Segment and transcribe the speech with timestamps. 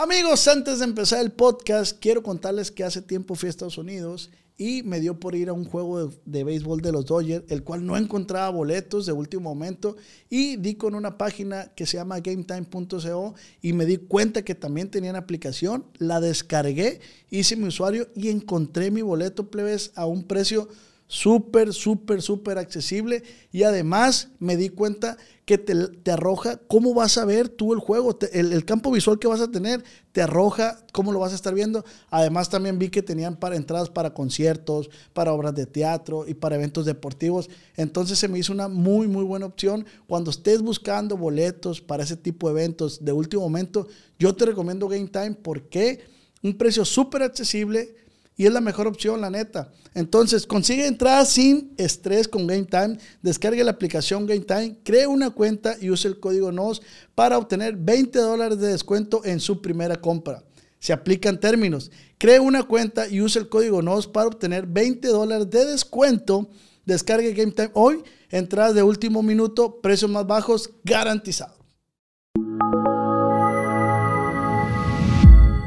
[0.00, 4.30] Amigos, antes de empezar el podcast, quiero contarles que hace tiempo fui a Estados Unidos
[4.56, 7.84] y me dio por ir a un juego de, béisbol de los Dodgers, el cual
[7.84, 9.96] no encontraba boletos de último momento
[10.30, 14.88] y di con una página que se llama gametime.co y me di cuenta que también
[14.88, 20.68] tenían aplicación, la descargué, hice mi usuario y encontré mi boleto plebes a un precio
[21.08, 25.16] súper, súper, súper accesible y además me di cuenta
[25.48, 29.18] que te, te, arroja cómo vas a ver tú el juego, el, el, campo visual
[29.18, 29.82] que vas a tener,
[30.12, 31.86] te arroja cómo lo vas a estar viendo.
[32.10, 36.56] Además también vi que tenían para entradas para conciertos, para obras de teatro y para
[36.56, 37.48] eventos deportivos.
[37.78, 39.86] Entonces se me hizo una muy, muy buena opción.
[40.06, 43.88] Cuando estés buscando boletos para ese tipo de eventos de último momento,
[44.18, 46.00] yo te recomiendo Game Time porque
[46.42, 47.96] un precio súper accesible
[48.38, 49.72] y es la mejor opción, la neta.
[49.94, 52.96] Entonces, consigue entradas sin estrés con Game Time.
[53.20, 56.80] Descargue la aplicación Game Time, cree una cuenta y use el código NOS
[57.16, 60.44] para obtener 20 dólares de descuento en su primera compra.
[60.78, 61.90] Se aplican términos.
[62.16, 66.48] Cree una cuenta y use el código NOS para obtener 20 dólares de descuento.
[66.84, 68.04] Descargue Game Time hoy.
[68.30, 71.56] Entradas de último minuto, precios más bajos, garantizado.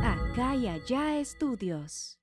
[0.06, 2.21] Acá y allá estudios.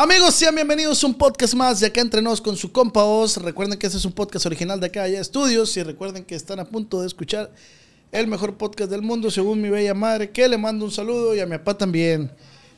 [0.00, 3.36] Amigos, sean bienvenidos a un podcast más de acá entre nos con su compa Oz.
[3.38, 6.60] Recuerden que este es un podcast original de acá allá estudios y recuerden que están
[6.60, 7.52] a punto de escuchar
[8.12, 11.40] el mejor podcast del mundo según mi bella madre, que le mando un saludo y
[11.40, 12.30] a mi papá también.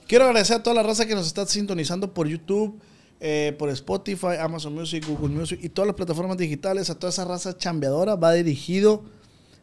[0.08, 2.80] Quiero agradecer a toda la raza que nos está sintonizando por YouTube,
[3.20, 6.88] eh, por Spotify, Amazon Music, Google Music y todas las plataformas digitales.
[6.88, 9.04] A toda esa raza chambeadora va dirigido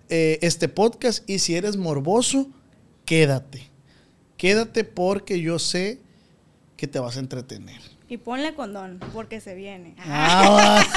[0.09, 2.51] eh, este podcast y si eres morboso,
[3.03, 3.71] quédate.
[4.37, 6.05] Quédate porque yo sé
[6.77, 7.81] que te vas a entretener.
[8.07, 9.95] Y ponle condón, porque se viene.
[9.99, 10.85] Ah,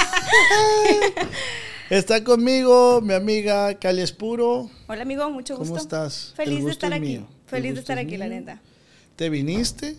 [1.91, 4.70] Está conmigo mi amiga Cali Espuro.
[4.86, 5.73] Hola amigo, mucho gusto.
[5.73, 6.34] ¿Cómo estás?
[6.36, 7.01] Feliz de estar aquí.
[7.01, 7.27] Mío.
[7.47, 8.61] Feliz de estar aquí, la neta.
[9.17, 9.97] ¿Te viniste?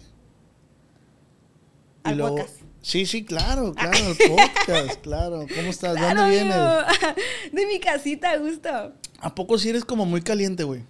[2.03, 2.37] Al luego...
[2.37, 2.61] podcast.
[2.81, 5.45] Sí, sí, claro, claro, el podcast, claro.
[5.55, 5.97] ¿Cómo estás?
[5.97, 6.55] Claro, ¿Dónde vienes?
[7.51, 8.93] De mi casita, gusto.
[9.19, 10.81] ¿A poco sí eres como muy caliente, güey?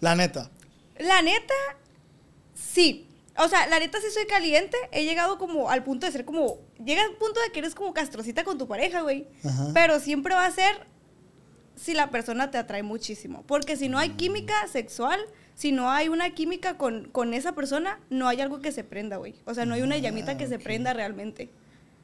[0.00, 0.50] La neta.
[0.98, 1.54] La neta,
[2.54, 3.06] sí.
[3.36, 4.76] O sea, la neta sí soy caliente.
[4.92, 6.58] He llegado como al punto de ser como.
[6.84, 9.26] Llega al punto de que eres como castrocita con tu pareja, güey.
[9.72, 10.86] Pero siempre va a ser
[11.74, 13.42] si la persona te atrae muchísimo.
[13.46, 15.18] Porque si no hay química sexual,
[15.54, 19.16] si no hay una química con, con esa persona, no hay algo que se prenda,
[19.16, 19.34] güey.
[19.46, 21.50] O sea, no hay una llamita Ah, que se prenda realmente.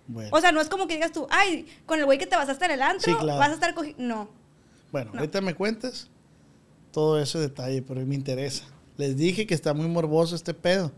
[0.09, 2.35] Bueno, O sea, no es como que digas tú, ay, con el güey que te
[2.35, 3.39] vas a estar en el antro, Sí, claro.
[3.39, 4.03] vas a estar cogiendo.
[4.03, 4.29] No.
[4.91, 5.21] bueno no.
[5.21, 6.09] ahorita me cuentas
[6.91, 8.65] todo ese detalle, pero me interesa.
[8.97, 10.91] Les dije que está muy morboso este pedo.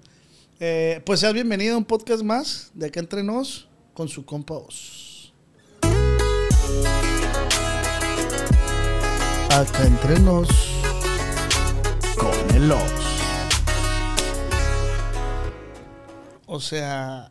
[0.64, 4.54] Eh, pues seas bienvenido a un podcast más de acá entre nos con su compa
[4.54, 5.32] Oz.
[9.50, 10.48] Acá entre nos
[12.16, 13.20] con el Oz.
[16.46, 17.28] O sea,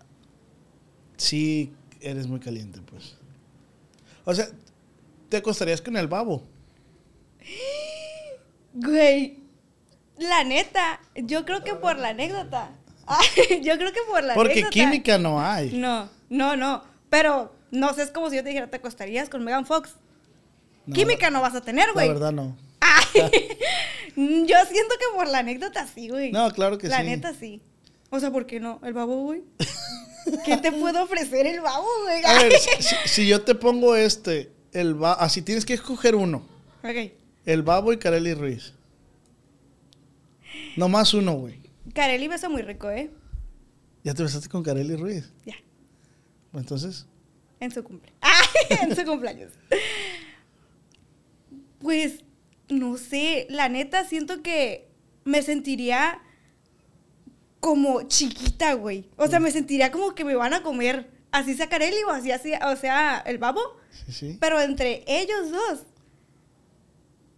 [1.15, 1.71] sí
[2.01, 3.15] eres muy caliente, pues.
[4.25, 4.49] O sea,
[5.29, 6.43] te acostarías con el babo.
[8.73, 9.39] Güey,
[10.17, 12.75] la neta, yo creo que por la anécdota.
[13.11, 14.72] Ay, yo creo que por la Porque anécdota.
[14.73, 15.72] química no hay.
[15.73, 16.83] No, no, no.
[17.09, 19.91] Pero no sé, es como si yo te dijera, ¿te acostarías con Megan Fox?
[20.85, 22.07] No, química no vas a tener, La güey.
[22.09, 22.57] verdad no.
[22.79, 23.22] Ay,
[24.16, 26.31] yo siento que por la anécdota sí, güey.
[26.31, 27.03] No, claro que la sí.
[27.05, 27.61] neta sí.
[28.09, 28.79] O sea, ¿por qué no?
[28.83, 29.43] ¿El babo, güey?
[30.45, 32.23] ¿Qué te puedo ofrecer el babo, güey?
[32.25, 36.43] A ver, si, si- yo te pongo este, el ba así tienes que escoger uno.
[36.83, 37.11] Ok.
[37.45, 38.73] El babo y Kareli Ruiz.
[40.75, 41.60] No más uno, güey.
[41.94, 43.12] Carelli besa muy rico, ¿eh?
[44.03, 45.31] Ya te besaste con Kareli Ruiz.
[45.46, 45.56] Ya.
[46.53, 47.07] Entonces,
[47.59, 48.12] En su cumple.
[48.22, 48.41] ¡Ah!
[48.81, 49.52] En su cumpleaños.
[51.79, 52.24] Pues,
[52.69, 54.88] no sé, la neta siento que
[55.24, 56.22] me sentiría
[57.59, 59.09] como chiquita, güey.
[59.18, 62.31] O sea, me sentiría como que me van a comer así sea Carelli o así,
[62.31, 63.62] así, o sea, el babo.
[64.08, 64.38] sí, sí.
[64.40, 65.79] Pero entre ellos dos,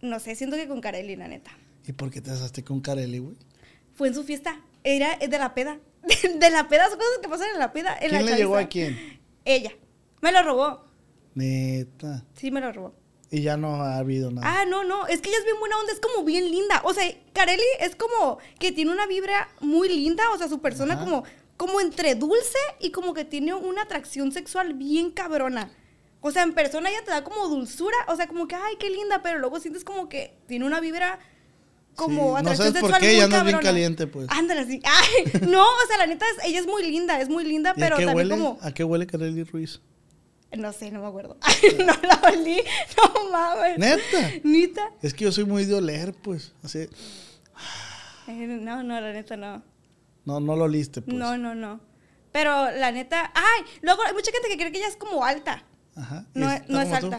[0.02, 1.50] no sé, siento que con Carelli, la neta.
[1.86, 3.36] ¿Y por qué te besaste con Kareli, güey?
[3.94, 4.60] Fue en su fiesta.
[4.82, 5.78] Era de la peda.
[6.38, 7.94] De la peda, son cosas que pasan en la peda.
[7.94, 8.70] En ¿Quién la le llegó a chaviza.
[8.70, 9.20] quién?
[9.44, 9.72] Ella.
[10.20, 10.84] Me lo robó.
[11.34, 12.24] Neta.
[12.34, 12.94] Sí, me lo robó.
[13.30, 14.46] Y ya no ha habido nada.
[14.46, 16.82] Ah, no, no, es que ella es bien buena onda, es como bien linda.
[16.84, 20.94] O sea, Carelli es como que tiene una vibra muy linda, o sea, su persona
[20.94, 21.04] Ajá.
[21.04, 21.24] como,
[21.56, 25.72] como entre dulce y como que tiene una atracción sexual bien cabrona.
[26.20, 28.88] O sea, en persona ella te da como dulzura, o sea, como que, ay, qué
[28.88, 31.18] linda, pero luego sientes como que tiene una vibra
[31.94, 34.26] como Sí, no sabes por qué, muy ya andas bien caliente, pues.
[34.30, 34.80] Ándale, así.
[34.84, 37.80] Ay, no, o sea, la neta, es- ella es muy linda, es muy linda, ¿Y
[37.80, 38.42] pero a qué también huele?
[38.44, 38.58] como...
[38.62, 39.80] ¿A qué huele Kareli Ruiz?
[40.56, 41.36] No sé, no me acuerdo.
[41.78, 42.58] no la olí,
[42.96, 43.78] no mames.
[43.78, 44.30] ¿Neta?
[44.44, 44.90] Nita.
[45.02, 46.52] Es que yo soy muy de oler, pues.
[46.62, 46.88] Así.
[48.26, 49.62] No, no, la neta no.
[50.24, 51.16] No, no lo liste, pues.
[51.16, 51.80] No, no, no.
[52.32, 55.64] Pero la neta, ay, luego hay mucha gente que cree que ella es como alta.
[55.96, 56.24] Ajá.
[56.34, 57.10] ¿Y No, es- no es tú?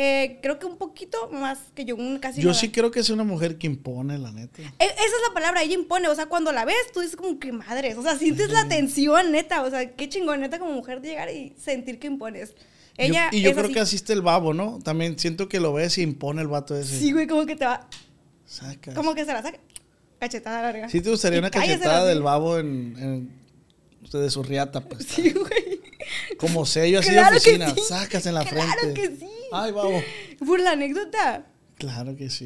[0.00, 2.60] Eh, creo que un poquito más que yo, casi Yo nada.
[2.60, 4.62] sí creo que es una mujer que impone, la neta.
[4.62, 7.40] E- Esa es la palabra, ella impone, o sea, cuando la ves, tú dices como
[7.40, 11.00] que madres, o sea, sientes la tensión, neta, o sea, qué chingón, neta, como mujer
[11.00, 12.54] de llegar y sentir que impones.
[12.96, 13.74] Ella Yo- y yo creo así.
[13.74, 14.78] que así está el babo, ¿no?
[14.84, 16.96] También siento que lo ves y impone el vato ese.
[16.96, 17.88] Sí, güey, como que te va,
[18.46, 18.94] Sacas.
[18.94, 19.58] como que se la saca,
[20.20, 20.88] cachetada la verga.
[20.88, 23.38] Sí te gustaría Y una cachetada del babo en, en-
[24.12, 25.06] de su riata, pues.
[25.08, 25.67] Sí, güey.
[26.36, 27.74] Como sello así Claro de oficina.
[27.74, 27.80] sí.
[27.88, 29.00] Sacas en la Claro frente.
[29.00, 29.28] que sí.
[29.52, 30.02] Ay, babo.
[30.46, 31.46] Por la anécdota.
[31.76, 32.44] Claro que sí.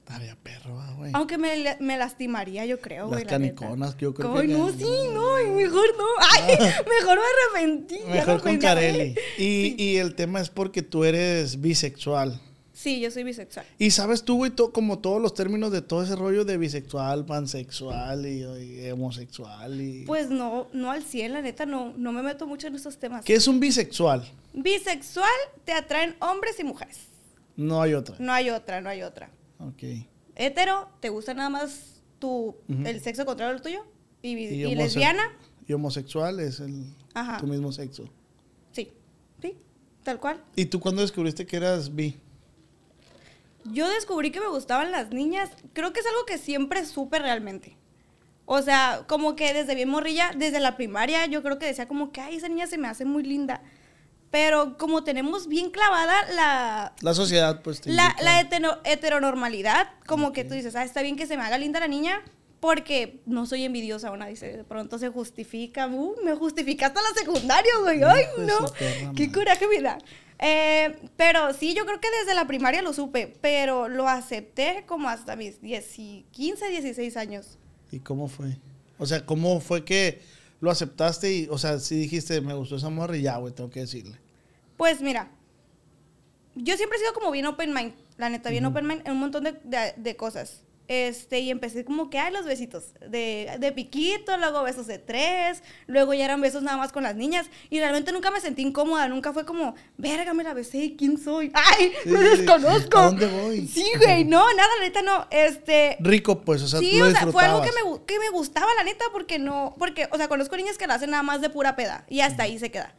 [0.00, 1.10] Estaría perro, ah, güey.
[1.14, 3.24] Aunque me, me lastimaría, yo creo, Las güey.
[3.26, 3.54] la neta.
[3.56, 6.04] caniconas, yo creo Ay, que- no, sí, no, mejor no.
[6.32, 6.56] Ay,
[6.88, 7.98] mejor me arrepentí.
[8.08, 8.56] Mejor no con.
[8.58, 9.14] Carelli.
[9.36, 12.40] Y, y el tema es porque tú eres bisexual.
[12.80, 13.66] Sí, yo soy bisexual.
[13.76, 17.26] Y sabes tú, güey, to- como todos los términos de todo ese rollo de bisexual,
[17.26, 20.04] pansexual y, y homosexual y...
[20.04, 23.24] Pues no, no al 100, la neta, no, no me meto mucho en esos temas.
[23.24, 24.24] ¿Qué es un bisexual?
[24.54, 25.26] Bisexual
[25.64, 26.98] te atraen hombres y mujeres.
[27.56, 28.14] No hay otra.
[28.20, 29.28] No hay otra, no hay otra.
[29.58, 29.82] Ok.
[30.36, 33.84] Hetero, te gusta nada más tu, el sexo contrario al tuyo.
[34.22, 34.36] Y,
[34.76, 35.32] lesbiana,
[35.66, 37.38] Y homosexual es el, Ajá.
[37.38, 38.08] tu mismo sexo.
[38.70, 38.92] sí.
[39.42, 39.56] Sí,
[40.04, 40.40] tal cual.
[40.54, 42.16] ¿Y tú cuándo descubriste que eras bi?
[43.72, 45.50] Yo descubrí que me gustaban las niñas.
[45.72, 47.76] Creo que es algo que siempre supe realmente.
[48.46, 52.12] O sea, como que desde bien morrilla, desde la primaria, yo creo que decía como
[52.12, 53.60] que, ay, esa niña se me hace muy linda.
[54.30, 60.32] Pero como tenemos bien clavada la, La sociedad, pues, te la, la hetero- heteronormalidad, como
[60.32, 62.22] que tú dices, ah, está bien que se me haga linda la niña
[62.60, 67.18] porque no soy envidiosa, una dice, de pronto se justifica, uh, me justificaste hasta la
[67.20, 69.98] secundaria, güey, ay, no, perra qué coraje me da.
[70.40, 75.08] Eh, pero sí, yo creo que desde la primaria lo supe, pero lo acepté como
[75.08, 77.58] hasta mis 10 y 15, 16 años.
[77.90, 78.56] ¿Y cómo fue?
[78.98, 80.20] O sea, ¿cómo fue que
[80.60, 83.70] lo aceptaste y, o sea, si dijiste, me gustó esa morra y ya, güey, tengo
[83.70, 84.16] que decirle?
[84.76, 85.30] Pues mira,
[86.54, 89.18] yo siempre he sido como bien open mind, la neta, bien open mind en un
[89.18, 90.62] montón de, de- de cosas.
[90.88, 95.62] Este, y empecé como que, ay, los besitos de, de piquito, luego besos de tres,
[95.86, 97.46] luego ya eran besos nada más con las niñas.
[97.68, 101.52] Y realmente nunca me sentí incómoda, nunca fue como, verga, me la besé, ¿quién soy?
[101.54, 102.98] ¡Ay, Sí, me desconozco!
[102.98, 103.68] ¿A dónde voy?
[103.68, 105.26] Sí, güey, no, nada, la neta no.
[105.30, 108.30] Este, Rico, pues, o sea, sí, tú o sea, fue algo que me, que me
[108.30, 111.42] gustaba, la neta, porque no, porque, o sea, conozco niñas que lo hacen nada más
[111.42, 112.94] de pura peda y hasta ahí se queda.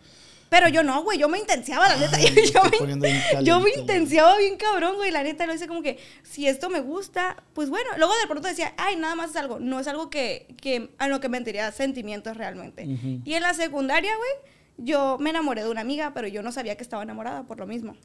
[0.49, 2.17] Pero yo no, güey, yo me intensiaba, la neta.
[2.17, 5.45] Ay, yo, me yo me intensiaba bien cabrón, güey, la neta.
[5.45, 7.89] Lo hice como que, si esto me gusta, pues bueno.
[7.97, 9.59] Luego de pronto decía, ay, nada más es algo.
[9.59, 12.83] No es algo que, que a lo que me tendría sentimientos realmente.
[13.23, 14.29] Y en la secundaria, güey,
[14.77, 17.67] yo me enamoré de una amiga, pero yo no sabía que estaba enamorada por lo
[17.67, 17.95] mismo.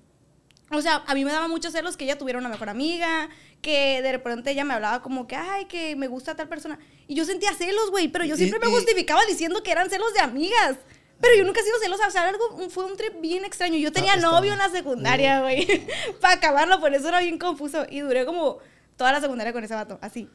[0.70, 3.28] O sea, a mí me daba muchos celos que ella tuviera una mejor amiga,
[3.62, 6.78] que de repente ella me hablaba como que, ay, que me gusta tal persona.
[7.06, 9.88] Y yo sentía celos, güey, pero yo Y- siempre me y- justificaba diciendo que eran
[9.90, 10.76] celos de amigas.
[11.20, 13.76] Pero yo nunca he sido celosa, o sea, algo, fue un trip bien extraño.
[13.78, 15.66] Yo tenía está- novio en la secundaria, güey,
[16.20, 17.86] para acabarlo, por eso era bien confuso.
[17.88, 18.58] Y duré como
[18.96, 20.28] toda la secundaria con ese vato, así.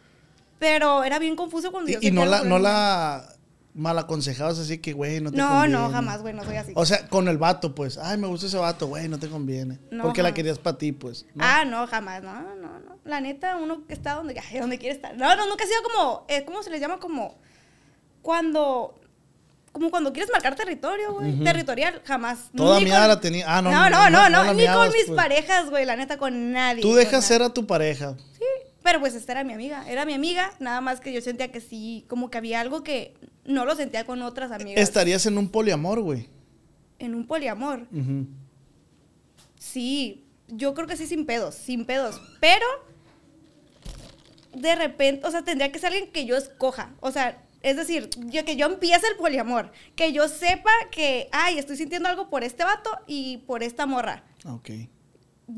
[0.58, 3.36] Pero era bien confuso cuando yo Y, y no la, no la
[3.76, 5.74] mal aconsejabas así que, güey, no te No, conviene.
[5.74, 6.74] no, jamás, güey, no soy así.
[6.76, 9.80] O sea, con el vato, pues, ay, me gusta ese vato, güey, no te conviene.
[9.92, 10.36] No, porque la jamás.
[10.36, 11.26] querías para ti, pues.
[11.36, 11.46] ¿no?
[11.46, 12.98] Ah, no, jamás, no, no, no.
[13.06, 15.16] La neta, uno que está donde, ay, donde quiere estar.
[15.16, 17.00] No, no, nunca ha sido como, eh, ¿cómo se les llama?
[17.00, 17.38] Como
[18.22, 18.99] cuando,
[19.72, 21.40] como cuando quieres marcar territorio, güey.
[21.44, 22.50] Territorial, jamás.
[22.56, 23.46] Toda con- la tenía.
[23.48, 25.16] Ah, no, no, no, no, no, ni miabas, con mis pues.
[25.16, 26.82] parejas, güey, la neta, con nadie.
[26.82, 28.16] Tú dejas ser a tu pareja.
[28.38, 28.46] Sí,
[28.84, 31.62] pero pues esta era mi amiga, era mi amiga, nada más que yo sentía que
[31.62, 33.14] sí, como que había algo que
[33.46, 34.82] no lo sentía con otras amigas.
[34.82, 36.30] Estarías en un poliamor, güey.
[36.98, 37.88] En un poliamor.
[39.58, 42.20] Sí, yo creo que sí sin pedos, sin pedos.
[42.40, 42.66] Pero
[44.54, 46.92] de repente, o sea, tendría que ser alguien que yo escoja.
[47.02, 49.72] O sea, es decir, yo, que yo empiece el poliamor.
[49.96, 54.24] Que yo sepa que, ay, estoy sintiendo algo por este vato y por esta morra.
[54.46, 54.70] Ok.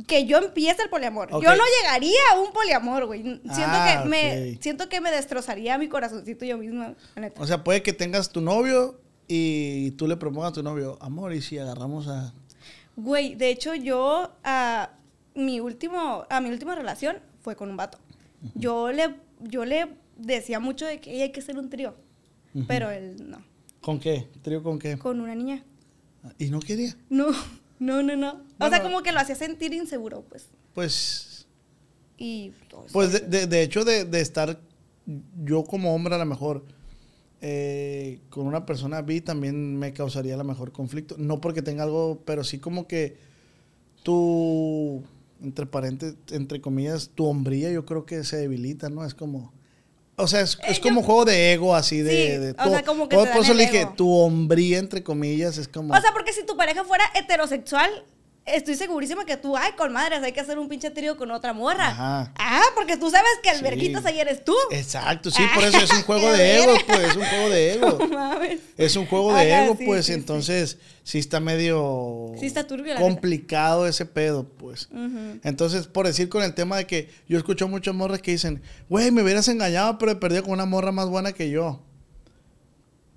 [0.07, 1.27] Que yo empiece el poliamor.
[1.31, 1.43] Ok.
[1.43, 3.21] Yo no llegaría a un poliamor, güey.
[3.21, 6.95] Siento, Ah, que me, siento que me destrozaría mi corazoncito yo misma.
[7.37, 11.33] O sea, puede que tengas tu novio y tú le propongas a tu novio, amor,
[11.33, 12.33] y si agarramos a.
[12.95, 14.91] Güey, de hecho yo a
[15.35, 17.99] mi último a mi última relación fue con un vato.
[18.55, 19.87] Yo le yo le
[20.21, 21.95] decía mucho de que "Ey, hay que ser un trío,
[22.67, 23.37] pero él no,
[23.81, 24.27] ¿Con qué?
[24.41, 24.97] ¿Trío con qué?
[24.97, 25.63] con una niña.
[26.37, 26.95] Y no quería.
[27.09, 27.27] No,
[27.79, 28.43] no, no, no.
[28.59, 30.47] O sea, como que lo hacía sentir inseguro, pues.
[30.75, 31.47] Pues.
[32.17, 32.51] Y.
[32.93, 34.59] Pues de, de- de hecho, de, de estar
[35.43, 36.63] yo como hombre a lo mejor
[37.41, 41.15] eh, con una persona bi también me causaría a lo mejor conflicto.
[41.17, 43.17] No porque tenga algo, pero sí como que
[44.03, 45.03] tu
[45.41, 49.03] entre paréntesis, entre comillas, tu hombría yo creo que se debilita, ¿no?
[49.03, 49.51] Es como...
[50.21, 52.11] O sea, es, es Eh, como yo- juego de ego, así de...
[52.11, 53.93] Sí, de o sea, como que por, te por dan eso el le dije, ego.
[53.97, 55.93] tu hombría, entre comillas, es como...
[55.93, 57.89] O sea, porque si tu pareja fuera heterosexual,
[58.45, 61.53] estoy segurísima que tú, ay, con madres, hay que hacer un pinche trío con otra
[61.53, 61.87] morra.
[61.89, 62.33] Ajá.
[62.37, 63.63] Ah, porque tú sabes que el Sí.
[63.63, 64.55] verguitas ahí eres tú.
[64.71, 67.97] Exacto, sí, por eso es un juego de ego, pues, es un juego de ego.
[67.99, 68.59] No mames.
[68.77, 70.19] Es un juego de Ajá, ego, sí, pues, sí, sí.
[70.19, 74.89] entonces sí está medio Sí está turbio, complicado ese pedo, pues.
[75.43, 79.11] Entonces, por decir con el tema de que yo escucho muchas morras que dicen, güey,
[79.11, 81.81] me hubieras engañado, pero he perdido con una morra más buena que yo.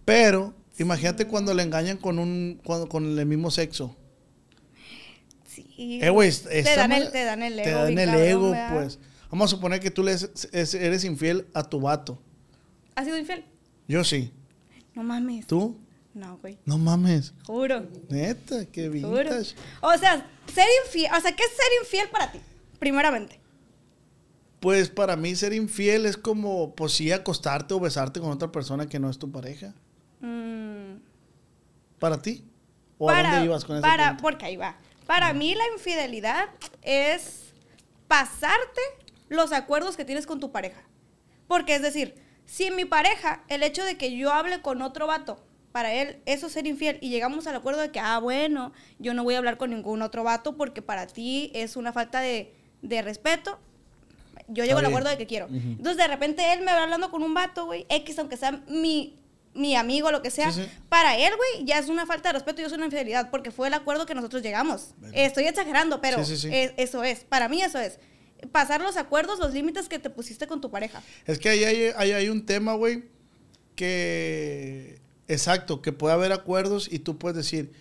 [0.05, 3.97] Pero, imagínate cuando le engañan con un, cuando- con el mismo sexo.
[5.77, 6.01] Sí.
[6.03, 7.65] Eh, güey, te, dan el, te dan el ego.
[7.65, 8.73] Te dan el cabrón, ego, ¿verdad?
[8.75, 8.99] pues.
[9.31, 12.21] Vamos a suponer que tú le es- es- eres infiel a tu vato.
[12.95, 13.45] ¿Has sido infiel?
[13.89, 14.33] Yo sí.
[14.95, 15.47] No mames.
[15.49, 15.77] ¿Tú?
[16.15, 16.59] No, güey.
[16.65, 17.35] No mames.
[17.45, 17.89] Juro.
[18.09, 19.19] Neta, qué Juro.
[19.25, 19.57] vintage.
[19.81, 21.11] O sea, ser infiel.
[21.17, 22.39] O sea, ¿qué es ser infiel para ti?
[22.79, 23.41] Primeramente.
[24.61, 28.87] Pues para mí ser infiel es como, pues sí, acostarte o besarte con otra persona
[28.89, 29.75] que no es tu pareja.
[30.21, 30.99] Mm,
[31.99, 32.45] ¿Para ti?
[32.97, 34.23] ¿O a dónde ibas con ese para, punto?
[34.23, 34.79] Porque ahí va.
[35.07, 36.49] Para mí la infidelidad
[36.83, 37.53] es
[38.09, 38.81] pasarte
[39.29, 40.83] los acuerdos que tienes con tu pareja.
[41.47, 42.15] Porque es decir,
[42.47, 45.43] si mi pareja, el hecho de que yo hable con otro vato,
[45.73, 49.13] para él eso es ser infiel y llegamos al acuerdo de que, ah, bueno, yo
[49.13, 52.55] no voy a hablar con ningún otro vato porque para ti es una falta de,
[52.83, 53.59] de respeto.
[54.47, 55.47] Yo llego al acuerdo de que quiero.
[55.47, 59.19] Entonces de repente él me va hablando con un vato, güey, X, aunque sea mi,
[59.55, 60.51] mi amigo, lo que sea.
[60.53, 60.69] Sí, sí.
[60.89, 63.69] Para él, güey, ya es una falta de respeto y es una infidelidad porque fue
[63.69, 64.95] el acuerdo que nosotros llegamos.
[65.13, 67.21] Estoy exagerando, pero Sí, es- eso es.
[67.21, 67.99] Para mí eso es.
[68.53, 71.03] Pasar los acuerdos, los límites que te pusiste con tu pareja.
[71.25, 73.05] Es que ahí hay, ahí hay un tema, güey,
[73.85, 74.99] que...
[75.27, 77.73] Exacto, que puede haber acuerdos y tú puedes decir,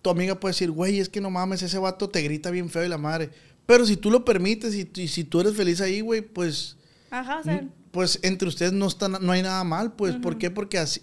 [0.00, 2.82] tu amiga puede decir, güey, es que no mames, ese vato te grita bien feo
[2.84, 3.28] y la madre.
[3.66, 6.76] Pero si tú lo permites y, y si tú eres feliz ahí, güey, pues...
[7.10, 10.16] Ajá, o sea, Pues entre ustedes no, está, no hay nada mal, pues.
[10.16, 10.50] ¿Por qué?
[10.50, 11.00] Porque así...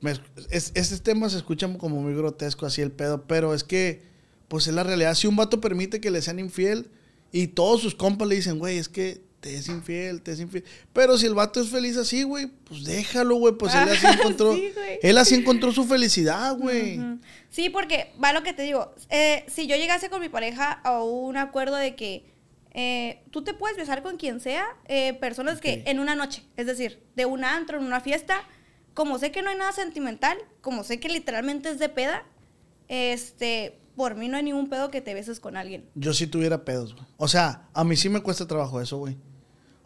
[0.00, 0.12] me-
[0.50, 4.02] es- este tema se escucha como muy grotesco, así el pedo, pero es que,
[4.48, 5.14] pues es la realidad.
[5.14, 6.90] Si un vato permite que le sean infiel
[7.32, 10.64] y todos sus compas le dicen, güey, es que te es infiel, te es infiel.
[10.94, 13.52] Pero si el vato es feliz así, güey, pues déjalo, güey.
[13.54, 14.70] Pues él así encontró, sí,
[15.02, 16.98] él así encontró su felicidad, güey.
[17.50, 18.94] Sí, porque va lo que te digo.
[19.10, 22.24] eh, si yo llegase con mi pareja a un acuerdo de que
[22.74, 26.66] eh, tú te puedes besar con quien sea, eh, personas que en una noche, es
[26.66, 28.42] decir, de un antro, en una fiesta,
[28.94, 32.24] como sé que no hay nada sentimental, como sé que literalmente es de peda,
[32.88, 35.88] este, por mí no hay ningún pedo que te beses con alguien.
[35.94, 37.06] Yo sí tuviera pedos, güey.
[37.16, 39.16] O sea, a mí sí me cuesta trabajo eso, güey.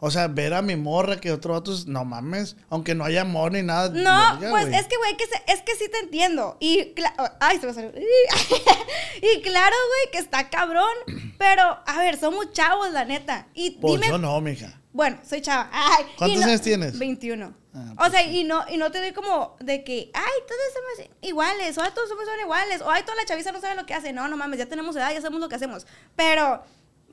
[0.01, 3.21] O sea, ver a mi morra que otro vato, es- no mames, aunque no haya
[3.21, 3.89] amor ni nada.
[3.89, 4.79] No, verga, pues güey.
[4.79, 6.55] es que, güey, que se- es que sí te entiendo.
[6.61, 6.93] Y,
[7.41, 7.91] ay, se me salió.
[9.21, 10.93] y claro, güey, que está cabrón.
[11.37, 13.47] Pero, a ver, somos chavos, la neta.
[13.53, 14.07] Y Pues dime.
[14.07, 14.79] yo no, mija.
[14.91, 15.69] Bueno, soy chava.
[15.71, 16.97] Ay, ¿Cuántos no- años tienes?
[16.97, 17.53] 21.
[17.75, 20.61] Ah, o pues sea, y no, y no te doy como de que, ay, todos
[21.05, 23.75] somos iguales, o ay, todos somos son iguales, o ay, toda la chaviza no sabe
[23.75, 24.11] lo que hace.
[24.11, 25.85] No, no mames, ya tenemos edad, ya sabemos lo que hacemos.
[26.15, 26.63] Pero,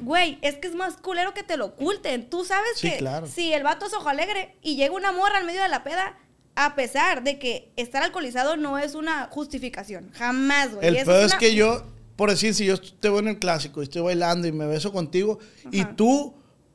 [0.01, 2.29] güey, es que es más culero que te lo oculten.
[2.29, 3.27] Tú sabes Sí, que claro.
[3.27, 6.19] si el vato es ojo alegre y llega una morra al medio de la peda,
[6.55, 10.11] a pesar de que estar alcoholizado no es una justificación.
[10.15, 10.87] Jamás, güey.
[10.89, 11.85] El peor es una- que yo,
[12.17, 14.93] por decir, si yo te voy en el clásico y estoy bailando y me beso
[14.93, 15.39] contigo
[15.71, 15.95] y Ajá.
[15.97, 16.35] tú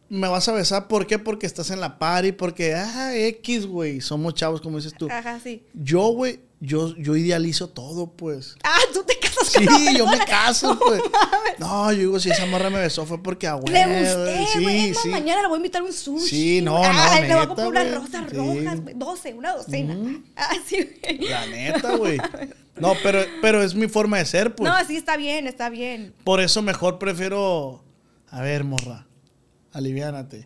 [0.10, 1.18] me vas a besar, ¿por qué?
[1.20, 5.08] Porque estás en la party, porque, ah, X, güey, somos chavos, como dices tú.
[5.10, 5.64] Ajá, sí.
[5.74, 8.58] Yo, güey, yo, yo idealizo todo, pues.
[8.64, 9.18] Ah, tú te
[9.52, 11.02] Sí, yo me caso, pues.
[11.58, 13.68] No, yo digo, si esa morra me besó fue porque a huevo.
[13.72, 14.94] Le gusté, Sí, güey.
[14.94, 15.10] Sí.
[15.10, 16.28] mañana le voy a invitar un sushi.
[16.28, 18.36] Sí, no, no, Ay, Le voy a comprar unas rosas Sí.
[18.38, 18.96] rojas, güey.
[18.96, 19.98] 12, una docena.
[20.36, 21.30] Ah, sí, güey.
[21.30, 22.18] La neta, güey.
[22.78, 24.70] No, pero, pero es mi forma de ser, pues.
[24.70, 26.14] No, sí, está bien, está bien.
[26.24, 27.84] Por eso mejor prefiero.
[28.30, 29.06] A ver, morra.
[29.74, 30.46] Aliviánate.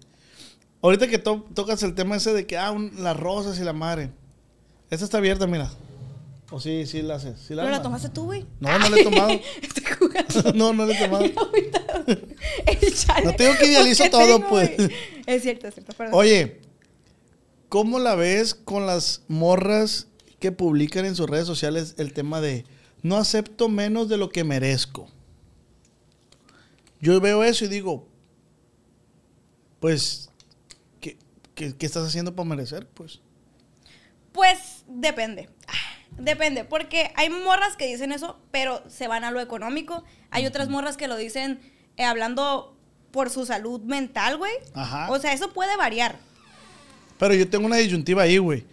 [0.81, 3.73] Ahorita que to- tocas el tema ese de que, ah, un- las rosas y la
[3.73, 4.11] madre.
[4.89, 5.69] Esta está abierta, mira.
[6.51, 7.39] O sí, sí la haces.
[7.39, 8.45] ¿Sí la ¿No la tomaste tú, güey?
[8.59, 9.29] No, no la he tomado.
[9.61, 10.53] Estoy jugando.
[10.55, 11.25] no, no la he tomado.
[13.23, 14.71] No te digo que idealizo ¿Qué todo, tengo, pues.
[15.25, 15.93] Es cierto, es cierto.
[15.93, 16.13] perdón.
[16.15, 16.61] Oye,
[17.69, 20.07] ¿cómo la ves con las morras
[20.39, 22.65] que publican en sus redes sociales el tema de
[23.01, 25.07] no acepto menos de lo que merezco?
[27.01, 28.07] Yo veo eso y digo,
[29.79, 30.29] pues,
[31.01, 31.17] ¿qué,
[31.55, 32.87] qué- qué estás haciendo para merecer?
[32.87, 33.19] Pues,
[34.31, 35.49] Pues depende.
[36.17, 40.03] Depende, porque hay morras que dicen eso, pero se van a lo económico.
[40.31, 41.59] Hay otras morras que lo dicen
[41.97, 42.75] eh, hablando
[43.11, 44.53] por su salud mental, güey.
[44.73, 45.11] Ajá.
[45.11, 46.17] O sea, eso puede variar.
[47.17, 48.65] pero yo tengo una disyuntiva ahí, güey.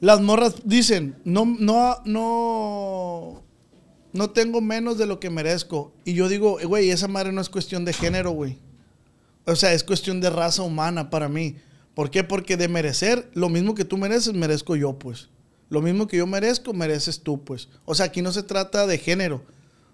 [0.00, 3.42] Las morras dicen, no, no, no,
[4.12, 5.92] no tengo menos de lo que merezco.
[6.04, 8.58] Y yo digo, güey, esa madre no es cuestión de género, güey.
[9.44, 11.56] O sea, es cuestión de raza humana para mí.
[11.94, 12.24] ¿Por qué?
[12.24, 15.28] Porque de merecer, lo mismo que tú mereces, merezco yo, pues.
[15.70, 17.68] Lo mismo que yo merezco, mereces tú, pues.
[17.86, 19.42] O sea, aquí no se trata de género.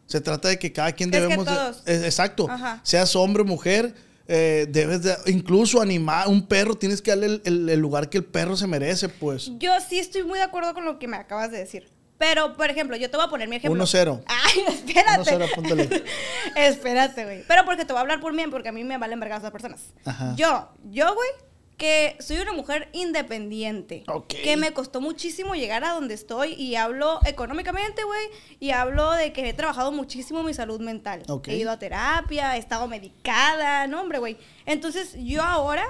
[0.06, 1.85] Se trata de que cada quien Es que debemos...
[1.85, 2.49] de- exacto.
[2.50, 2.80] Ajá.
[2.83, 3.95] Seas hombre, mujer,
[4.28, 5.14] eh, debes de...
[5.26, 8.66] Incluso animar, un perro, tienes que darle el, el- el lugar que el perro se
[8.66, 9.50] merece, pues.
[9.59, 11.90] Yo sí estoy muy de acuerdo con lo que me acabas de decir.
[12.18, 13.85] Pero, por ejemplo, yo te voy a poner mi ejemplo.
[13.85, 14.23] 1-0.
[14.26, 15.37] Ay, espérate.
[15.37, 16.02] 1-0, apúntale.
[16.56, 17.45] espérate, güey.
[17.47, 19.52] Pero porque te voy a hablar por mí, porque a mí me valen vergas las
[19.52, 19.80] personas.
[20.04, 20.35] Ajá.
[20.37, 21.28] Yo, yo, güey,
[21.76, 24.04] que soy una mujer independiente.
[24.09, 24.28] Ok.
[24.42, 28.26] Que me costó muchísimo llegar a donde estoy y hablo económicamente, güey.
[28.61, 31.23] Y hablo de que he trabajado muchísimo mi salud mental.
[31.28, 31.49] Ok.
[31.49, 34.38] He ido a terapia, he estado medicada, no, hombre, güey.
[34.64, 35.85] Entonces, yo ahora,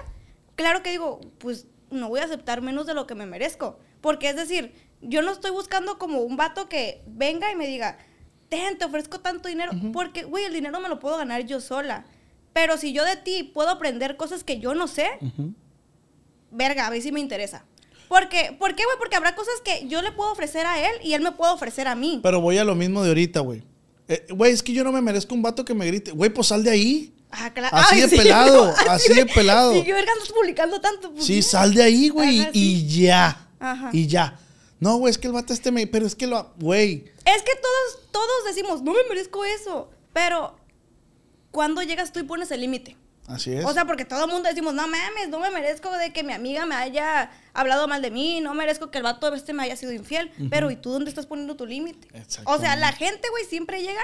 [0.57, 3.79] claro que digo, pues no voy a aceptar menos de lo que me merezco.
[4.01, 7.99] Porque es decir, yo no estoy buscando como un vato que venga y me diga,
[8.49, 9.71] ten, te ofrezco tanto dinero.
[9.93, 12.07] Porque, güey, el dinero me lo puedo ganar yo sola.
[12.53, 15.55] Pero si yo de ti puedo aprender cosas que yo no sé, Ujú.
[16.57, 17.65] Verga, a mí sí me interesa.
[18.09, 18.97] Porque, ¿Por qué, güey?
[18.99, 21.89] Porque habrá cosas que yo le puedo ofrecer a él y él me puede ofrecer
[21.89, 22.21] a mí.
[22.23, 23.63] Pero voy a lo mismo de ahorita, güey.
[24.09, 26.13] Eh, Güey, es que yo no me merezco un vato que me grite.
[26.13, 27.13] Güey, pues sal de ahí.
[27.31, 27.77] Ah, claro.
[27.77, 29.73] Así de pelado, así de pelado.
[29.73, 31.13] Sí, verga andas publicando tanto.
[31.13, 32.49] pues, Sí, sal de ahí, güey.
[32.53, 33.49] Y ya.
[33.59, 33.91] Ajá.
[33.93, 34.39] Y ya.
[34.79, 35.87] No, güey, es que el vato este me...
[35.89, 36.53] Pero es que lo...
[36.61, 37.05] Güey.
[37.25, 39.91] Es que todos, todos decimos, no me merezco eso.
[40.13, 40.57] Pero,
[41.51, 42.97] ¿cuándo llegas tú y pones el límite?
[43.29, 43.65] Así es.
[43.65, 46.33] O sea, porque todo el mundo decimos, no mames, no me merezco de que mi
[46.33, 49.75] amiga me haya hablado mal de mí, no merezco que el vato este me haya
[49.77, 50.31] sido infiel.
[50.51, 52.09] Pero, ¿y tú dónde estás poniendo tu límite?
[52.45, 54.03] O sea, la gente, güey, siempre llega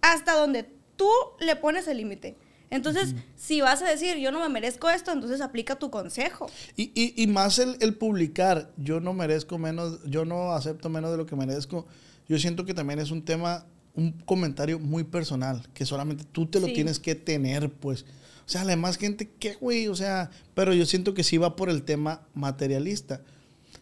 [0.00, 1.08] hasta donde tú
[1.40, 2.36] le pones el límite.
[2.70, 6.50] Entonces, si vas a decir, yo no me merezco esto, entonces aplica tu consejo.
[6.74, 11.10] Y, y- y más el, el publicar, yo no merezco menos, yo no acepto menos
[11.10, 11.86] de lo que merezco.
[12.26, 16.60] Yo siento que también es un tema, un comentario muy personal, que solamente tú te
[16.60, 16.72] lo Sí.
[16.72, 18.06] tienes que tener, pues.
[18.46, 19.88] O sea, la demás gente, ¿qué, güey?
[19.88, 23.22] O sea, pero yo siento que sí va por el tema materialista.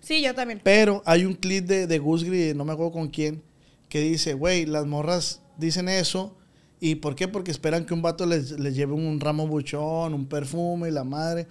[0.00, 0.60] Sí, yo también.
[0.62, 3.42] Pero hay un clip de, de Gusgri, no me acuerdo con quién,
[3.88, 6.36] que dice, güey, las morras dicen eso.
[6.80, 7.28] ¿Y por qué?
[7.28, 11.04] Porque esperan que un vato les, les lleve un ramo buchón, un perfume y la
[11.04, 11.46] madre.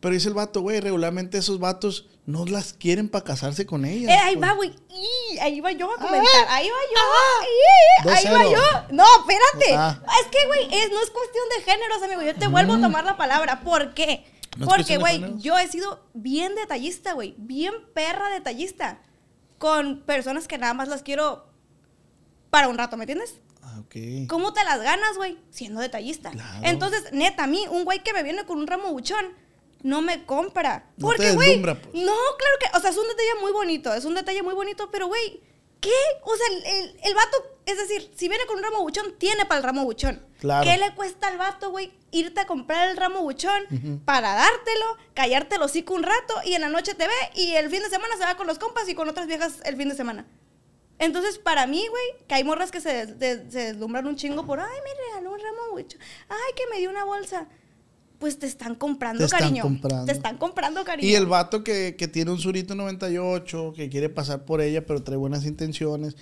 [0.00, 4.10] Pero dice el vato, güey, regularmente esos vatos no las quieren para casarse con ellas.
[4.10, 4.50] Eh, ahí pues.
[4.50, 4.74] va, güey.
[5.40, 6.46] Ahí va yo a comentar.
[6.48, 8.10] Ahí va yo.
[8.10, 8.94] Dos Ahí va yo.
[8.94, 9.74] No, espérate.
[9.74, 10.02] Ah.
[10.20, 12.22] Es que, güey, es, no es cuestión de géneros, amigo.
[12.22, 13.60] Yo te vuelvo a tomar la palabra.
[13.60, 14.26] ¿Por qué?
[14.56, 14.60] Mm.
[14.60, 17.34] No Porque, güey, yo he sido bien detallista, güey.
[17.38, 19.00] Bien perra detallista.
[19.58, 21.46] Con personas que nada más las quiero
[22.50, 23.36] para un rato, ¿me entiendes?
[23.62, 24.28] Ah, ok.
[24.28, 25.38] ¿Cómo te las ganas, güey?
[25.50, 26.30] Siendo detallista.
[26.30, 26.66] Claro.
[26.66, 29.26] Entonces, neta, a mí, un güey que me viene con un ramo buchón,
[29.82, 30.90] no me compra.
[30.96, 31.60] No Porque, güey.
[31.62, 31.76] pues.
[31.94, 32.76] No, claro que.
[32.76, 33.92] O sea, es un detalle muy bonito.
[33.94, 35.40] Es un detalle muy bonito, pero, güey.
[35.80, 35.90] ¿Qué?
[36.24, 37.36] O sea, el, el- el vato,
[37.66, 40.24] es decir, si viene con un ramo buchón, tiene para el ramo buchón.
[40.40, 40.64] Claro.
[40.68, 45.56] ¿Qué le cuesta al vato, güey, irte a comprar el ramo buchón para dártelo, callarte
[45.56, 48.16] el hocico un rato y en la noche te ve y el fin de semana
[48.16, 50.26] se va con los compas y con otras viejas el fin de semana?
[50.98, 54.58] Entonces, para mí, güey, que hay morras que se, des- se deslumbran un chingo por,
[54.60, 57.48] ay, me regaló un ramo buchón, ay, que me dio una bolsa.
[58.18, 59.62] Pues te están comprando, Te están cariño.
[59.62, 60.06] comprando.
[60.06, 61.08] Te están comprando, cariño.
[61.08, 65.02] Y el vato que, que tiene un surito 98, que quiere pasar por ella, pero
[65.02, 66.16] trae buenas intenciones.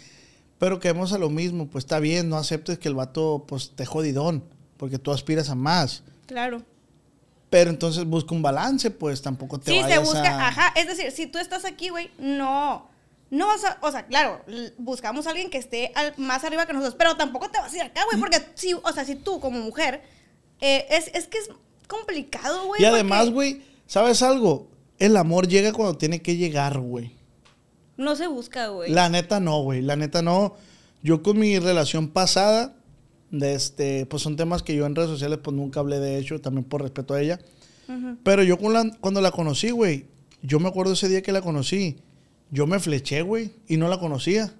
[0.58, 3.86] Pero caemos a lo mismo, pues está bien, no aceptes que el vato pues te
[3.86, 4.44] jodidón,
[4.76, 6.02] porque tú aspiras a más.
[6.26, 6.62] Claro.
[7.50, 11.12] Pero entonces busca un balance, pues tampoco te Sí, se busca, a- ajá, es decir,
[11.12, 12.88] si tú estás aquí, güey, no,
[13.30, 14.40] no vas a, o sea, claro,
[14.78, 17.76] buscamos a alguien que esté al- más arriba que nosotros, pero tampoco te vas a
[17.76, 20.02] ir acá, güey, porque si, o sea, si tú como mujer,
[20.60, 21.48] eh, es, es que es
[21.88, 22.82] complicado, güey.
[22.82, 24.68] Y además, porque güey, ¿sabes algo?
[24.98, 27.12] El amor llega cuando tiene que llegar, güey.
[27.96, 28.90] No se busca, güey.
[28.92, 29.82] La neta no, güey.
[29.82, 30.54] La neta no.
[31.02, 32.74] Yo con mi relación pasada,
[33.30, 36.40] de este, pues son temas que yo en redes sociales pues nunca hablé de hecho,
[36.40, 37.40] también por respeto a ella.
[38.22, 40.06] Pero yo con la- cuando la conocí, güey,
[40.42, 41.98] yo me acuerdo ese día que la conocí,
[42.50, 44.54] yo me fleché, güey, y no la conocía.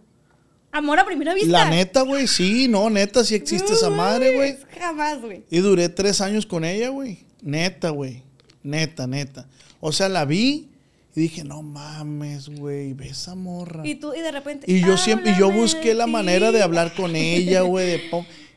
[0.75, 1.53] Amor a primera vista.
[1.53, 4.57] La neta, güey, sí, no, neta, sí existe esa madre, güey.
[4.77, 5.45] Jamás, güey.
[5.49, 7.21] Y duré tres años con ella, güey.
[7.43, 8.25] Neta, güey.
[8.65, 9.47] Neta, neta.
[9.79, 10.71] O sea, la vi
[11.15, 13.87] y dije, no mames, güey, ve esa morra.
[13.87, 14.65] Y tú, y de repente.
[14.69, 18.01] Y yo siempre, y yo busqué la manera de hablar con ella, güey,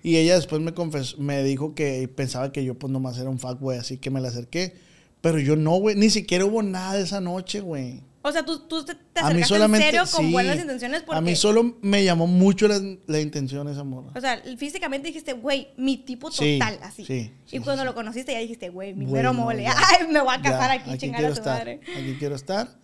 [0.02, 3.38] Y ella después me confesó, me dijo que pensaba que yo pues nomás era un
[3.38, 4.74] fuckboy, así que me la acerqué.
[5.22, 8.02] Pero yo no, güey, ni siquiera hubo nada esa noche, güey.
[8.24, 10.32] O sea, tú, tú te, te acercaste en serio con sí.
[10.32, 11.18] buenas intenciones porque.
[11.18, 14.12] A mí solo me llamó mucho la, la intención esa morra.
[14.16, 17.06] O sea, físicamente dijiste, güey, mi tipo Sí, total, así.
[17.06, 19.64] sí, sí, y cuando sí, lo conociste ya dijiste, güey, mi Güey, mero mole.
[19.64, 19.76] ya.
[20.00, 21.80] Ay, me voy a Ya, casar aquí, chingar a tu estar, madre.
[21.96, 22.76] Aquí quiero estar.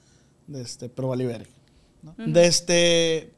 [0.47, 1.49] De este, pero vale verga,
[2.01, 2.15] ¿no?
[2.17, 3.33] De este.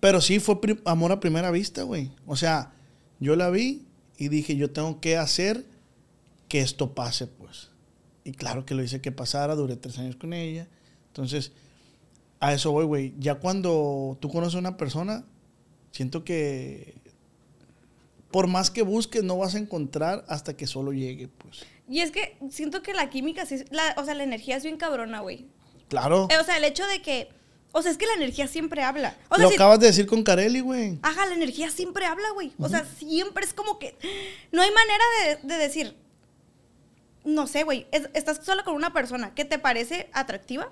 [0.00, 2.10] Pero sí fue amor a primera vista, güey.
[2.26, 2.72] O sea,
[3.20, 3.86] yo la vi
[4.18, 5.64] y dije, yo tengo que hacer
[6.48, 7.70] que esto pase, pues.
[8.24, 10.68] Y claro que lo hice que pasara, duré tres años con ella.
[11.12, 11.52] Entonces,
[12.40, 13.14] a eso voy, güey.
[13.18, 15.24] Ya cuando tú conoces a una persona,
[15.92, 16.94] siento que
[18.30, 21.64] por más que busques, no vas a encontrar hasta que solo llegue, pues.
[21.88, 24.78] Y es que siento que la química, sí, la, o sea, la energía es bien
[24.78, 25.44] cabrona, güey.
[25.88, 26.28] Claro.
[26.30, 27.28] Eh, O sea, el hecho de que,
[27.72, 29.14] o sea, es que la energía siempre habla.
[29.28, 30.98] O sea, lo si- acabas de decir con Carelli, güey.
[31.02, 32.52] Ajá, la energía siempre habla, güey.
[32.58, 33.94] O sea, siempre es como que.
[34.50, 35.04] No hay manera
[35.42, 35.94] de, de decir.
[37.26, 37.86] No sé, güey.
[37.92, 40.70] es- Estás solo con una persona que te parece atractiva.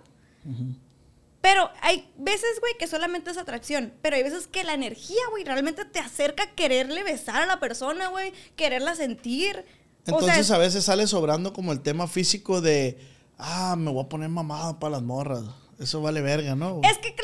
[1.40, 3.92] Pero hay veces, güey, que solamente es atracción.
[4.02, 7.60] Pero hay veces que la energía, güey, realmente te acerca a quererle besar a la
[7.60, 8.32] persona, güey.
[8.56, 9.56] Quererla sentir.
[9.56, 9.62] o
[10.04, 12.98] sea, Entonces a veces sale sobrando como el tema físico de,
[13.38, 15.44] ah, me voy a poner mamado para las morras.
[15.80, 16.80] Eso vale verga, ¿no?
[16.84, 17.14] Es que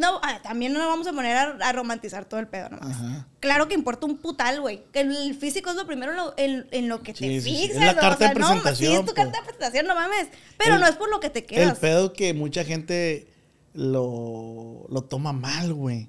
[0.00, 2.96] no, ah, también no nos vamos a poner a, a romantizar todo el pedo nomás.
[2.96, 3.28] Ajá.
[3.40, 4.82] Claro que importa un putal, güey.
[4.92, 7.64] Que el físico es lo primero en lo, en- en lo que te Sí.
[7.70, 8.00] Es la ¿no?
[8.00, 9.16] carta de no, presentación, sí, es tu pues.
[9.16, 10.28] carta de presentación, no mames.
[10.56, 11.78] Pero El- no es por lo que te El quedas.
[11.78, 13.28] pedo que mucha gente
[13.74, 16.08] lo, lo toma mal, güey.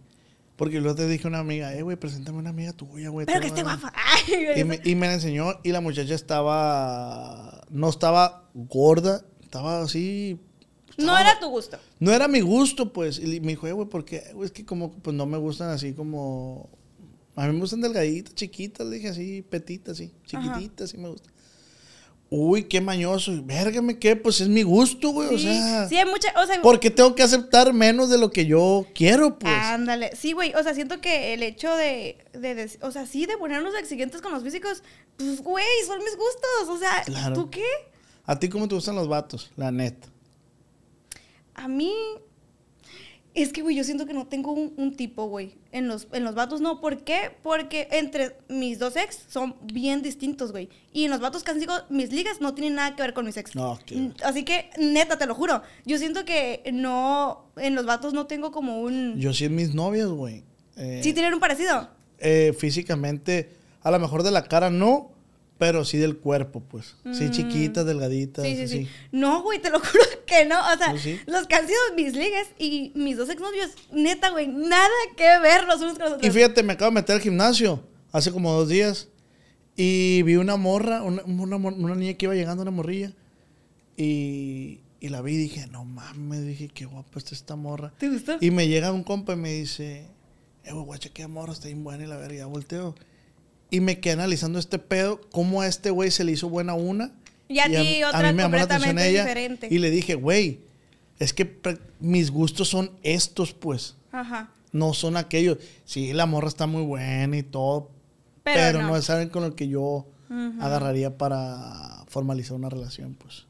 [0.56, 3.26] Porque luego te dije a una amiga, eh, güey, preséntame una amiga tuya, güey.
[3.28, 3.94] Pero que esté guapa.
[4.28, 9.22] Ay, güey, Y me, y me la enseñó y la muchacha estaba, no estaba gorda,
[9.44, 10.40] estaba así.
[10.98, 11.78] No era tu gusto.
[12.00, 13.20] No era mi gusto, pues.
[13.20, 16.70] Y me dijo, eh, güey, porque es que como, pues no me gustan así como.
[17.36, 21.32] A mí me gustan delgaditas, chiquitas, le dije así, petitas, así, chiquititas, sí me gustan.
[22.30, 23.32] Uy, qué mañoso.
[23.44, 24.18] Vérgame, ¿qué?
[24.18, 25.34] Pues es mi gusto, güey.
[25.34, 26.28] O sea, sí, hay mucha.
[26.42, 29.54] O sea, ¿por qué tengo que aceptar menos de lo que yo quiero, pues?
[29.56, 30.14] Ándale.
[30.14, 30.54] Sí, güey.
[30.56, 34.22] O sea, siento que el hecho de, de, de- O sea, sí, de ponernos exigentes
[34.22, 34.84] con los físicos.
[35.16, 36.68] Pues, güey, son mis gustos.
[36.76, 37.34] O sea, Claro.
[37.36, 37.64] ¿tú qué?
[38.26, 39.52] ¿A ti cómo te gustan los vatos?
[39.56, 40.10] La neta.
[41.58, 41.94] A mí.
[43.34, 45.58] Es que, güey, yo siento que no tengo un, un tipo, güey.
[45.72, 46.82] En los, en los vatos no.
[46.82, 47.30] ¿Por qué?
[47.44, 50.70] Porque entre mis dos ex son bien distintos, güey.
[50.92, 53.26] Y en los vatos que han sido mis ligas no tienen nada que ver con
[53.28, 53.54] mis ex.
[53.54, 55.62] No, Mm, Así que, neta, te lo juro.
[55.86, 57.52] Yo siento que no.
[57.58, 59.20] En los vatos no tengo como un.
[59.20, 60.44] Yo sí en mis novias, güey.
[60.76, 61.90] Eh, Sí, tienen un parecido.
[62.18, 63.52] eh, físicamente,
[63.84, 65.12] a lo mejor de la cara no,
[65.58, 66.96] pero sí del cuerpo, pues.
[67.14, 68.46] Sí, chiquitas, delgaditas.
[68.46, 68.48] Mm.
[68.48, 68.88] Sí, sí, sí.
[69.12, 70.60] No, güey, te lo juro que no.
[70.60, 71.20] O sea, sí.
[71.26, 75.66] los que han sido mis ligas y mis dos exnovios, neta, güey, nada que ver
[75.66, 76.28] los unos con los otros.
[76.28, 79.10] Y fíjate, me acabo de meter al gimnasio hace como dos días
[79.76, 83.14] y vi una morra, una, una niña que iba llegando, una morrilla,
[83.96, 87.94] y, y la vi y dije, no mames, dije, qué guapa está esta morra.
[87.98, 88.38] ¿Te gustó?
[88.42, 90.08] Y me llega un compa y me dice,
[90.64, 92.96] eh, güey, guacha, qué morra, está bien buena y la verga, volteo.
[93.70, 97.12] Y me quedé analizando este pedo, cómo a este güey se le hizo buena una.
[97.50, 99.68] Y a ti otra completamente diferente.
[99.70, 100.60] Y le dije, güey,
[101.20, 101.60] es que
[102.00, 103.96] mis gustos son estos, pues.
[104.12, 104.52] Ajá.
[104.72, 105.58] No son aquellos.
[105.86, 107.90] Sí, la morra está muy buena y todo.
[108.44, 108.88] Pero Pero, no.
[108.90, 108.98] no.
[108.98, 110.08] es alguien con el que yo
[110.62, 113.46] agarraría para formalizar una relación, pues.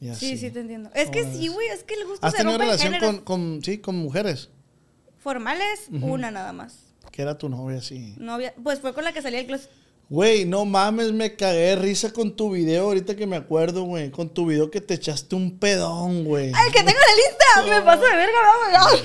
[0.00, 0.38] Y Sí, así.
[0.38, 0.90] sí, te entiendo.
[0.94, 3.18] Es que ¿Cómo sí, güey, es que el gusto ¿Has se tenido rompe relación con,
[3.24, 4.50] con, sí, con mujeres?
[5.18, 6.85] Formales, una nada más.
[7.16, 8.14] Que era tu novia, sí.
[8.18, 9.70] Novia, pues fue con la que salí del closet.
[10.10, 14.10] Güey, no mames, me cagué de risa con tu video ahorita que me acuerdo, güey.
[14.10, 16.52] Con tu video que te echaste un pedón, güey.
[16.54, 17.74] ¡Ay, que tengo la lista!
[17.80, 19.02] Me paso de verga, vamos.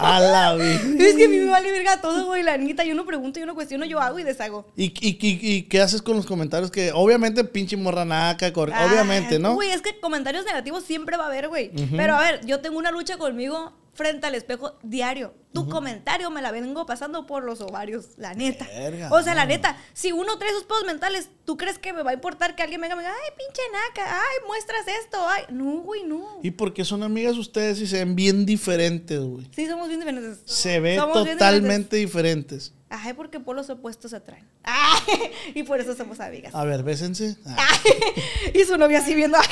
[0.00, 0.80] A la vida.
[1.06, 2.84] Es que a mí me vale verga todo, güey, la neta.
[2.84, 4.66] Yo no pregunto, yo no cuestiono, yo hago y deshago.
[4.76, 6.70] ¿Y, y, y, y qué haces con los comentarios?
[6.70, 9.54] Que obviamente pinche morranaca, cor- Ah, obviamente, ¿no?
[9.54, 11.70] Güey, es que comentarios negativos siempre va a haber, güey.
[11.96, 15.34] Pero a ver, yo tengo una lucha conmigo frente al espejo diario.
[15.52, 18.66] Tu comentario me la vengo pasando por los ovarios, la neta.
[18.66, 22.02] Verga, o sea, la neta, si uno trae sus pedos mentales, ¿tú crees que me
[22.02, 25.44] va a importar que alguien me diga, ay, pinche naca, ay, muestras esto, ay?
[25.50, 26.40] No, güey, no.
[26.42, 29.46] ¿Y por qué son amigas ustedes y se ven bien diferentes, güey?
[29.54, 30.40] Sí, somos bien diferentes.
[30.46, 32.72] Se ven totalmente diferentes.
[32.94, 34.46] Ay, porque polos opuestos se atraen.
[34.62, 36.54] Ay, y por eso somos amigas.
[36.54, 37.36] A ver, bésense.
[37.46, 39.42] Ah, Ay, y su novia así viendo a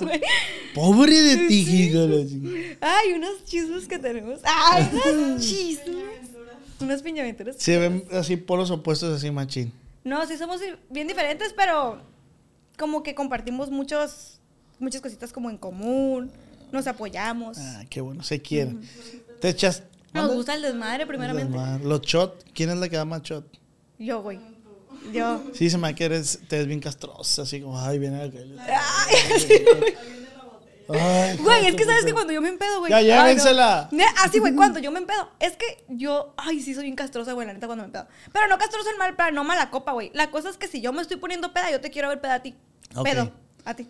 [0.00, 0.20] güey.
[0.74, 2.16] Pobre de ti, chingada.
[2.80, 4.40] Ay, unos chismes que tenemos.
[4.42, 4.90] Ay,
[5.38, 6.30] chismes.
[6.80, 7.56] Unas piñaventuras.
[7.58, 9.72] Se ven así polos opuestos, así machín.
[10.04, 12.00] No, sí somos bien diferentes, pero
[12.78, 14.40] como que compartimos muchos,
[14.78, 16.30] muchas cositas como en común.
[16.72, 17.58] Nos apoyamos.
[17.58, 18.80] Ah, qué bueno, se quieren.
[19.40, 19.82] Te echas.
[20.12, 21.52] Nos gusta el desmadre, primeramente.
[21.52, 21.84] Desmadre.
[21.84, 23.44] Los shot, ¿quién es la que da más shot?
[23.98, 24.40] Yo, güey.
[25.12, 25.42] Yo.
[25.52, 28.58] Sí, se me hace que eres, te ves bien castrosa, así como, ay, viene aquel.
[28.58, 29.94] Ay, sí, güey.
[30.92, 32.90] Ay, Güey, es que sabes que cuando yo me empedo, güey.
[32.90, 33.14] Ya, ay, no.
[33.14, 33.88] llévensela.
[34.18, 35.30] Así, güey, cuando yo me empedo.
[35.38, 38.06] Es que yo, ay, sí, soy bien castrosa, güey, la neta, cuando me empedo.
[38.32, 40.10] Pero no castrosa en mal plan, no mala copa, güey.
[40.14, 42.34] La cosa es que si yo me estoy poniendo peda, yo te quiero ver peda
[42.34, 42.54] a ti.
[42.94, 43.04] Ok.
[43.04, 43.32] Pedo,
[43.64, 43.88] a ti.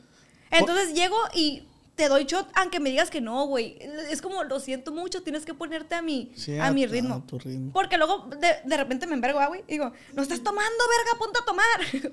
[0.51, 1.65] Entonces llego y
[2.01, 3.77] te doy shot aunque me digas que no, güey.
[4.11, 7.17] Es como, lo siento mucho, tienes que ponerte a mi, a mi ritmo.
[7.17, 7.73] a tu ritmo.
[7.73, 9.65] Porque luego de, de repente me envergo, ah, güey.
[9.69, 11.67] Digo, no estás tomando, verga, ponte a tomar.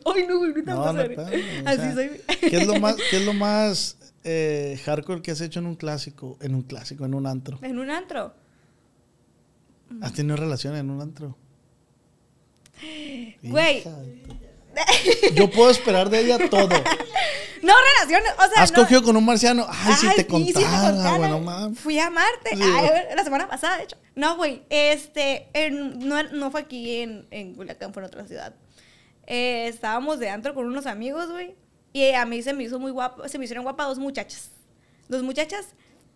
[0.15, 2.21] Ay, no, güey, no te No, vas a no, espérame, o Así sea, soy.
[2.41, 5.75] ¿Qué es lo más, qué es lo más eh, hardcore que has hecho en un
[5.75, 6.37] clásico?
[6.41, 7.59] En un clásico, en un antro.
[7.61, 8.33] En un antro.
[10.01, 11.37] ¿Has tenido relación en un antro?
[13.43, 13.83] Güey.
[15.33, 16.69] Yo puedo esperar de ella todo.
[17.63, 18.77] No, relaciones, o sea, ¿Has no.
[18.83, 19.65] cogido con un marciano?
[19.67, 21.17] Ay, si Ay, te sí, sí contara, contara.
[21.17, 21.79] güey, no mames.
[21.79, 22.51] Fui a Marte.
[22.55, 23.15] Sí, Ay, güey.
[23.15, 23.97] la semana pasada, de hecho.
[24.13, 24.61] No, güey.
[24.69, 28.53] Este, en- no, no fue aquí en, en Culiacán, fue en otra ciudad.
[29.25, 31.55] Eh, estábamos de antro con unos amigos, güey.
[31.97, 34.51] Y a mí se me hizo muy guapo, se me hicieron guapas dos muchachas.
[35.09, 35.65] Dos muchachas.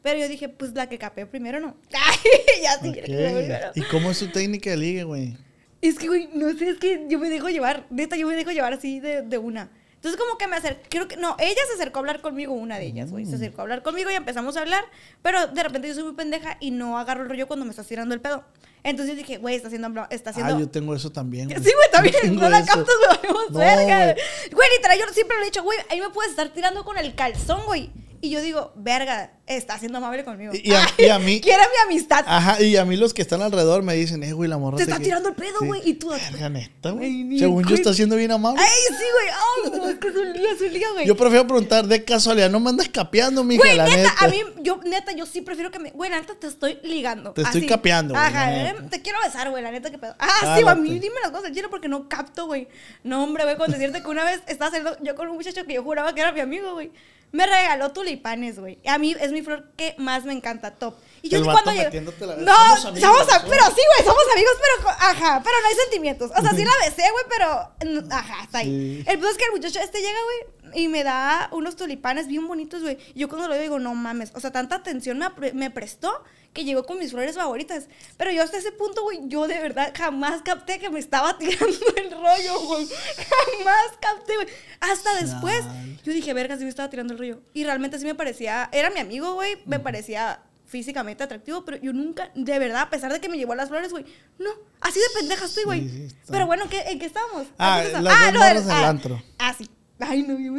[0.03, 1.75] Pero yo dije, pues la que capé primero, ¿no?
[2.61, 2.93] Ya sí, Ok.
[2.93, 3.71] la que capé primero.
[3.75, 5.37] ¿Y cómo es tu técnica de ligue, güey?
[5.81, 8.51] Es que, güey, no sé, es que yo me dejo llevar, neta, yo me dejo
[8.51, 9.71] llevar así de, de una.
[10.01, 12.79] Entonces, como que me acercó, creo que, no, ella se acercó a hablar conmigo, una
[12.79, 14.83] de ellas, güey, se acercó a hablar conmigo y empezamos a hablar,
[15.21, 17.85] pero de repente yo soy muy pendeja y no agarro el rollo cuando me estás
[17.85, 18.43] tirando el pedo.
[18.81, 20.55] Entonces dije, güey, está haciendo, está haciendo...
[20.55, 21.49] Ah, yo tengo eso también.
[21.49, 22.35] Sí, güey, también.
[22.35, 23.31] No la captas, güey.
[23.31, 24.15] vamos No, verga.
[24.51, 27.13] Güey, literal, yo siempre lo he dicho, güey, ahí me puedes estar tirando con el
[27.13, 27.91] calzón, güey.
[28.23, 30.53] Y yo digo, verga, está siendo amable conmigo.
[30.53, 32.23] Y- a- y a mí- Quiere mi amistad.
[32.27, 34.83] Ajá, y a mí los que están alrededor me dicen, eh, güey, la morra Te
[34.83, 37.39] está tirando el pedo, güey, y tú- Verga, neta, güey.
[37.39, 38.61] Según yo está siendo bien amable.
[38.61, 39.73] Ay, sí, güey.
[39.73, 41.07] Ay, no, es que es un lío, es un lío, güey.
[41.07, 44.13] Yo prefiero preguntar de casualidad, no me andas capeando, mija, Güey, la neta, neta.
[44.19, 45.89] a mí, yo, neta, yo sí prefiero que me.
[45.89, 47.31] Güey, la neta, te estoy ligando.
[47.31, 50.15] Te estoy capeando, güey, Ajá, eh, te quiero besar, güey, la neta, que pedo.
[50.19, 51.07] Ah, sí, güey, a mí Jálate.
[51.07, 52.67] dime las cosas chile porque no capto, güey.
[53.03, 55.73] No, hombre, güey, con decirte que una vez estaba saliendo yo con un muchacho que
[55.73, 56.91] yo juraba que era mi amigo, güey.
[57.31, 58.79] Me regaló tulipanes, güey.
[58.85, 60.95] A mí es mi flor que más me encanta, top.
[61.21, 64.53] Y yo El cuando llegué- metiéndote la- No, somos a- pero sí, güey, somos amigos,
[64.59, 66.31] pero ajá, pero no hay sentimientos.
[66.37, 68.65] O sea, sí la besé, güey, pero ajá, está ahí.
[69.05, 69.09] Sí.
[69.09, 72.47] El punto es que el muchacho este llega, güey, y me da unos tulipanes bien
[72.47, 72.97] bonitos, güey.
[73.13, 74.31] Y yo cuando lo veo digo, no mames.
[74.35, 76.11] O sea, tanta atención me, me prestó
[76.53, 77.87] que llegó con mis flores favoritas.
[78.17, 81.77] Pero yo hasta ese punto, güey, yo de verdad jamás capté que me estaba tirando
[81.95, 82.87] el rollo, güey.
[82.87, 84.47] Jamás capté, güey.
[84.79, 85.63] Hasta después,
[86.03, 87.41] yo dije, verga, sí me estaba tirando el rollo.
[87.53, 91.91] Y realmente sí me parecía, era mi amigo, güey, me parecía físicamente atractivo, pero yo
[91.91, 94.05] nunca, de verdad, a pesar de que me llevó las flores, güey,
[94.39, 95.81] no, así de pendeja estoy, güey.
[95.81, 96.31] Sí, sí, está.
[96.31, 97.47] pero bueno, ¿qué, ¿en qué estábamos?
[97.57, 98.23] Ah, ¿En qué las estábamos?
[98.23, 99.23] dos lo morras en el antro.
[99.37, 99.69] Ah, sí.
[99.99, 100.53] Ay, no, yo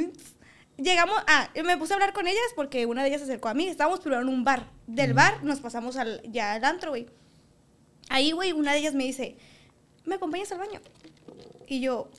[0.83, 3.55] Llegamos, ah, me puse a hablar con ellas porque una de ellas se acercó a
[3.55, 3.69] mí.
[3.69, 4.69] Estábamos primero en un bar.
[4.87, 7.07] Del bar nos pasamos al, ya al antro, güey.
[8.09, 9.37] Ahí, güey, una de ellas me dice,
[10.05, 10.81] ¿me acompañas al baño?
[11.67, 12.11] Y yo,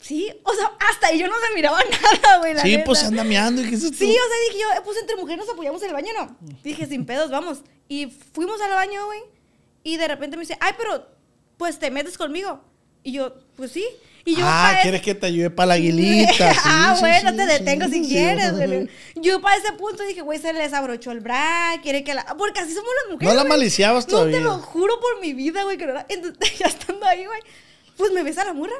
[0.00, 1.80] sí, o sea, hasta yo no me miraba
[2.22, 2.56] nada, güey.
[2.58, 2.84] Sí, neta.
[2.84, 3.62] pues anda meando.
[3.62, 3.82] ¿y qué es?
[3.82, 6.36] Sí, o sea, dije yo, pues entre mujeres nos apoyamos en el baño, ¿no?
[6.62, 7.62] Dije, sin pedos, vamos.
[7.88, 9.20] Y fuimos al baño, güey.
[9.82, 11.06] Y de repente me dice, ay, pero,
[11.56, 12.62] pues te metes conmigo.
[13.04, 13.84] Y yo, pues sí.
[14.24, 16.32] Y yo, ah, ¿quieres que te ayude para la aguilita?
[16.52, 18.88] Sí, ah, sí, bueno, sí, te detengo si quieres, güey.
[19.16, 22.24] Yo para ese punto dije, güey, se les abrochó el bra, quiere que la...
[22.36, 23.58] Porque así somos las mujeres, No la güey.
[23.58, 24.36] maliciabas No, todavía.
[24.38, 26.04] te lo juro por mi vida, güey, que no era...
[26.10, 27.40] Entonces, ya estando ahí, güey,
[27.96, 28.74] pues me besa la murra.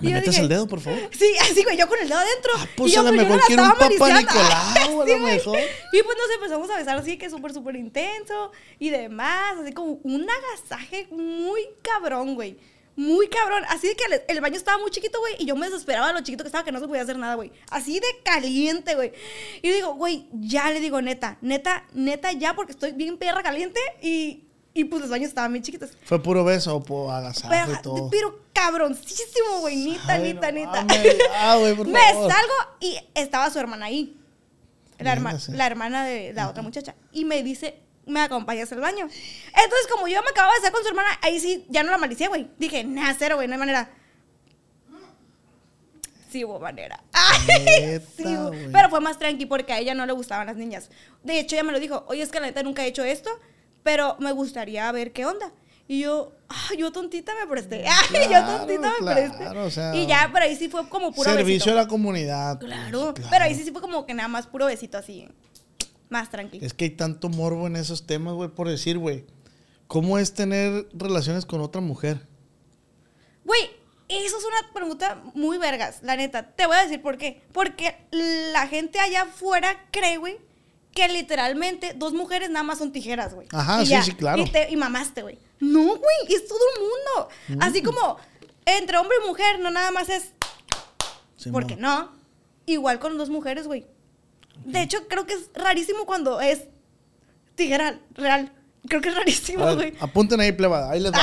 [0.00, 1.00] Y ¿Me metes dije- el dedo, por favor?
[1.18, 2.52] Sí, así, güey, yo con el dedo adentro.
[2.58, 3.88] Ah, pues Y yo, a lo yo mejor no la quiere un papá.
[3.88, 5.58] Nicolau, a lo mejor.
[5.92, 9.54] Y pues nos empezamos a besar así, que súper, súper intenso y demás.
[9.60, 12.56] Así como un agasaje muy cabrón, güey.
[12.96, 13.62] Muy cabrón.
[13.68, 15.34] Así de que el, el baño estaba muy chiquito, güey.
[15.38, 17.34] Y yo me desesperaba de lo chiquito que estaba, que no se podía hacer nada,
[17.36, 17.50] güey.
[17.70, 19.12] Así de caliente, güey.
[19.62, 23.42] Y yo digo, güey, ya le digo, neta, neta, neta, ya, porque estoy bien perra
[23.42, 23.80] caliente.
[24.02, 25.90] Y, y pues los baños estaban bien chiquitos.
[26.04, 28.10] ¿Fue puro beso o por agasajo Pero, y todo?
[28.10, 29.76] pero cabroncísimo, güey.
[29.76, 30.84] Nita, Ay, nita, no nita.
[30.84, 31.16] mames.
[31.36, 32.30] Ah, güey, por Me favor.
[32.30, 34.18] salgo y estaba su hermana ahí.
[34.98, 36.94] La, herma- la hermana de la otra muchacha.
[37.10, 39.04] Y me dice, ¿me acompañas al baño?
[39.06, 41.98] Entonces, como yo me acababa de estar con su hermana, ahí sí, ya no la
[41.98, 42.48] malicé, güey.
[42.58, 43.90] Dije, nada, cero, güey, no hay manera.
[46.30, 47.02] Sí hubo manera.
[47.48, 48.24] Neta, Sí.
[48.72, 50.88] Pero fue más tranqui porque a ella no le gustaban las niñas.
[51.22, 53.30] De hecho, ella me lo dijo, oye, es que la neta nunca he hecho esto,
[53.82, 55.52] pero me gustaría ver qué onda.
[55.88, 57.84] Y yo, ah, yo tontita me presté.
[58.14, 59.58] Ay, yo tontita me claro, presté.
[59.58, 61.72] o sea, y ya, pero ahí sí fue como puro Servicio besito.
[61.72, 62.58] a la comunidad.
[62.58, 63.28] pues, Claro, claro.
[63.30, 65.28] pero ahí sí, sí fue como que nada más puro besito así.
[66.12, 66.64] Más tranquilo.
[66.66, 69.24] Es que hay tanto morbo en esos temas, güey, por decir, güey.
[69.88, 72.26] ¿Cómo es tener relaciones con otra mujer?
[73.44, 73.62] Güey,
[74.08, 76.50] eso es una pregunta muy vergas, la neta.
[76.54, 77.42] Te voy a decir por qué.
[77.52, 80.36] Porque la gente allá afuera cree, güey,
[80.94, 83.48] que literalmente dos mujeres nada más son tijeras, güey.
[83.52, 84.42] Ajá, Y sí, sí, claro.
[84.42, 85.38] Y, te- y mamaste, güey.
[85.60, 87.64] No, güey, es todo el mundo.
[87.66, 88.18] Así como
[88.66, 90.32] entre hombre y mujer, no nada más es
[91.36, 91.62] Simón.
[91.62, 92.12] Porque no.
[92.66, 93.86] Igual con dos mujeres, güey.
[94.64, 96.62] De hecho, creo que es rarísimo cuando es
[97.54, 98.52] tijera real.
[98.88, 99.94] Creo que es rarísimo, güey.
[100.00, 100.90] apunten ahí, plebada.
[100.90, 101.18] Ahí les va.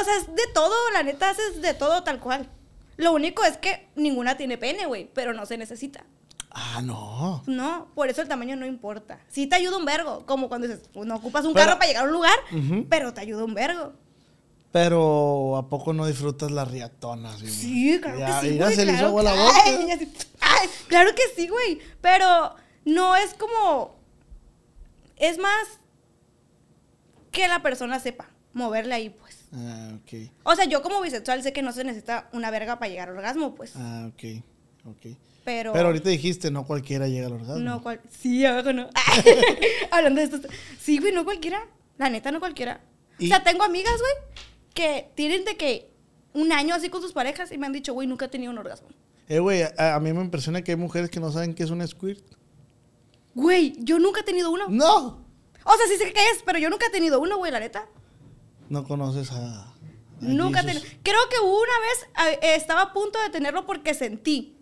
[0.00, 2.48] O sea, es de todo, la neta, haces de todo tal cual.
[2.96, 6.04] Lo único es que ninguna tiene pene, güey, pero no se necesita.
[6.50, 7.42] Ah, no.
[7.46, 9.18] No, por eso el tamaño no importa.
[9.28, 11.88] Sí te ayuda un vergo, como cuando dices, "Pues, no ocupas un Pero- carro para
[11.88, 12.38] llegar a un lugar,
[12.88, 13.92] pero te ayuda un vergo.
[14.74, 17.40] Pero ¿a poco no disfrutas las riatonas?
[17.40, 17.52] güey?
[17.52, 18.74] Sí, claro Ya, que sí, güey.
[18.74, 19.60] se le hizo claro agua que- la boca.
[19.66, 20.12] Ay, sí.
[20.40, 21.78] Ay, claro que sí, güey.
[22.00, 23.94] Pero no es como.
[25.16, 25.64] Es más
[27.30, 29.44] que la persona sepa moverle ahí, pues.
[29.52, 30.28] Ah, ok.
[30.42, 33.16] O sea, yo como bisexual sé que no se necesita una verga para llegar al
[33.16, 33.74] orgasmo, pues.
[33.76, 34.42] Ah, ok.
[34.86, 35.16] Ok.
[35.44, 35.72] Pero.
[35.72, 37.58] Pero ahorita dijiste, no cualquiera llega al orgasmo.
[37.58, 38.00] No, cual...
[38.10, 38.88] Sí, abajo no.
[39.92, 40.48] Hablando de esto.
[40.80, 41.64] Sí, güey, no cualquiera.
[41.96, 42.80] La neta, no cualquiera.
[43.20, 44.34] Y- O sea, tengo amigas, güey,
[44.74, 45.90] que tienen de que
[46.34, 48.58] un año así con sus parejas y me han dicho, güey, nunca he tenido un
[48.58, 48.88] orgasmo.
[49.28, 51.70] Eh, güey, a, a mí me impresiona que hay mujeres que no saben qué es
[51.70, 52.22] un squirt.
[53.34, 54.66] Güey, yo nunca he tenido uno.
[54.68, 55.24] No.
[55.64, 57.86] O sea, sí sé qué es, pero yo nunca he tenido uno, güey, la neta.
[58.68, 59.62] No conoces a...
[59.62, 59.74] a
[60.20, 60.84] Nunca he tenido.
[61.02, 64.53] Creo que una vez eh, estaba a punto de tenerlo porque sentí.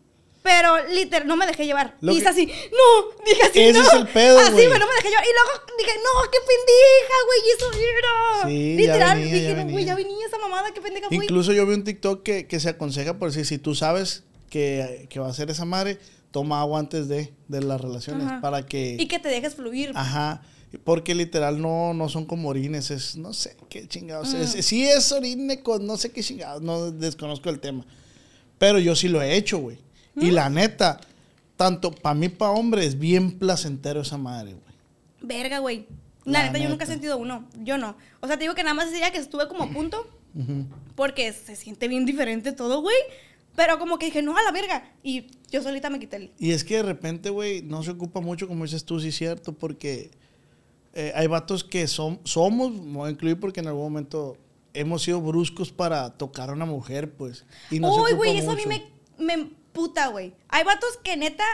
[0.42, 1.96] Pero literal, no me dejé llevar.
[2.00, 3.86] Lo y que- hice así, no, dije así, Ese no.
[3.86, 4.66] es el pedo, Así, güey.
[4.68, 5.24] no me dejé llevar.
[5.24, 8.48] Y luego dije, no, qué pendeja, güey, eso era.
[8.48, 11.16] Sí, ya literal, venía, dije, ya no, güey, ya venía esa mamada, qué pendeja fui.
[11.18, 15.06] Incluso yo vi un TikTok que, que se aconseja por decir, si tú sabes que,
[15.08, 15.98] que va a ser esa madre,
[16.32, 18.40] toma agua antes de, de las relaciones Ajá.
[18.40, 18.96] para que...
[18.98, 19.92] Y que te dejes fluir.
[19.94, 20.42] Ajá.
[20.84, 24.32] Porque literal no, no son como orines, es no sé qué chingados.
[24.34, 24.40] Mm.
[24.40, 27.84] Es, sí es orine con no sé qué chingados, no desconozco el tema.
[28.58, 29.78] Pero yo sí lo he hecho, güey.
[30.16, 31.00] Y la neta,
[31.56, 34.74] tanto para mí, para hombre, es bien placentero esa madre, güey.
[35.22, 35.86] Verga, güey.
[36.24, 37.48] La, La neta, yo nunca he sentido uno.
[37.62, 37.96] Yo no.
[38.20, 40.06] O sea, te digo que nada más ese día que estuve como a punto.
[40.94, 42.96] Porque se siente bien diferente todo, güey.
[43.54, 44.90] Pero como que dije, no, a la verga.
[45.02, 46.32] Y yo solita me quité el.
[46.38, 49.16] Y es que de repente, güey, no se ocupa mucho, como dices tú, sí es
[49.16, 50.10] cierto, porque
[50.94, 54.38] eh, hay vatos que son, somos, me voy a incluir porque en algún momento
[54.72, 57.44] hemos sido bruscos para tocar a una mujer, pues.
[57.70, 60.34] Y no se Uy, güey, eso a mí me puta, güey.
[60.48, 61.44] Hay vatos que neta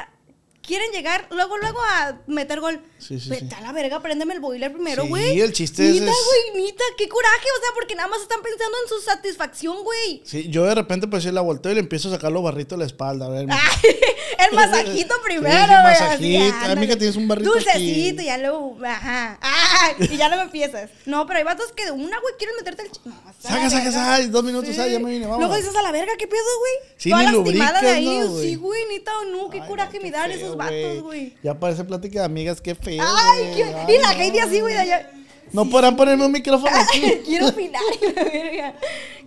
[0.68, 2.80] quieren llegar luego, luego a meter gol.
[2.98, 3.54] Sí, sí, Vete sí.
[3.56, 5.40] a la verga, préndeme el boiler primero, Sí, güey.
[5.40, 7.46] el chiste es- Nita, es- güey, nita, qué coraje.
[7.58, 10.22] O sea, porque nada más están pensando en su satisfacción, güey.
[10.24, 12.78] Sí, yo de repente pues sí la volteo y le empiezo a sacar los barritos
[12.78, 13.46] de la espalda, a ver.
[13.50, 13.58] Ay,
[14.50, 15.82] el masajito Sí, primero, sí, güey.
[15.82, 16.44] masajito.
[16.44, 17.78] así, mija, tienes un barrito Dulcecito,
[18.18, 18.22] aquí.
[18.22, 19.38] y ya luego, ajá.
[19.40, 20.90] Ah, y ya luego empiezas.
[21.06, 22.90] No, pero hay vatos que de una, güey, quieren meterte el...
[23.04, 25.38] No, Saca, saca, saca, dos minutos, ay, ya me vine, vamos.
[25.40, 26.92] Luego dices a la verga, ¿qué pedo, güey?
[26.96, 28.22] Sí, Toda lastimada de ahí.
[28.42, 31.36] sí, güey, neta, no, qué coraje no, me dan esos vatos, güey.
[31.42, 33.02] Ya parece plática de amigas, qué feo.
[33.02, 33.64] Ay, qué...
[33.64, 35.10] Ay, y la Heidi así, güey, allá.
[35.52, 37.22] No podrán ponerme un micrófono aquí.
[37.24, 37.82] Quiero opinar,
[38.14, 38.74] la verga.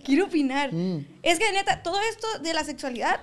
[0.04, 0.74] Quiero opinar.
[0.74, 1.06] Mm.
[1.24, 3.22] Es que, neta, todo esto de la sexualidad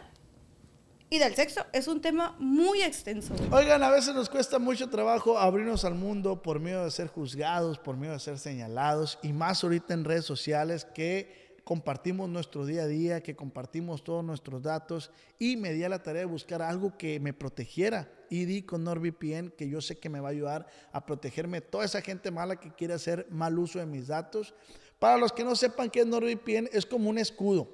[1.10, 3.34] y del sexo es un tema muy extenso.
[3.50, 7.78] Oigan, a veces nos cuesta mucho trabajo abrirnos al mundo por miedo de ser juzgados,
[7.78, 12.84] por miedo de ser señalados y más ahorita en redes sociales que compartimos nuestro día
[12.84, 16.62] a día, que compartimos todos nuestros datos y me di a la tarea de buscar
[16.62, 20.30] algo que me protegiera y di con NordVPN que yo sé que me va a
[20.30, 24.54] ayudar a protegerme toda esa gente mala que quiere hacer mal uso de mis datos.
[24.98, 27.68] Para los que no sepan qué es NordVPN, es como un escudo.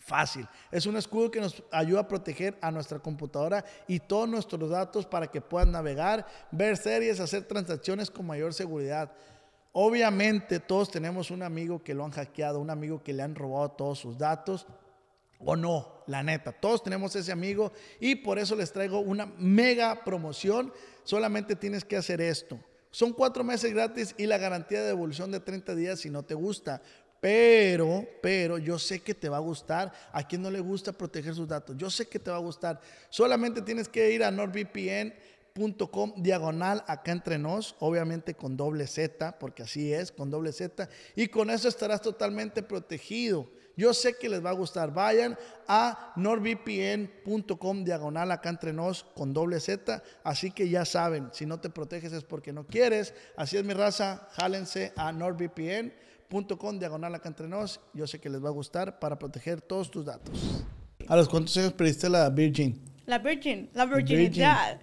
[0.00, 0.48] Fácil.
[0.72, 5.06] Es un escudo que nos ayuda a proteger a nuestra computadora y todos nuestros datos
[5.06, 9.12] para que puedan navegar, ver series, hacer transacciones con mayor seguridad.
[9.76, 13.72] Obviamente todos tenemos un amigo que lo han hackeado, un amigo que le han robado
[13.72, 14.68] todos sus datos.
[15.40, 20.04] O no, la neta, todos tenemos ese amigo y por eso les traigo una mega
[20.04, 20.72] promoción.
[21.02, 22.60] Solamente tienes que hacer esto.
[22.92, 26.34] Son cuatro meses gratis y la garantía de devolución de 30 días si no te
[26.34, 26.80] gusta.
[27.20, 29.92] Pero, pero yo sé que te va a gustar.
[30.12, 31.76] A quien no le gusta proteger sus datos.
[31.76, 32.80] Yo sé que te va a gustar.
[33.10, 34.30] Solamente tienes que ir a
[35.56, 40.88] nordvpn.com diagonal acá entre nos, obviamente con doble Z, porque así es, con doble Z.
[41.14, 43.48] Y con eso estarás totalmente protegido.
[43.76, 44.92] Yo sé que les va a gustar.
[44.92, 45.38] Vayan
[45.68, 50.02] a nordvpn.com diagonal acá entre nos con doble Z.
[50.24, 53.14] Así que ya saben, si no te proteges es porque no quieres.
[53.36, 54.28] Así es mi raza.
[54.32, 57.80] Jálense a nordvpn.com diagonal acá entre nos.
[57.92, 60.64] Yo sé que les va a gustar para proteger todos tus datos.
[61.06, 62.92] ¿A los cuántos años perdiste la Virgin?
[63.06, 64.80] La virgin, la virginidad.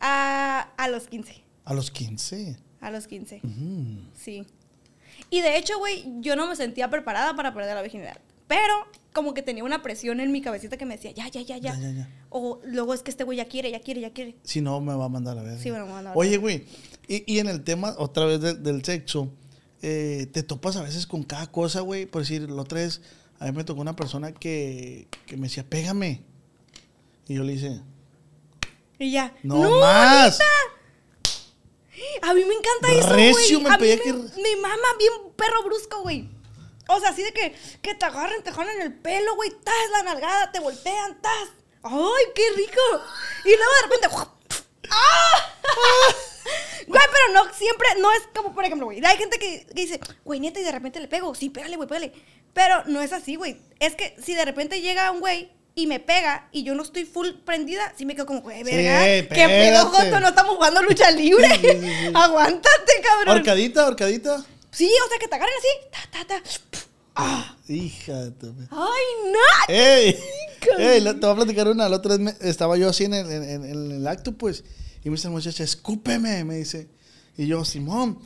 [0.00, 1.42] A, a los 15.
[1.64, 2.56] A los 15.
[2.80, 3.40] A los 15.
[4.14, 4.44] Sí.
[5.30, 8.18] Y de hecho, güey, yo no me sentía preparada para perder la virginidad.
[8.46, 8.72] Pero
[9.12, 11.74] como que tenía una presión en mi cabecita que me decía, ya, ya, ya, ya.
[11.74, 12.08] Ya, ya, ya.
[12.30, 14.36] O luego es que este güey ya quiere, ya quiere, ya quiere.
[14.44, 15.58] Si no, me va a mandar a ver.
[15.58, 16.40] Sí, bueno, me va a mandar a Oye, ver.
[16.40, 16.64] güey,
[17.08, 19.32] y, y en el tema, otra vez de- del sexo,
[19.82, 22.06] eh, te topas a veces con cada cosa, güey.
[22.06, 23.00] Por decir, la otra vez,
[23.40, 26.20] a mí me tocó una persona que, que me decía, pégame.
[27.26, 27.80] Y yo le hice,
[28.98, 29.34] Y ya.
[29.42, 30.38] no, más.
[32.22, 33.68] A mí me encanta eso, Recio, güey.
[33.68, 36.28] me A mí pedía me, que- me mama bien perro brusco, güey.
[36.88, 40.02] O sea, así de que, que te agarren, te jalan el pelo, güey, tas, la
[40.04, 41.48] nalgada, te voltean, tas.
[41.82, 42.80] ¡Ay, qué rico!
[43.44, 44.08] Y luego de repente.
[44.90, 45.52] ¡Ah!
[46.86, 49.04] Güey, pero no, siempre, no es como, por ejemplo, güey.
[49.04, 51.34] Hay gente que, que dice, güey, neta, y de repente le pego.
[51.34, 52.12] Sí, pégale, güey, pégale.
[52.52, 53.60] Pero no es así, güey.
[53.80, 57.04] Es que si de repente llega un güey y me pega y yo no estoy
[57.04, 59.04] full prendida, sí me quedo como, güey, verga.
[59.04, 59.86] ¿Qué pedo.
[59.86, 60.18] Joto?
[60.20, 61.48] No estamos jugando lucha libre.
[61.60, 62.10] Sí, sí, sí.
[62.14, 63.36] Aguántate, cabrón.
[63.36, 64.44] Horcadita, horcadita.
[64.70, 65.88] Sí, o sea, que te agarren así.
[66.10, 66.42] Ta, ta, ta.
[67.14, 67.52] Ah.
[67.68, 69.74] Hija de tu- ¡Ay, no!
[69.74, 70.18] ¡Ey!
[70.78, 71.02] ¡Ey!
[71.04, 71.88] Te voy a platicar una.
[71.88, 74.64] La otra vez me- estaba yo así en el, en, en- en el acto, pues.
[75.04, 76.88] Y me dice la muchacha, escúpeme, me dice.
[77.36, 78.18] Y yo, Simón.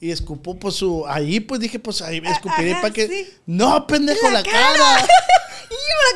[0.00, 1.06] Y escupó, pues su.
[1.06, 3.08] Ahí, pues dije, pues ahí escupiré ajá, para que.
[3.08, 3.28] sí.
[3.46, 5.06] ¡No, pendejo, la, ¡La cara!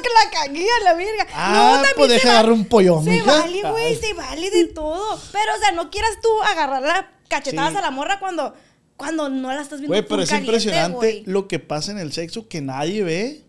[0.03, 1.27] que la cagué a la verga.
[1.35, 3.25] Ah, también pues deja agarrar un pollo, Se mija.
[3.41, 5.21] vale, güey, se vale de todo.
[5.33, 7.79] Pero, o sea, no quieras tú agarrar la cachetadas Sí.
[7.79, 8.55] a la morra cuando,
[8.97, 12.13] cuando no la estás viendo Güey, pero es caliente, impresionante lo que pasa en el
[12.13, 13.45] sexo que nadie ve.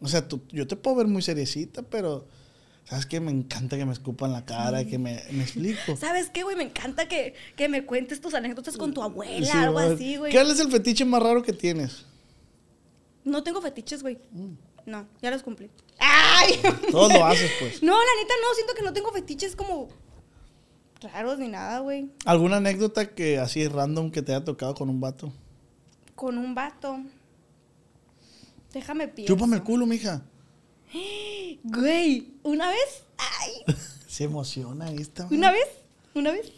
[0.00, 2.26] O sea, tú- yo te puedo ver muy seriecita, pero.
[2.88, 3.18] ¿Sabes qué?
[3.18, 5.96] Me encanta que me escupan la cara, que me, me explico.
[6.00, 6.54] ¿Sabes qué, güey?
[6.54, 10.30] Me encanta que, que me cuentes tus anécdotas con tu abuela, Sí, algo así, güey.
[10.30, 12.04] ¿Qué es el fetiche más raro que tienes?
[13.24, 14.18] No tengo fetiches, güey.
[14.30, 14.52] Mm.
[14.86, 15.70] No, ya los cumplí.
[15.98, 16.60] ¡Ay!
[16.90, 17.82] Todo lo haces, pues.
[17.82, 19.88] No, la neta no, siento que no tengo fetiches como
[21.12, 22.10] raros ni nada, güey.
[22.24, 25.32] ¿Alguna anécdota que así random que te haya tocado con un vato?
[26.14, 27.00] Con un vato.
[28.72, 29.34] Déjame pienso.
[29.34, 30.22] Chúpame el culo, mija.
[31.64, 33.74] Güey, una vez, ay,
[34.06, 35.24] Se emociona esta.
[35.24, 35.34] man.
[35.34, 35.66] una vez,
[36.14, 36.52] una vez.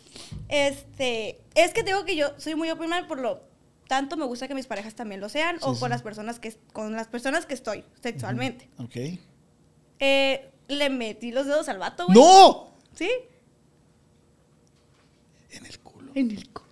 [0.49, 3.47] Este, es que digo que yo soy muy open mind, por lo
[3.89, 5.91] tanto me gusta que mis parejas también lo sean o Sí, con sí.
[5.91, 8.70] las personas que con las personas que estoy sexualmente.
[8.78, 8.97] Ok.
[9.99, 12.16] Eh, le metí los dedos al vato, güey.
[12.16, 12.74] ¡No!
[12.95, 13.11] ¿Sí?
[15.51, 16.12] En el culo.
[16.14, 16.68] En el culo.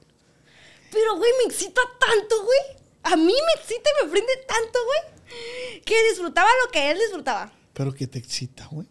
[0.92, 2.58] Pero, güey, me excita tanto, güey.
[3.02, 5.82] A mí me excita y me prende tanto, güey.
[5.84, 7.52] Que disfrutaba lo que él disfrutaba.
[7.72, 8.86] Pero que te excita, güey.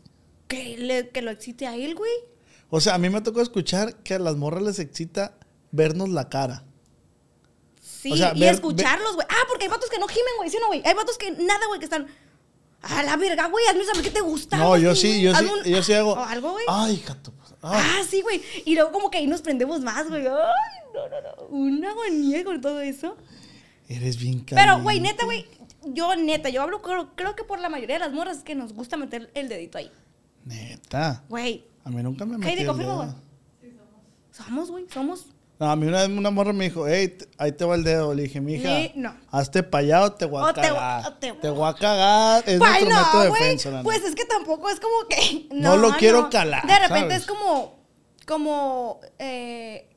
[0.48, 2.12] Que, le- que lo excite a él, güey.
[2.70, 5.38] O sea, a mí me tocó escuchar que a las morras les excita
[5.72, 6.64] vernos la cara.
[8.06, 9.26] Sí, O sea, y ver- escucharlos, güey.
[9.28, 10.48] Ah, porque hay vatos que no gimen, güey.
[10.52, 10.84] ¿Sí no, güey?
[10.86, 12.06] Hay vatos que nada, güey, que están...
[12.84, 14.58] A la verga, güey, hazme saber qué te gusta.
[14.58, 16.14] No, yo sí, yo sí, un- yo sí hago.
[16.14, 16.66] O algo, güey.
[16.68, 17.34] Ay, gato.
[17.64, 18.44] Ah, sí, güey.
[18.64, 20.28] Y luego como que ahí nos prendemos más, güey.
[20.28, 20.34] Ay,
[20.94, 21.48] no, no, no.
[21.48, 23.18] Una agonía con todo eso.
[23.90, 24.56] Eres bien caliente.
[24.56, 25.48] Pero, güey, neta, güey.
[25.84, 28.54] Yo, neta, yo hablo, creo, creo que por la mayoría de las morras es que
[28.54, 29.92] nos gusta meter el dedito ahí.
[30.44, 31.24] Neta.
[31.28, 31.66] Güey.
[31.86, 33.10] A mí nunca me ¿Qué metí te el confirmo, güey?
[34.32, 35.26] Somos, güey, somos.
[35.58, 38.14] No, a mí una vez una morra me dijo, hey, ahí te va el dedo.
[38.14, 39.16] Le dije, mija, Ni- no.
[39.32, 41.06] hazte para allá o te voy a O te voy- cagar.
[41.08, 42.44] o te te, voy- a cagar.
[42.46, 43.42] Es Ay, nuestro método de güey.
[43.42, 44.10] defensa, la Pues neta.
[44.10, 45.48] es que tampoco es como que.
[45.54, 47.22] No lo quiero calar, De repente ¿sabes?
[47.22, 47.76] es como.
[48.26, 49.00] Como.
[49.18, 49.90] Eh,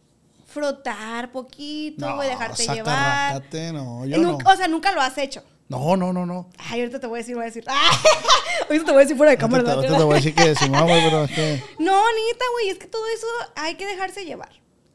[0.47, 3.43] frotar poquito, güey, dejarte llevar.
[3.73, 4.51] no, yo Nunca- no.
[4.53, 5.43] O sea, nunca lo has hecho.
[5.69, 6.49] No, no, no, no.
[6.57, 7.65] Ay, ahorita te voy a decir, voy a decir.
[8.69, 9.63] ahorita te voy a decir fuera de cámara.
[9.63, 9.93] Ahorita te, ¿verdad?
[9.93, 11.63] ahorita te voy a decir que decimos, güey, pero es que...
[11.79, 14.49] No, neta, güey, es que todo eso hay que dejarse llevar.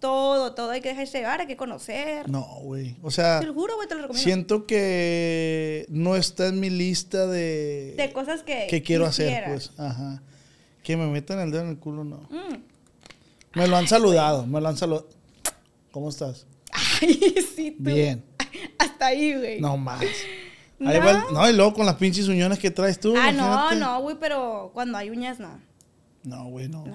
[0.03, 2.29] Todo, todo hay que dejarse llevar, hay que conocer.
[2.29, 2.97] No, güey.
[3.01, 4.21] O sea, Te lo juro, güey, te lo recomiendo.
[4.21, 7.93] siento que no está en mi lista de...
[7.95, 9.71] De cosas que que quiero hacer, pues.
[9.77, 10.21] Ajá.
[10.83, 12.17] Que me metan el dedo en el culo, no.
[12.29, 12.57] Mm.
[13.55, 15.07] Me lo han saludado, me lo han saludado.
[15.91, 16.47] ¿Cómo estás?
[17.01, 17.83] Ay, sí, tú.
[17.85, 18.25] Bien.
[18.79, 19.61] Hasta ahí, güey.
[19.61, 20.01] No más.
[20.01, 21.05] Ahí No.
[21.05, 23.13] va el- no, y luego con las pinches uñones que traes tú.
[23.17, 25.61] Ah, no, no, güey, pero cuando hay uñas, no.
[26.23, 26.85] No, güey, no.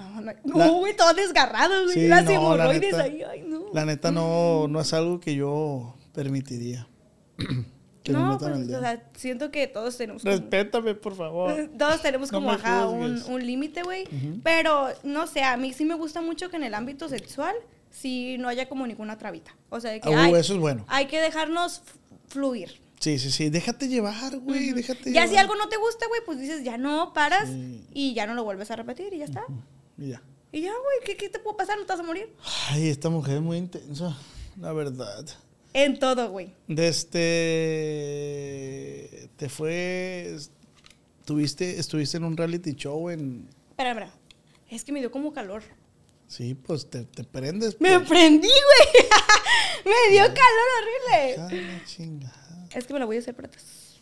[0.45, 1.95] No, güey, todo desgarrado, güey.
[1.95, 3.67] Sí, Las no, la neta- ahí, ay, no.
[3.75, 6.89] La neta no, no es algo que yo permitiría.
[8.03, 11.69] que no, pues, o sea, siento que todos tenemos como- Respétame, por favor.
[11.79, 14.05] Todos tenemos No como, ajá, un, un límite, güey.
[14.43, 17.55] Pero, no sé, a mí sí me gusta mucho que en el ámbito sexual
[17.91, 19.55] sí no haya como ninguna trabita.
[19.69, 20.85] O sea, de que Uh, ay, eso es bueno.
[20.89, 21.83] hay que dejarnos
[22.29, 22.81] fluir.
[23.01, 23.51] Sí, sí, sí.
[23.51, 24.73] Déjate llevar, güey.
[24.73, 25.29] Déjate Ya llevar.
[25.29, 27.85] si algo no te gusta, güey, pues dices, ya no, paras Sí.
[27.95, 29.45] y ya no lo vuelves a repetir y ya está.
[29.97, 30.23] Y ya.
[30.51, 31.79] Y ya, güey, ¿qué, ¿qué te puede pasar?
[31.79, 32.35] ¿No te vas a morir?
[32.71, 34.17] Ay, esta mujer es muy intensa.
[34.61, 35.25] La verdad.
[35.75, 36.55] En todo, güey.
[36.67, 37.15] De este.
[39.37, 40.37] Te fue.
[41.25, 43.49] Tuviste, estuviste en un reality show en.
[43.71, 44.11] Espera, espera.
[44.71, 45.63] Es que me dio como calor.
[46.27, 47.81] Sí, pues te, te prendes.
[47.81, 48.09] Me pues.
[48.09, 49.07] prendí, güey.
[49.95, 51.37] me dio calor horrible.
[51.51, 52.48] Ay, chingada.
[52.75, 54.01] Es que me la voy a hacer para atrás.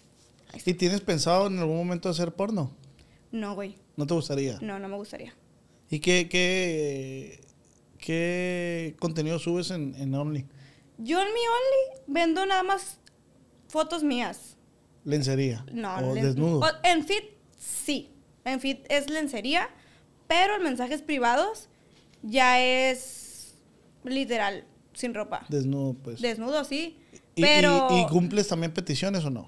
[0.65, 2.71] ¿Y tienes pensado en algún momento hacer porno?
[3.33, 3.77] No, güey.
[3.97, 4.59] ¿No te gustaría?
[4.61, 5.35] No, no me gustaría.
[5.91, 7.41] ¿Y qué, qué,
[7.99, 10.47] qué contenido subes en, en Only?
[10.99, 12.99] Yo en mi Only vendo nada más
[13.69, 14.57] fotos mías.
[15.05, 15.65] Lencería.
[15.73, 16.61] No, O len- desnudo.
[16.61, 17.25] o- en Fit,
[17.59, 18.11] sí.
[18.45, 19.69] En Fit es lencería,
[20.27, 21.69] pero en mensajes privados
[22.23, 23.55] ya es
[24.05, 24.65] literal,
[24.95, 25.45] sin ropa.
[25.49, 26.21] Desnudo, pues.
[26.21, 26.99] Desnudo, sí.
[27.37, 27.87] ¿Y, Pero.
[27.91, 29.47] y- y cumples también peticiones o no?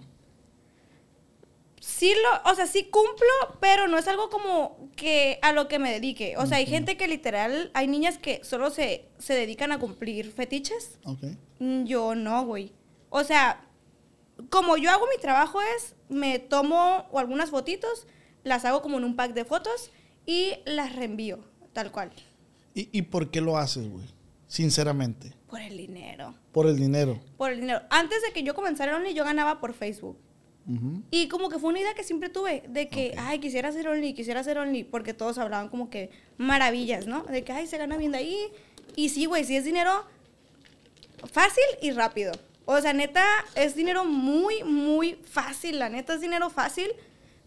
[1.81, 5.79] sí lo, o sea, sí cumplo, pero no es algo como que a lo que
[5.81, 6.37] me dedique.
[6.37, 10.31] O sea, hay gente que literal, hay niñas que solo se, se dedican a cumplir
[10.31, 10.99] fetiches.
[11.05, 11.25] Ok.
[11.59, 12.73] Mm, Yo no, güey.
[13.11, 13.65] O sea,
[14.51, 18.07] como yo hago mi trabajo es, me tomo o algunas fotitos,
[18.45, 19.91] las hago como en un pack de fotos
[20.27, 21.41] y las reenvío,
[21.73, 22.13] tal cual,
[22.75, 24.05] ¿Y, y por qué lo haces, güey?
[24.47, 25.33] Sinceramente.
[25.49, 26.35] Por el dinero.
[26.53, 27.19] Por el dinero.
[27.37, 27.81] Por el dinero.
[27.91, 30.19] Antes de que yo comenzara Only, yo ganaba por Facebook.
[30.67, 31.03] Ujú.
[31.11, 33.19] Y como que fue una idea que siempre tuve, de que, Ok.
[33.19, 37.23] ay, quisiera hacer Only, quisiera hacer Only, porque todos hablaban como que maravillas, ¿no?
[37.23, 38.37] De que, ay, se gana bien de ahí.
[38.95, 40.05] Y sí, güey, sí es dinero
[41.33, 42.33] fácil y rápido.
[42.65, 43.25] O sea, neta,
[43.55, 46.89] es dinero muy, muy fácil, la neta es dinero fácil,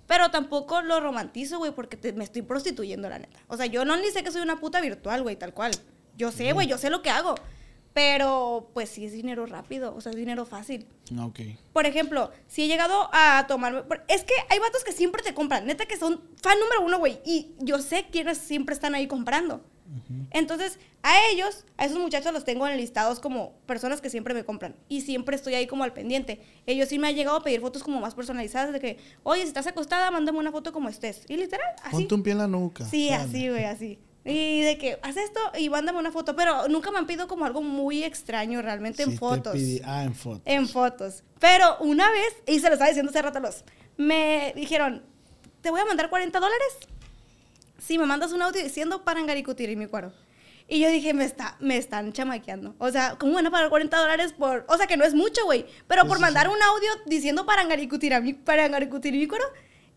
[0.07, 3.39] pero tampoco lo romantizo, güey, porque te- me estoy prostituyendo, la neta.
[3.47, 5.71] O sea, yo no ni sé que soy una puta virtual, güey, tal cual.
[6.17, 7.35] Yo sé, güey, yo sé lo que hago.
[7.93, 10.87] Pero, pues sí es dinero rápido, o sea, es dinero fácil.
[11.19, 11.39] Ok.
[11.73, 13.83] Por ejemplo, si he llegado a tomarme.
[14.07, 17.19] Es que hay vatos que siempre te compran, neta que son fan número uno, güey.
[17.25, 19.65] Y yo sé quiénes siempre están ahí comprando.
[20.29, 24.45] Entonces, a ellos, a esos muchachos los tengo en listados como personas que siempre me
[24.45, 24.75] compran.
[24.87, 26.39] Y siempre estoy ahí como al pendiente.
[26.65, 29.49] Ellos sí me han llegado a pedir fotos como más personalizadas de que, oye, si
[29.49, 31.25] estás acostada, mándame una foto como estés.
[31.27, 31.91] Y literal, así.
[31.91, 32.85] Ponte un pie en la nuca.
[32.85, 33.99] Sí, así, güey, así.
[34.23, 36.35] Y de que, haz esto y mándame una foto.
[36.35, 39.55] Pero nunca me han pedido como algo muy extraño realmente Sí en fotos.
[39.55, 40.41] pidi- Ah, en fotos.
[40.45, 41.23] En fotos.
[41.39, 43.63] Pero una vez, y se lo estaba diciendo hace rato a los,
[43.97, 45.03] me dijeron,
[45.61, 46.67] te voy a mandar 40 dólares
[47.79, 50.13] si me mandas un audio diciendo Parangaricutiri mi cuero.
[50.67, 52.75] Y yo dije, me, está, me están chamaqueando.
[52.77, 54.65] O sea, ¿cómo van a pagar 40 dólares por...?
[54.69, 55.65] O sea, que no es mucho, güey.
[55.87, 56.53] Pero por sí, mandar sí.
[56.55, 59.43] un audio diciendo Parangaricutiri mi, Parangaricutiri mi cuero.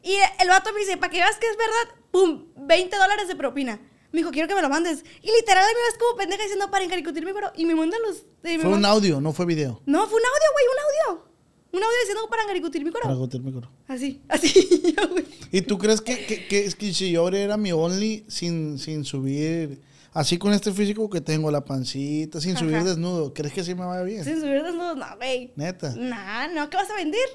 [0.03, 3.37] Y el vato me dice, para que veas que es verdad, pum, 20 dólares de
[3.37, 3.79] propina.
[4.15, 5.05] Me dijo, quiero que me lo mandes.
[5.23, 7.51] Y literal, me ves como pendeja diciendo Parangaricutiri mi cuero.
[7.57, 8.25] Y me mandan los...
[8.45, 9.83] me Fue un audio, no fue video.
[9.87, 11.25] no, fue un audio, güey, un audio.
[11.73, 12.45] Un audio diciendo para
[12.85, 13.03] mi coro.
[13.03, 13.69] Para agotar mi coro.
[13.89, 15.25] Así, así, yo, güey.
[15.51, 19.05] ¿Y tú crees que, que, que, es que si yo abriera mi Only sin, sin
[19.05, 19.81] subir,
[20.13, 23.85] así con este físico que tengo, la pancita, sin subir desnudo, ¿crees que sí me
[23.85, 24.23] vaya bien?
[24.23, 25.53] Sin subir desnudos, no, güey.
[25.57, 25.93] Neta.
[25.97, 27.29] Nah, no, ¿qué vas a vender?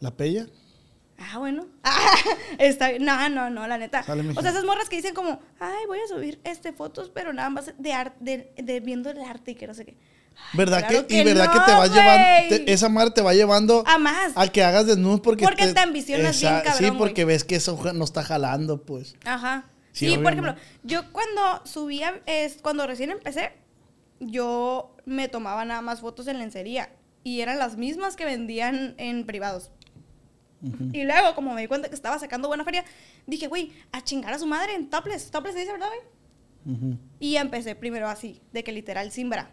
[0.00, 0.46] ¿La pella?
[1.18, 1.66] Ah, bueno.
[1.82, 2.14] Ah,
[2.58, 3.04] está bien.
[3.04, 4.02] No, no, no, la neta.
[4.02, 7.32] Sale, o sea, esas morras que dicen como, ay, voy a subir este fotos, pero
[7.32, 9.96] nada más de arte, de, de viendo el arte y que no sé qué.
[10.52, 13.32] ¿Verdad claro que, que y verdad que te va llevando, te- esa madre te va
[13.32, 14.32] llevando A más.
[14.36, 17.80] a que hagas desnudos porque Porque te ambicionas bien, cabrón, Sí, porque ves que eso
[17.94, 19.16] no está jalando, pues.
[19.24, 19.64] Ajá.
[19.92, 23.52] Sí, Sí, por ejemplo, yo cuando subía, es, cuando recién empecé,
[24.20, 26.90] yo me tomaba nada más fotos en lencería.
[27.24, 29.70] Y eran las mismas que vendían en privados.
[30.92, 32.84] Y luego, como me di cuenta que estaba sacando buena feria,
[33.26, 35.30] dije, güey, a chingar a su madre en topless.
[35.30, 36.98] Topless se dice, ¿verdad, güey?
[37.20, 39.50] Y empecé primero así, de que literal sin bra.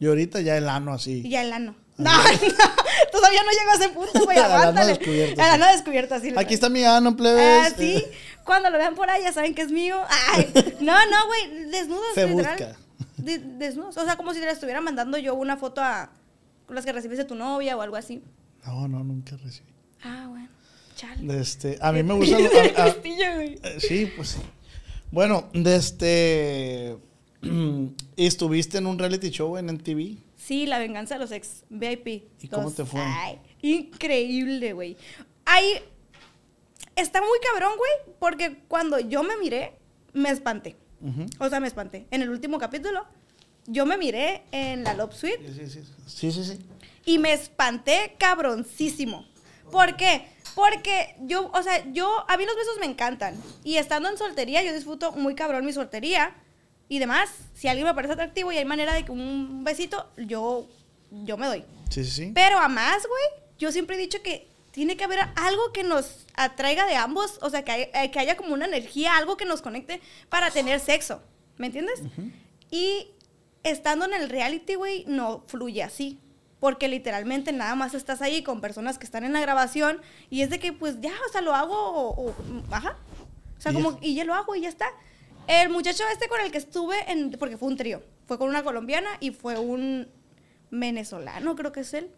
[0.00, 1.28] Y ahorita ya el ano Y así.
[1.28, 1.76] ya el ano.
[1.98, 2.22] No, no,
[3.12, 4.94] todavía no llego a ese punto, güey, aguántale.
[4.96, 5.52] descubierto, El sí.
[5.54, 6.32] ano descubierto, así.
[6.36, 7.66] Aquí está mi ano, plebes.
[7.72, 8.04] Ah, sí.
[8.44, 10.00] Cuando lo vean por ahí ya saben que es mío.
[10.32, 12.56] Ay, no, no, güey, desnudos, Se literal.
[12.58, 12.76] busca.
[13.18, 13.96] De- desnudos.
[13.98, 16.10] O sea, como si le estuviera mandando yo una foto a
[16.68, 18.24] las que recibes de tu novia o algo así.
[18.66, 19.71] No, no, nunca recibí.
[20.02, 20.48] Ah, bueno.
[20.96, 21.40] Chale.
[21.40, 22.36] Este, a mí me gusta.
[22.36, 23.58] a- a- güey.
[23.62, 24.38] eh, sí, pues sí.
[25.10, 26.96] Bueno, de este.
[28.16, 30.16] ¿Estuviste en un reality show en MTV?
[30.36, 32.24] Sí, la venganza de los ex VIP.
[32.40, 33.00] ¿Y cómo te fue?
[33.00, 34.96] Ay, increíble, güey.
[35.44, 35.66] Ahí
[36.96, 39.72] está muy cabrón, güey, porque cuando yo me miré,
[40.12, 40.76] me espanté.
[41.40, 42.06] O sea, me espanté.
[42.12, 43.04] En el último capítulo,
[43.66, 45.80] yo me miré en la Love Suite Sí, sí, sí.
[46.06, 46.58] Sí, sí, sí.
[47.04, 49.26] y me espanté cabroncísimo.
[49.72, 50.28] ¿Por qué?
[50.54, 53.34] Porque yo, o sea, yo, a mí los besos me encantan.
[53.64, 56.34] Y estando en soltería, yo disfruto muy cabrón mi soltería
[56.88, 57.30] y demás.
[57.54, 60.68] Si alguien me parece atractivo y hay manera de que un besito, yo,
[61.10, 61.64] yo me doy.
[61.90, 62.32] Sí, sí, sí.
[62.34, 66.26] Pero a más, güey, yo siempre he dicho que tiene que haber algo que nos
[66.34, 69.44] atraiga de ambos, o sea, que, hay- eh, que haya como una energía, algo que
[69.44, 70.00] nos conecte
[70.30, 71.22] para tener sexo,
[71.58, 72.00] ¿me entiendes?
[72.70, 73.08] Y
[73.62, 76.18] estando en el reality, güey, no fluye así.
[76.62, 80.00] Porque literalmente nada más estás ahí con personas que están en la grabación
[80.30, 82.34] y es de que, pues ya, o sea, lo hago o, o-
[82.70, 82.96] ajá.
[83.58, 84.86] O sea, Y como, y ya lo hago y ya está.
[85.48, 88.62] El muchacho este con el que estuve, en, porque fue un trío, fue con una
[88.62, 90.06] colombiana y fue un
[90.70, 92.12] venezolano, creo que es él.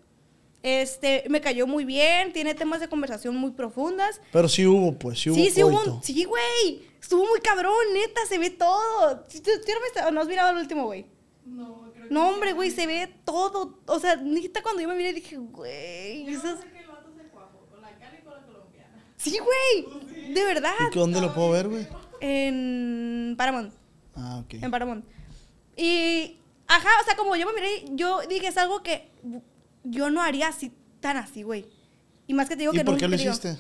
[0.63, 4.21] Este, me cayó muy bien, tiene temas de conversación muy profundas.
[4.31, 5.37] Pero sí hubo, pues, sí hubo.
[5.37, 6.83] Sí, sí hubo un, sí, güey.
[7.01, 9.21] Estuvo muy cabrón, neta, se ve todo.
[9.21, 9.51] ¿Tú, tú
[10.13, 11.07] no, has mirado el último, güey?
[11.47, 13.79] No, No, hombre, güey, se ve todo.
[13.87, 16.59] O sea, neta, cuando yo me miré dije, güey, esas...
[19.17, 20.75] Sí, güey, de verdad.
[20.93, 21.87] ¿Y dónde lo puedo ver, güey?
[22.21, 23.73] En Paramount.
[24.15, 24.55] Ah, ok.
[24.55, 25.05] En Paramount.
[25.77, 29.11] Y, ajá, o sea, como yo me miré, yo dije, es algo que
[29.83, 31.67] yo no haría así, tan así, güey.
[32.27, 33.57] Y más que te digo ¿Y que por no qué lo digo, hiciste?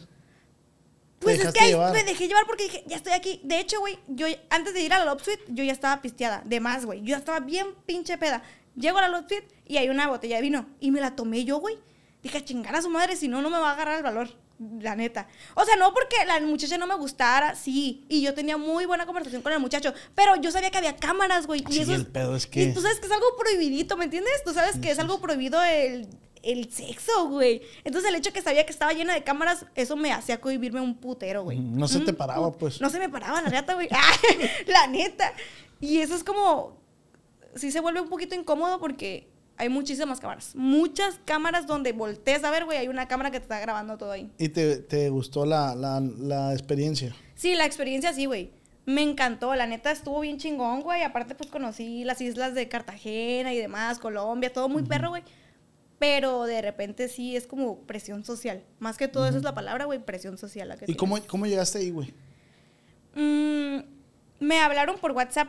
[1.20, 1.92] Pues es que ahí llevar.
[1.92, 3.40] me dejé llevar porque dije, ya estoy aquí.
[3.44, 6.42] De hecho, güey, yo antes de ir a la Love Suite, yo ya estaba pisteada.
[6.44, 7.00] De más, güey.
[7.00, 8.42] Yo ya estaba bien pinche peda.
[8.76, 10.66] Llego a la Love Suite y hay una botella de vino.
[10.80, 11.78] Y me la tomé yo, güey.
[12.22, 14.28] Dije, chingar a su madre, si no, no me va a agarrar el valor.
[14.80, 15.26] La neta.
[15.54, 18.04] O sea, no porque la muchacha no me gustara, sí.
[18.08, 19.92] Y yo tenía muy buena conversación con el muchacho.
[20.14, 21.64] Pero yo sabía que había cámaras, güey.
[21.68, 24.04] Y Sí, eso el pedo es Y que- tú sabes que es algo prohibidito, ¿me
[24.04, 24.32] entiendes?
[24.44, 26.06] Tú sabes que es algo prohibido el,
[26.44, 27.62] el sexo, güey.
[27.84, 30.94] Entonces el hecho que sabía que estaba llena de cámaras, eso me hacía cohibirme un
[30.96, 31.58] putero, güey.
[31.58, 32.80] No se te Un paraba, pues.
[32.80, 33.88] No se me paraba, la neta, güey.
[34.66, 35.32] la neta.
[35.80, 36.78] Y eso es como.
[37.56, 40.54] Sí se vuelve un poquito incómodo porque hay muchísimas cámaras.
[40.56, 42.78] Muchas cámaras donde voltees a ver, güey.
[42.78, 44.30] Hay una cámara que te está grabando todo ahí.
[44.38, 47.14] ¿Y te, te gustó la, la, la experiencia?
[47.34, 48.50] Sí, la experiencia sí, güey.
[48.86, 51.02] Me encantó, la neta estuvo bien chingón, güey.
[51.02, 55.22] Aparte, pues conocí las islas de Cartagena y demás, Colombia, todo muy perro, güey.
[56.06, 58.62] Pero de repente sí es como presión social.
[58.78, 60.68] Más que todo, esa es la palabra, güey, presión social.
[60.68, 60.98] La que ¿Y tienes.
[60.98, 62.12] cómo, cómo llegaste ahí, güey?
[63.14, 63.78] Mm,
[64.40, 65.48] me hablaron por WhatsApp.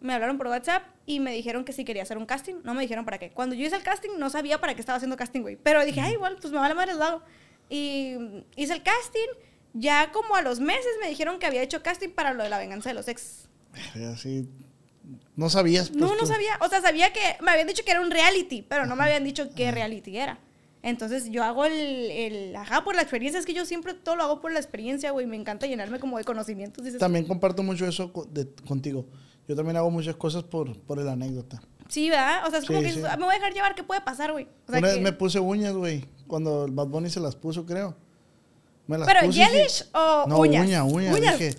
[0.00, 2.54] Me hablaron por WhatsApp y me dijeron que si quería hacer un casting.
[2.64, 3.30] No me dijeron para qué.
[3.30, 5.56] Cuando yo hice el casting, no sabía para qué estaba haciendo casting, güey.
[5.56, 7.22] Pero dije, ay, igual, pues me vale madre el lado.
[7.68, 8.16] Y
[8.56, 9.28] hice el casting.
[9.74, 12.58] Ya como a los meses me dijeron que había hecho casting para lo de la
[12.58, 13.48] venganza de los ex.
[14.12, 14.48] Así,
[15.36, 15.88] no sabías.
[15.90, 16.26] pues, No, no tú.
[16.26, 16.58] sabía.
[16.60, 19.24] O sea, sabía que me habían dicho que era un reality, pero no me habían
[19.24, 20.38] dicho qué reality era.
[20.82, 23.40] Entonces yo hago el, el, ajá, por la experiencia.
[23.40, 25.26] Es que yo siempre todo lo hago por la experiencia, güey.
[25.26, 26.84] Me encanta llenarme como de conocimientos.
[26.84, 29.04] dices, También comparto mucho eso de- contigo.
[29.48, 31.60] Yo también hago muchas cosas por, por la anécdota.
[31.88, 32.46] Sí, ¿verdad?
[32.46, 33.02] O sea, es como Sí, que sí.
[33.08, 34.44] "Ah, me voy a dejar llevar, ¿qué puede pasar, güey?
[34.66, 36.04] O sea, Una vez que- me puse uñas, güey.
[36.26, 37.96] Cuando el Bad Bunny se las puso, creo.
[38.88, 39.44] Me las ¿Pero puse
[39.92, 40.66] o no, uñas?
[40.66, 41.12] uña, uña.
[41.14, 41.38] Uñas.
[41.38, 41.56] Dije,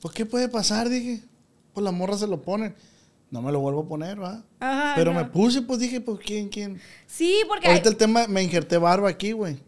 [0.00, 0.88] pues, ¿qué puede pasar?
[0.88, 1.22] Dije,
[1.76, 2.74] pues las morras se lo ponen.
[3.30, 4.42] No me lo vuelvo a poner, ¿va?
[4.60, 5.18] Ajá, Pero no.
[5.20, 6.80] me puse, pues dije, pues, ¿quién, quién?
[7.06, 7.66] Sí, porque...
[7.66, 9.60] Ahorita hay- el tema, me injerté barba aquí, güey.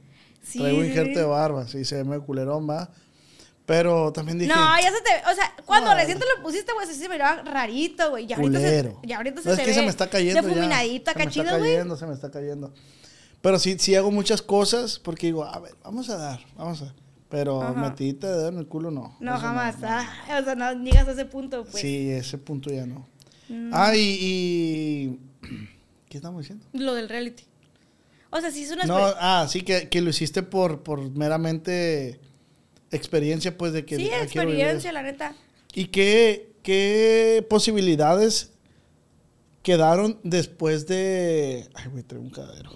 [0.42, 2.88] sí, Traigo injerte de barba, sí, se ve medio culerón, va.
[3.66, 5.30] Pero también dije, No, ya se te...
[5.30, 5.96] O sea, cuando No.
[5.96, 8.26] recién te lo pusiste, güey, sí se miraba rarito, güey.
[8.26, 8.98] Ya ahorita culero.
[9.02, 10.68] se, ya ahorita se No, es que ve se me está cayendo Se me está
[11.58, 12.72] cayendo, se me está cayendo.
[13.42, 16.94] Pero sí, sí hago muchas cosas porque digo, a ver, vamos a dar, vamos a...
[17.28, 17.72] Pero Ajá.
[17.74, 19.16] metidita de dedo en el culo, no.
[19.20, 19.78] No, Eso jamás.
[19.80, 19.88] no.
[19.88, 21.80] ah, o sea, no llegas a ese punto, pues.
[21.82, 23.06] Sí, ese punto ya no.
[23.48, 23.70] Mm.
[23.72, 25.20] Ah, y, y-
[26.08, 26.64] ¿Qué estamos diciendo?
[26.72, 27.44] Lo del reality.
[28.30, 28.84] O sea, sí es una...
[28.84, 32.20] No, ah, sí, que, que lo hiciste por, por meramente
[32.90, 33.96] experiencia, pues, de que...
[33.96, 35.34] sí, ah, experiencia, la neta.
[35.74, 38.52] ¿Y qué, qué posibilidades
[39.62, 41.68] quedaron después de...
[41.74, 42.70] Ay, güey, traigo un cadero.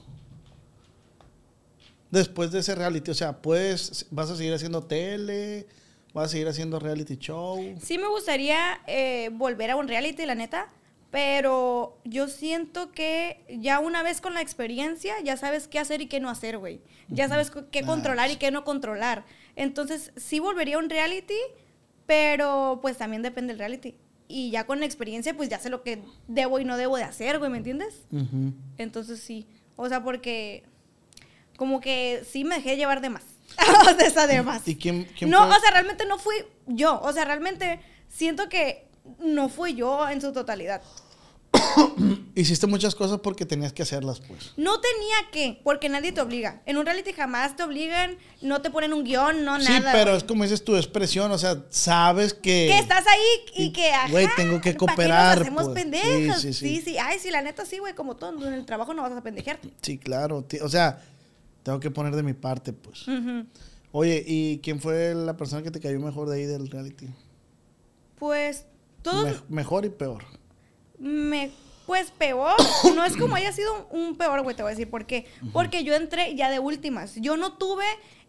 [2.12, 5.66] Después de ese reality, o sea, pues, vas a seguir haciendo tele,
[6.12, 7.58] vas a seguir haciendo reality show.
[7.80, 10.70] Sí me gustaría eh, volver a un reality, la neta,
[11.10, 16.06] pero yo siento que ya una vez con la experiencia ya sabes qué hacer y
[16.06, 16.82] qué no hacer, güey.
[17.08, 19.24] Ya sabes qué controlar y qué no controlar.
[19.56, 21.38] Entonces, sí volvería a un reality,
[22.04, 23.94] pero pues también depende del reality.
[24.28, 27.04] Y ya con la experiencia, pues ya sé lo que debo y no debo de
[27.04, 28.06] hacer, güey, ¿me entiendes?
[28.76, 29.46] Entonces sí.
[29.76, 30.64] O sea, porque
[31.62, 33.22] como que sí me dejé llevar de más.
[33.82, 34.66] o sea, esa de más.
[34.66, 35.56] ¿Y quién, quién No, fue?
[35.56, 36.34] o sea, realmente no fui
[36.66, 37.00] yo.
[37.02, 38.88] O sea, realmente siento que
[39.20, 40.82] no fui yo en su totalidad.
[42.34, 44.54] Hiciste muchas cosas porque tenías que hacerlas, pues.
[44.56, 46.62] No tenía que, porque nadie te obliga.
[46.66, 49.92] En un reality jamás te obligan, no te ponen un guion, no sí, nada.
[49.92, 50.16] pero güey.
[50.16, 52.70] es como dices tu expresión, o sea, sabes que...
[52.72, 55.64] que estás ahí y, y, que, ajá, güey, tengo que ¿para qué cooperar, nos hacemos
[55.66, 55.74] pues?
[55.74, 56.40] pendejos?
[56.40, 56.98] Sí, Sí sí, sí, sí.
[56.98, 59.68] Ay, sí, la neta sí, güey, como todo en el trabajo no vas a pendejearte.
[59.80, 60.44] Sí, claro.
[60.60, 61.00] O sea,
[61.62, 63.06] tengo que poner de mi parte, pues.
[63.08, 63.46] Ujú.
[63.92, 67.08] Oye, ¿y quién fue la persona que te cayó mejor de ahí del reality?
[68.18, 68.66] Pues
[69.02, 70.24] todos Me- mejor y peor.
[70.98, 71.50] me
[71.86, 72.54] pues peor,
[72.94, 75.26] no es como haya sido un peor, güey, te voy a decir por qué.
[75.52, 77.16] Porque yo entré ya de últimas.
[77.16, 77.84] Yo no tuve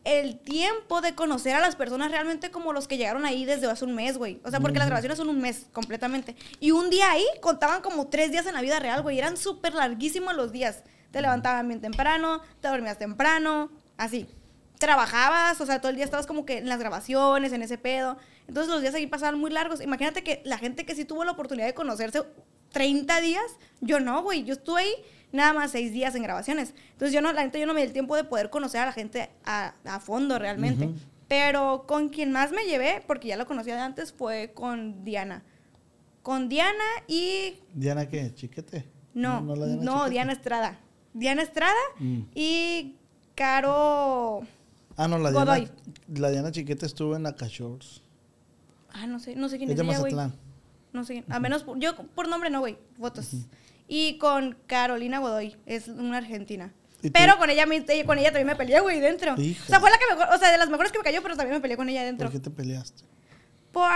[0.06, 3.86] el tiempo de conocer a las personas realmente como los que llegaron ahí desde hace
[3.86, 4.42] un mes, güey.
[4.44, 6.36] O sea, porque las grabaciones son un mes completamente.
[6.60, 9.20] Y un día ahí contaban como tres días en la vida real, güey.
[9.20, 10.84] Eran súper larguísimos los días.
[11.14, 14.28] Te levantaban bien temprano, te dormías temprano, así.
[14.80, 18.18] Trabajabas, o sea, todo el día estabas como que en las grabaciones, en ese pedo.
[18.48, 19.80] Entonces los días ahí pasaban muy largos.
[19.80, 22.24] Imagínate que la gente que sí tuvo la oportunidad de conocerse
[22.72, 23.46] 30 días,
[23.80, 24.44] yo no, güey.
[24.44, 24.94] Yo estuve ahí
[25.32, 26.74] nada más 6 días en grabaciones.
[26.94, 28.88] Entonces yo no, la gente, yo no me di el tiempo de poder conocer a
[28.88, 30.90] la gente a, a fondo realmente.
[31.28, 35.44] Pero con quien más me llevé, porque ya lo conocía de antes, fue con Diana.
[36.24, 38.34] Con Diana y ¿Diana qué?
[38.34, 38.86] ¿Chiquete?
[39.14, 40.10] no, no?
[40.10, 40.80] Diana Estrada.
[41.14, 42.22] Diana Estrada Mm.
[42.36, 42.96] y
[43.36, 44.42] Caro.
[44.96, 45.62] Ah, no, la Godoy.
[46.08, 48.02] Diana, la Diana Chiquete estuvo en Acashores.
[48.92, 50.16] Ah, no sé, no sé quién Es es, de ella, güey.
[50.94, 53.32] No sé, a menos yo por nombre no, güey, fotos.
[53.88, 56.72] Y con Carolina Godoy, es una argentina.
[57.12, 59.36] Pero con ella, eh, con ella también me peleé, güey, dentro.
[59.42, 59.64] Hija.
[59.66, 61.36] O sea, fue la que mejor, o sea, de las mejores que me cayó, pero
[61.36, 62.28] también me peleé con ella dentro.
[62.30, 63.04] ¿Por qué te peleaste?
[63.72, 63.90] Por...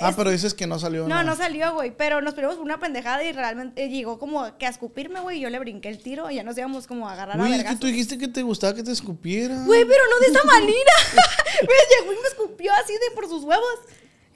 [0.00, 1.24] Ah, es- pero dices que no salió No, nada.
[1.24, 1.90] no salió, güey.
[1.96, 5.38] Pero nos peleamos por una pendejada y realmente eh, llegó como que a escupirme, güey.
[5.38, 7.50] Y yo le brinqué el tiro y ya nos íbamos como a agarrar a Güey,
[7.52, 7.80] que vergazos.
[7.80, 9.62] tú dijiste que te gustaba que te escupiera.
[9.64, 10.92] Güey, pero no de esa manera.
[11.62, 11.68] me
[12.00, 13.78] llegó y me escupió así de por sus huevos.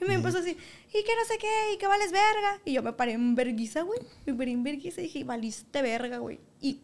[0.01, 2.59] Y me empezó así, y que no sé qué, y que vales verga.
[2.65, 3.99] Y yo me paré en verguiza, güey.
[4.25, 6.39] Me paré en verguiza y dije, valiste verga, güey.
[6.61, 6.79] Y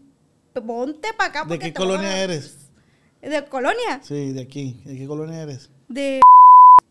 [0.66, 1.46] ponte para acá.
[1.46, 2.56] ¿De qué te a- colonia eres?
[3.22, 4.00] ¿De colonia?
[4.04, 4.80] Sí, de aquí.
[4.86, 5.70] ¿De qué colonia eres?
[5.90, 6.22] De...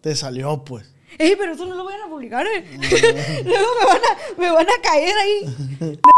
[0.03, 0.93] Te salió, pues.
[1.16, 2.64] Ey, pero eso no lo vayan a publicar, eh.
[3.44, 5.98] Luego me van, a, me van a caer ahí.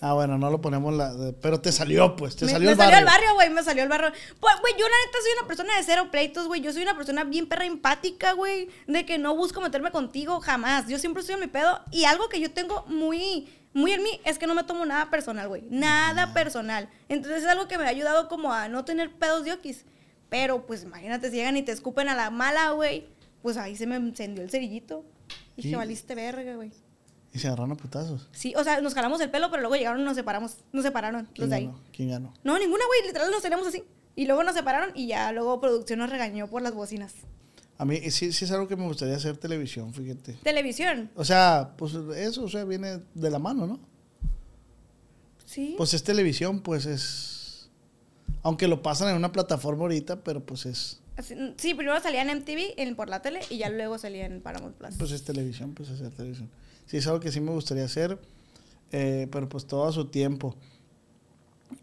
[0.00, 1.12] Ah, bueno, no lo ponemos la...
[1.40, 2.36] Pero te salió, pues.
[2.36, 3.08] Te me, salió me el salió barrio.
[3.08, 4.12] el barrio, güey, me salió el barrio.
[4.38, 6.60] Pues, güey, yo la neta soy una persona de cero pleitos, güey.
[6.60, 8.68] Yo soy una persona bien perra empática, güey.
[8.86, 10.86] De que no busco meterme contigo jamás.
[10.88, 11.80] Yo siempre estoy en mi pedo.
[11.90, 15.10] Y algo que yo tengo muy, muy en mí es que no me tomo nada
[15.10, 15.62] personal, güey.
[15.70, 16.88] Nada personal.
[17.08, 19.84] Entonces es algo que me ha ayudado como a no tener pedos de okis.
[20.28, 23.06] Pero, pues, imagínate, si llegan y te escupen a la mala, güey.
[23.42, 25.04] Pues ahí se me encendió el cerillito.
[25.56, 26.72] Y dije, valiste verga, güey.
[27.32, 28.28] Y se agarraron a putazos.
[28.32, 30.58] Sí, o sea, nos jalamos el pelo, pero luego llegaron y nos separamos.
[30.72, 31.66] Nos separaron los ¿Quién de ahí.
[31.66, 31.80] ganó?
[31.92, 32.34] ¿Quién ganó?
[32.42, 33.06] No, ninguna, güey.
[33.06, 33.82] Literal nos teníamos así.
[34.16, 37.14] Y luego nos separaron y ya luego producción nos regañó por las bocinas.
[37.76, 40.32] A mí sí, sí es algo que me gustaría hacer televisión, fíjate.
[40.42, 41.10] Televisión.
[41.14, 43.78] O sea, pues eso, o sea, viene de la mano, ¿no?
[45.44, 45.74] Sí.
[45.76, 47.70] Pues es televisión, pues es...
[48.42, 51.00] Aunque lo pasan en una plataforma ahorita, pero pues es...
[51.22, 54.76] Sí, primero salía en MTV en, por la tele y ya luego salía en Paramount
[54.76, 54.94] Plus.
[54.96, 56.48] Pues es televisión, pues hacer televisión.
[56.86, 58.20] Sí, es algo que sí me gustaría hacer,
[58.92, 60.56] eh, pero pues todo a su tiempo.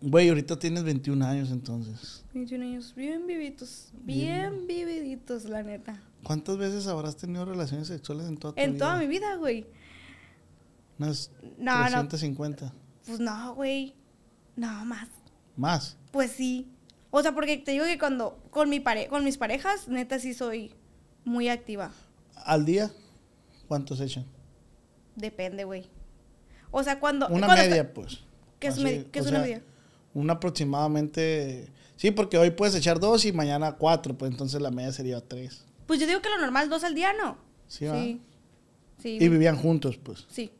[0.01, 2.23] Güey, ahorita tienes 21 años entonces.
[2.33, 3.89] 21 años, bien vivitos.
[4.03, 6.01] Bien vividitos, la neta.
[6.23, 8.65] ¿Cuántas veces habrás tenido relaciones sexuales en toda tu vida?
[8.65, 9.65] En toda mi vida, güey.
[10.97, 12.07] Unas No, no.
[12.07, 12.73] 350.
[13.05, 13.93] Pues no, güey.
[14.55, 15.09] No, más.
[15.55, 15.97] Más.
[16.11, 16.67] Pues sí.
[17.17, 20.33] O sea, porque te digo que cuando con mi pare con mis parejas, neta sí
[20.33, 20.73] soy
[21.23, 21.91] muy activa.
[22.43, 22.91] ¿Al día?
[23.69, 24.25] ¿Cuántos echan?
[25.15, 25.85] Depende, güey.
[26.71, 28.19] O sea, cuando Una cuando media, pues.
[28.59, 29.63] ¿Qué es, qué es una media?
[30.13, 31.69] Un aproximadamente...
[31.95, 35.63] Sí, porque hoy puedes echar dos y mañana cuatro, pues entonces la media sería tres.
[35.87, 37.37] Pues yo digo que lo normal dos al día, ¿no?
[37.69, 37.87] Sí.
[37.87, 38.21] Sí.
[39.01, 39.17] Sí.
[39.21, 40.25] Y vivían juntos, pues.
[40.29, 40.51] sí.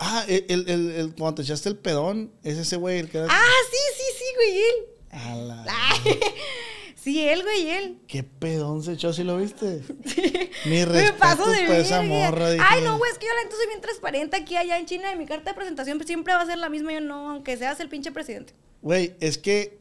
[0.00, 3.18] Ah, el, el, el- el- cuando te echaste el pedón, es ese güey el que
[3.18, 3.26] era...
[3.30, 4.97] Ah, sí, sí, sí, güey, él.
[5.10, 5.64] A la-
[6.94, 7.98] sí, él, güey, él.
[8.06, 9.82] ¿Qué pedón se echó si lo viste?
[10.66, 12.50] Mi Me respeto paso de para esa morra.
[12.50, 12.64] dije.
[12.68, 15.12] Ay, no, güey, es que yo la neta soy bien transparente aquí allá en China.
[15.12, 16.92] En mi carta de presentación siempre va a ser la misma.
[16.92, 18.52] Yo no, aunque seas el pinche presidente.
[18.82, 19.78] Güey, es que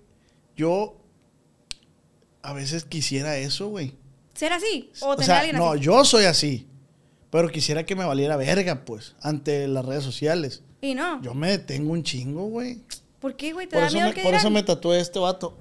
[0.55, 0.97] yo
[2.41, 3.93] a veces quisiera eso, güey.
[4.33, 4.91] ¿Ser así?
[5.01, 6.67] O, O sea, alguien no, yo soy así.
[7.29, 10.63] Pero quisiera que me valiera verga, pues, ante las redes sociales.
[10.79, 11.21] Y no.
[11.21, 12.81] Yo me detengo un chingo, güey.
[13.19, 13.67] ¿Por qué, güey?
[13.67, 15.55] ¿Te Por, da miedo me, que por eso me tatué este vato.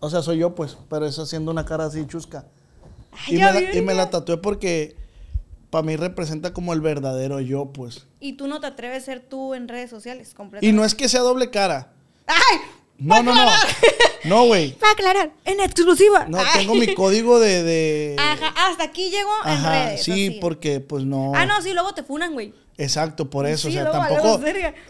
[0.00, 2.46] O sea, soy yo, pues, pero es haciendo una cara así chusca.
[3.26, 4.96] Ay, Y me, la, y me la tatué porque
[5.70, 8.06] para mí representa como el verdadero yo, pues.
[8.20, 10.66] Y tú no te atreves a ser tú en redes sociales, completamente.
[10.66, 11.92] Y no es que sea doble cara.
[12.26, 12.58] ¡Ay!
[12.98, 13.50] No, no, no.
[14.24, 14.72] No, güey.
[14.78, 16.26] Para aclarar, en exclusiva.
[16.28, 16.46] No, Ay.
[16.60, 17.62] tengo mi código de...
[17.62, 20.02] de- Ajá, hasta aquí llego en Ajá, redes.
[20.04, 20.38] sí, así.
[20.40, 21.32] porque pues no...
[21.34, 22.52] Ah, no, sí, luego te funan, güey.
[22.80, 23.68] Exacto, por eso.
[23.70, 24.40] Sí, o sea, tampoco...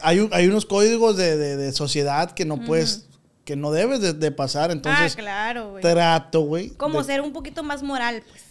[0.01, 3.07] Hay, un- hay unos códigos de, de- de sociedad que no puedes...
[3.45, 4.71] Que no debes de, de pasar.
[4.71, 5.83] Entonces, ah, claro, güey.
[5.83, 6.71] trato, güey.
[6.71, 8.43] Como ser un poquito más moral, pues.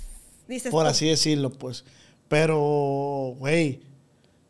[0.48, 0.90] Dices Por tú.
[0.90, 1.86] así decirlo, pues.
[2.28, 3.82] Pero, güey...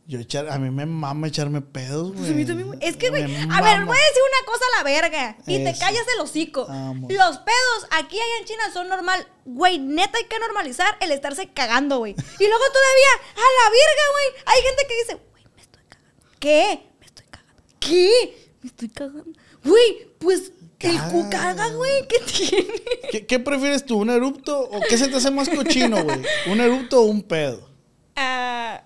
[0.10, 2.44] Yo echar, a mí me mama echarme pedos, güey.
[2.44, 2.80] Pues güey.
[2.82, 5.38] Es que, güey, a ver, voy a decir una cosa a la verga.
[5.46, 6.66] Y te callas el hocico.
[6.66, 7.14] Vamos.
[7.14, 9.28] Los pedos aquí allá en China son normal.
[9.46, 12.14] Güey, neta hay que normalizar el estarse cagando, güey.
[12.14, 14.44] Y luego todavía, a la verga, güey.
[14.48, 16.32] Hay gente que dice, güey, me estoy cagando.
[16.40, 16.90] ¿Qué?
[17.00, 17.64] Me estoy cagando.
[17.80, 18.52] ¿Qué?
[18.64, 19.40] Me estoy cagando.
[19.64, 21.68] Güey, pues el cu Caga.
[21.68, 22.08] güey.
[22.08, 22.74] ¿Qué tiene?
[23.12, 26.24] ¿Qué, qué prefieres tú, un erupto o qué se te hace más cochino, güey?
[26.48, 27.70] ¿Un erupto o un pedo?
[28.16, 28.82] Ah,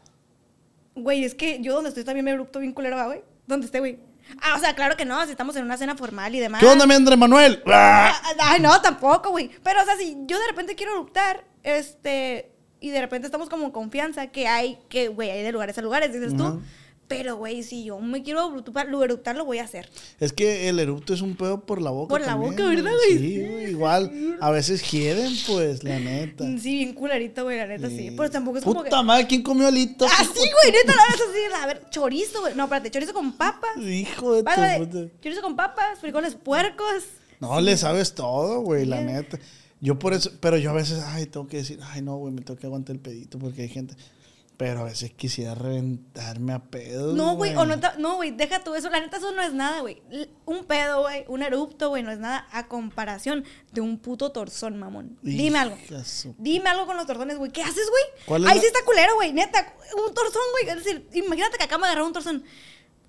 [0.96, 3.24] güey, es que yo donde estoy también me erupto bien culero, ¿va, güey.
[3.48, 4.00] ¿Dónde esté, güey?
[4.41, 6.62] Ah, o sea, claro que no, si estamos en una cena formal y demás.
[6.62, 7.62] ¿Qué onda, mi Andrés Manuel?
[7.68, 9.50] Ah, Ay, no, tampoco, güey.
[9.64, 13.66] Pero, o sea, si yo de repente quiero eruptar, este, y de repente estamos como
[13.66, 16.62] en confianza, que hay, que, güey, hay de lugares a lugares, dices tú.
[17.18, 19.03] Pero, güey, si yo me quiero eruptar, lo
[19.43, 19.89] lo voy a hacer.
[20.20, 22.09] Es que el erupto es un pedo por la boca.
[22.09, 23.18] Por la también, boca, ¿verdad, güey?
[23.18, 24.38] Sí, güey, igual.
[24.39, 26.45] A veces hieden, pues, la neta.
[26.57, 28.11] Sí, bien culerito, güey, la neta, sí.
[28.16, 29.03] Pero tampoco es como Puta que...
[29.03, 30.11] madre, ¿quién comió alitas?
[30.11, 31.64] Ah, sí, güey, neta, la verdad así.
[31.64, 32.55] A ver, chorizo, güey.
[32.55, 33.78] No, espérate, chorizo con papas.
[33.78, 35.22] Hijo de Vale, puta.
[35.22, 37.03] Chorizo con papas, frijoles puercos.
[37.39, 39.38] No, le sabes todo, güey, la neta.
[39.82, 42.41] Yo por eso, pero yo a veces, ay, tengo que decir, ay, no, güey, me
[42.41, 43.95] tengo que aguantar el pedito porque hay gente.
[44.66, 47.16] Pero a veces quisiera reventarme a pedos.
[47.16, 48.89] No, güey, o no, no, güey, deja tú eso.
[48.89, 50.01] La neta, eso no es nada, güey.
[50.45, 53.43] Un pedo, güey, un erupto, güey, no es nada a comparación
[53.74, 55.18] de un puto torzón, mamón.
[55.22, 55.78] Dime algo.
[56.05, 57.51] Su- Dime algo con los torzones, güey.
[57.51, 58.03] ¿Qué haces, güey?
[58.26, 59.74] ¿Cuál es Ahí la- sí está culero, güey, neta.
[60.07, 60.70] Un torzón, güey.
[60.78, 62.45] Es decir, imagínate que acaba de agarrar un torzón.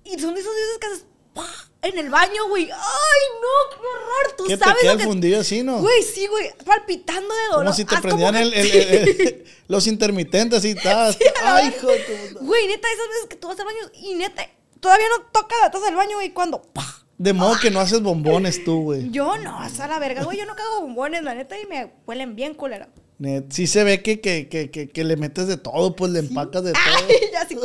[0.03, 1.05] Y son de esos días que haces
[1.35, 1.45] ¡pah!
[1.83, 2.63] en el baño, güey.
[2.63, 3.69] ¡Ay, no!
[3.69, 4.35] ¡Qué horror!
[4.37, 5.05] Tú ¿Qué te sabes queda lo que...
[5.05, 5.77] fundido así, no?
[5.81, 6.49] Güey, sí, güey.
[6.65, 7.65] Palpitando de dolor.
[7.65, 11.13] Como si te prendían que- el, el- el- el- los intermitentes y tal.
[11.13, 12.43] Sí, Ay, hijo de puta.
[12.43, 15.69] Güey, neta, esas veces que tú vas al baño y neta, todavía no toca la
[15.69, 16.61] taza del baño, güey, cuando.
[16.63, 17.01] ¡pah!
[17.17, 19.09] De modo que no haces bombones tú, güey.
[19.11, 20.39] Yo no, hasta la verga, güey.
[20.39, 22.89] Yo no cago bombones, la neta, y me huelen bien culera.
[23.19, 26.19] Net, Sí se ve que, que, que, que, que le metes de todo, pues le
[26.19, 26.81] empacas de todo.
[27.07, 27.57] Ay, ya sí.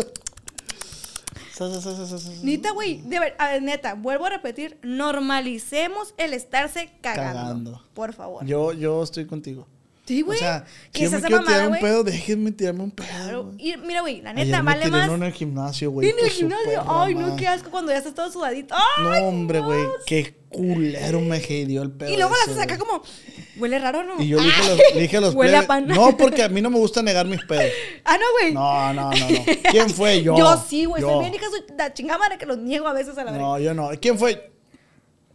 [2.43, 7.33] Neta, güey, de ver, a ver, neta, vuelvo a repetir, normalicemos el estarse cagando.
[7.41, 7.83] Cagando.
[7.95, 8.45] Por favor.
[8.47, 9.67] Yo, yo estoy contigo.
[10.07, 10.39] sí, güey.
[10.39, 11.83] O sea, que si yo me quiero mamada, tirar un güey.
[11.83, 13.07] pedo, déjenme tirarme un pedo.
[13.09, 13.45] Claro.
[13.45, 13.57] güey.
[13.71, 15.11] Y mira, güey, la Ayer neta, me vale tiré más.
[15.11, 16.09] en el gimnasio, güey.
[16.09, 16.85] En el gimnasio.
[16.89, 18.75] Ay, no, qué asco cuando ya estás todo sudadito.
[18.75, 19.85] Ay, No, hombre, güey.
[20.07, 22.11] Qué culero me hedió el pedo.
[22.11, 22.79] Y luego las saca güey.
[22.89, 23.03] como,
[23.57, 24.23] huele raro, ¿no?
[24.23, 25.87] Y yo le dije, los, le dije a los Huele a plebes, pan.
[25.89, 27.73] No, porque a mí no me gusta negar mis pedos.
[28.05, 28.55] Ah, no, güey.
[28.55, 29.45] No, no, no, no.
[29.71, 30.23] ¿Quién fue?
[30.25, 30.37] Yo.
[30.37, 31.03] Yo sí, güey.
[31.03, 31.47] Soy bien hija,
[31.77, 33.47] la chingada madre que los niego a veces a la verga.
[33.47, 33.91] No, yo no.
[34.01, 34.51] ¿Quién fue?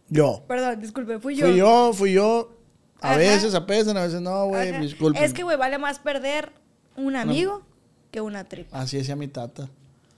[0.08, 0.44] Yo.
[0.46, 1.46] Perdón, disculpe, fui yo.
[1.46, 2.52] Fui yo, fui yo.
[3.00, 3.18] A Ajá.
[3.18, 4.70] veces apesan, a veces no, güey.
[4.70, 4.80] Ajá.
[4.80, 5.22] Disculpen.
[5.22, 6.52] Es que, güey, vale más perder
[6.96, 7.62] un amigo
[8.10, 8.80] que una tripa.
[8.80, 9.68] Así decía mi tata.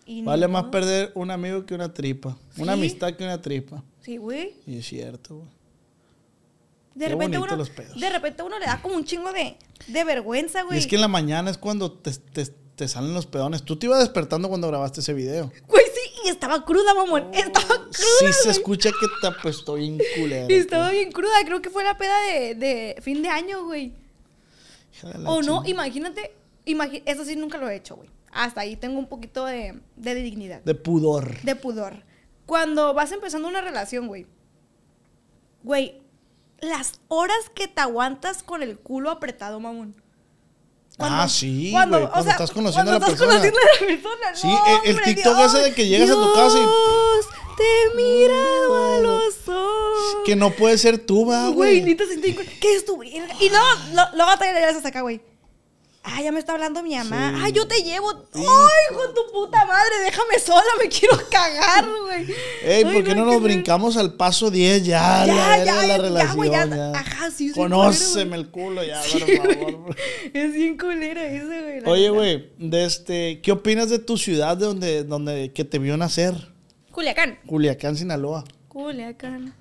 [0.04, 2.36] Y Vale más perder un amigo que una tripa.
[2.56, 3.84] Una amistad que una tripa.
[4.00, 4.54] Sí, güey.
[4.66, 5.48] Y es cierto, güey.
[6.98, 7.56] De Qué repente uno.
[7.56, 8.00] los pedos.
[8.00, 10.78] De repente uno le da como un chingo de, de vergüenza, Y güey.
[10.78, 13.62] es que en la mañana es cuando te, te- te salen los pedones.
[13.62, 15.52] Tú te ibas despertando cuando grabaste ese video.
[15.68, 17.30] Güey, sí, y estaba cruda, mamón.
[17.32, 17.88] estaba cruda.
[17.92, 20.46] Sí se escucha que te apestó bien culero.
[20.52, 21.32] Y estaba bien cruda.
[21.44, 23.92] Creo que fue la peda de, de fin de año, güey.
[25.24, 26.32] O no, imagínate.
[26.66, 28.10] imagi- eso sí nunca lo he hecho, güey.
[28.32, 30.62] Hasta ahí tengo un poquito de, de dignidad.
[30.62, 31.40] De pudor.
[31.42, 32.02] de pudor.
[32.46, 34.26] Cuando vas empezando una relación, güey.
[35.62, 36.00] Güey,
[36.60, 39.94] las horas que te aguantas con el culo apretado, mamón.
[41.00, 43.32] Ah, sí, güey, cuando estás conociendo a la cuando estás persona.
[43.32, 44.34] conociendo a la persona.
[44.34, 46.60] Sí, no, el- el hombre, TikTok Dios, ese de que llegas a tu casa y-
[46.60, 50.16] Dios, te he mirado a los ojos.
[50.24, 51.84] Que no puede ser tú, va, Güey.
[52.60, 53.00] ¿Qué es tu?
[53.04, 53.60] Y no,
[53.94, 55.20] lo- luego te regresas hasta acá, güey.
[56.02, 57.32] Ah, ya me está hablando mi mamá.
[57.36, 57.42] Sí.
[57.44, 58.10] Ay, yo te llevo.
[58.34, 62.26] Ay, con tu puta madre, déjame sola, me quiero cagar, güey.
[62.62, 65.26] Ey, ¿por qué no nos brincamos al paso 10 ya?
[65.26, 66.70] Ya, ya, la ya, relación.
[66.70, 66.90] ya.
[66.92, 69.96] Ajá, sí, Conóceme el culo ya, por favor.
[70.32, 71.82] Es bien culera eso, güey.
[71.86, 75.96] Oye, güey, de este, ¿qué opinas de tu ciudad de donde, donde que te vio
[75.96, 76.34] nacer?
[76.90, 77.38] Culiacán.
[77.46, 78.44] Culiacán, Sinaloa.
[78.68, 79.54] Culiacán.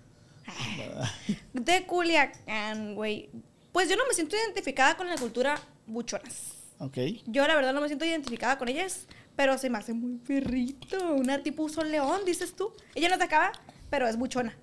[1.54, 3.30] De Culiacán, güey.
[3.72, 6.58] Pues yo no me siento identificada con la cultura buchonas.
[6.80, 6.98] Ok.
[7.26, 9.06] Yo la verdad no me siento identificada con ellas,
[9.38, 11.14] pero se me hace muy perrito.
[11.14, 12.74] Una tipo Sol León, dices tú.
[12.96, 13.54] Ella no de acá,
[13.90, 14.58] pero es buchona.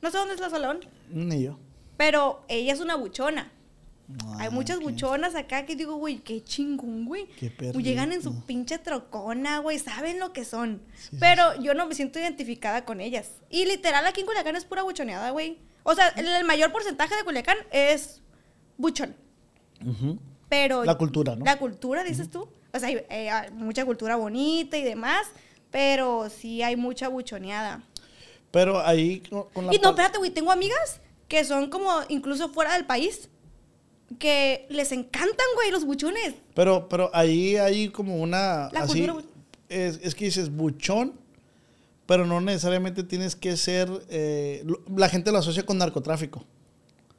[0.00, 1.58] No sé dónde es la León, Ni yo.
[1.96, 3.50] pero ella es una buchona.
[4.38, 4.82] Hay Ah, muchas ok.
[4.82, 7.26] buchonas acá que digo, güey, qué chingón, güey.
[7.38, 7.80] Qué perrito.
[7.80, 10.82] Llegan en su pinche trocona, güey, saben lo que son.
[10.96, 13.30] Sí, Pero yo no me siento identificada con ellas.
[13.48, 15.58] Y literal, aquí en Culiacán es pura buchoneada, güey.
[15.84, 18.20] O sea, el, el mayor porcentaje de Culiacán es
[18.76, 19.16] buchón.
[19.86, 20.18] Ujú.
[20.48, 20.84] Pero.
[20.84, 21.44] La cultura, ¿no?
[21.44, 22.48] La cultura, dices tú.
[22.72, 25.26] O sea, hay, eh, hay mucha cultura bonita y demás,
[25.70, 27.82] pero sí hay mucha buchoneada.
[28.50, 29.20] Pero ahí
[29.52, 33.30] con, la Y no, espérate, güey, tengo amigas que son como incluso fuera del país,
[34.18, 36.34] que les encantan, güey, los buchones.
[36.54, 38.68] Pero, pero ahí hay como una.
[38.72, 39.26] La así, cultura
[39.68, 41.14] es, es que dices buchón,
[42.06, 43.88] pero no necesariamente tienes que ser.
[44.10, 44.64] eh,
[44.94, 46.44] la gente lo asocia con narcotráfico.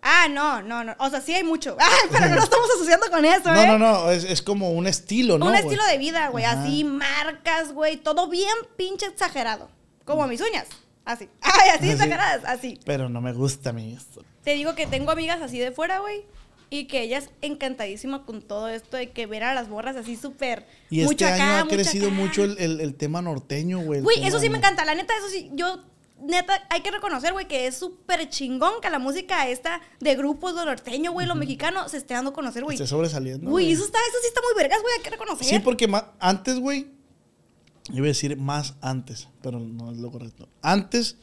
[0.05, 0.93] Ah, no, no, no.
[0.99, 1.77] O sea, sí hay mucho.
[1.79, 3.67] Ay, pero no lo estamos asociando con eso, No, ¿eh?
[3.67, 5.45] no, no, es, es como un estilo, ¿no?
[5.45, 5.63] Un güey?
[5.63, 6.43] estilo de vida, güey.
[6.45, 6.61] Ajá.
[6.63, 7.97] Así, marcas, güey.
[7.97, 9.69] Todo bien pinche exagerado.
[10.05, 10.67] Como mis uñas.
[11.05, 11.29] Así.
[11.41, 11.89] Ay, así Así.
[11.91, 12.41] exageradas.
[12.45, 12.79] Así.
[12.85, 14.23] Pero no me gusta a mí esto.
[14.43, 16.25] Te digo que tengo amigas así de fuera, güey.
[16.69, 20.65] Y que ellas encantadísimas con todo esto de que ver a las borras así súper.
[20.89, 22.15] Y este año ha crecido acá.
[22.15, 24.01] mucho el, el- el tema norteño, güey.
[24.01, 24.83] Güey, eso sí me encanta.
[24.83, 25.49] La neta, eso sí.
[25.53, 25.83] Yo,
[26.25, 30.53] neta, hay que reconocer, güey, que es súper chingón que la música esta de grupos,
[30.53, 32.75] lo norteño, güey, lo mexicano, se esté dando a conocer, güey.
[32.75, 33.49] Esté sobresaliendo.
[33.49, 35.47] Güey, eso, está, eso sí está muy vergas, güey, hay que reconocer.
[35.47, 36.87] Sí, porque antes, güey,
[37.91, 40.47] iba a decir más antes, pero no es lo correcto.
[40.61, 41.17] Antes,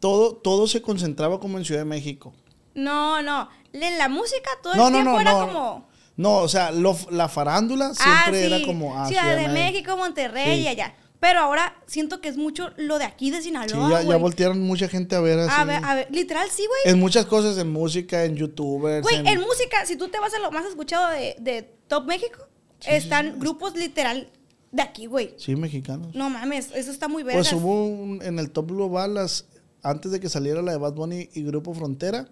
[0.00, 2.34] todo, todo se concentraba como en Ciudad de México.
[2.74, 3.48] No, no.
[3.72, 5.46] En la música todo No, el no, tiempo no, era no.
[5.46, 5.88] como.
[6.16, 8.98] No, o sea, lo- la farándula siempre ah, era sí, como...
[8.98, 10.62] ah, Ciudad de México, Monterrey Sí.
[10.64, 10.96] y allá.
[11.20, 13.90] Pero ahora siento que es mucho lo de aquí de Sí, Sinaloa.
[13.90, 14.18] ya, ya güey.
[14.20, 15.52] voltearon mucha gente a ver así.
[15.56, 16.94] A ver, a ver, literal, sí, güey.
[16.94, 19.02] En muchas cosas, en música, en youtubers.
[19.02, 22.04] Güey, en- en música, si tú te vas a lo más escuchado de, de Top
[22.06, 22.46] México,
[22.86, 24.30] Están grupos literal
[24.70, 25.34] de aquí, güey.
[25.38, 26.14] Sí, mexicanos.
[26.14, 27.48] No mames, eso está muy vergas.
[27.50, 29.46] Pues hubo un- en el top global, las,
[29.82, 32.28] antes de que saliera la de Bad Bunny y Grupo Frontera,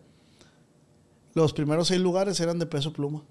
[1.34, 3.24] los primeros seis lugares eran de peso pluma.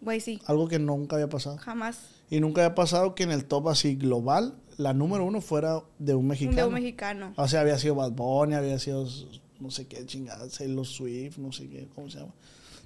[0.00, 0.40] Güey, sí.
[0.46, 1.58] Algo que nunca había pasado.
[1.58, 1.98] Jamás.
[2.30, 6.14] Y nunca había pasado que en el top así global, la número uno fuera de
[6.14, 6.56] un mexicano.
[6.56, 7.32] De un mexicano.
[7.36, 9.06] O sea, había sido Bad Bunny, había sido
[9.60, 12.32] no sé qué chingada, Taylor Swift, no sé qué, ¿cómo se llama?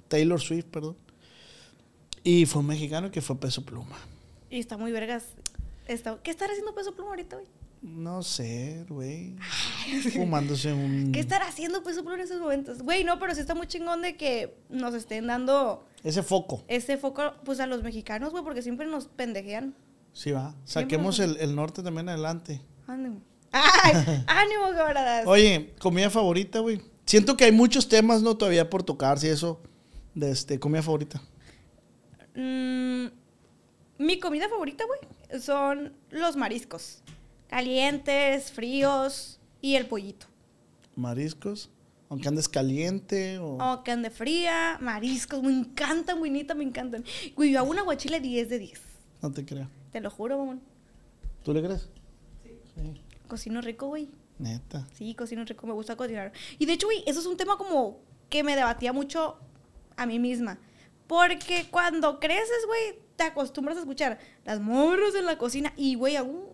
[0.07, 0.95] Taylor Swift, perdón.
[2.23, 3.97] Y fue un mexicano que fue peso pluma.
[4.49, 5.25] Y está muy vergas.
[5.87, 7.47] Está- ¿Qué estará haciendo Peso Pluma ahorita, güey?
[7.83, 9.35] No sé, güey.
[10.13, 11.11] Fumándose un.
[11.11, 12.81] ¿Qué estará haciendo Peso Pluma en esos momentos?
[12.81, 16.63] Güey, no, pero sí está muy chingón de que nos estén dando Ese foco.
[16.69, 19.75] ese foco, pues, a los mexicanos, güey, porque siempre nos pendejean.
[20.13, 20.55] Sí, va.
[20.63, 22.61] Saquemos el, el norte también adelante.
[22.87, 23.21] Ánimo.
[23.51, 24.23] ¡Ay!
[24.27, 25.27] ¡Ánimo, camaradas!
[25.27, 26.79] Oye, comida favorita, güey.
[27.05, 28.37] Siento que hay muchos temas, ¿no?
[28.37, 29.59] Todavía por tocarse y eso.
[30.15, 31.21] De este, comida favorita.
[32.35, 33.07] Mm,
[33.97, 37.03] mi comida favorita, güey, son los mariscos.
[37.53, 40.25] Calientes, fríos y el pollito.
[40.95, 41.69] Mariscos.
[42.09, 43.57] Aunque andes caliente o.
[43.57, 45.43] O que ande fría, mariscos.
[45.43, 47.05] Me encantan, güey, neta, me encantan.
[47.35, 48.81] Güey, yo hago una guachile 10 de 10.
[49.21, 49.69] No te creo.
[49.91, 50.63] Te lo juro, mamón.
[51.43, 51.89] ¿Tú le crees?
[53.27, 54.09] Cocino rico, güey.
[54.39, 54.87] Neta.
[54.95, 56.31] Sí, cocino rico, me gusta cocinar.
[56.57, 57.99] Y de hecho, güey, eso es un tema como
[58.29, 59.37] que me debatía mucho
[59.95, 60.57] a mí misma.
[61.05, 66.15] Porque cuando creces, güey, te acostumbras a escuchar las morros en la cocina y, güey,
[66.15, 66.52] aún...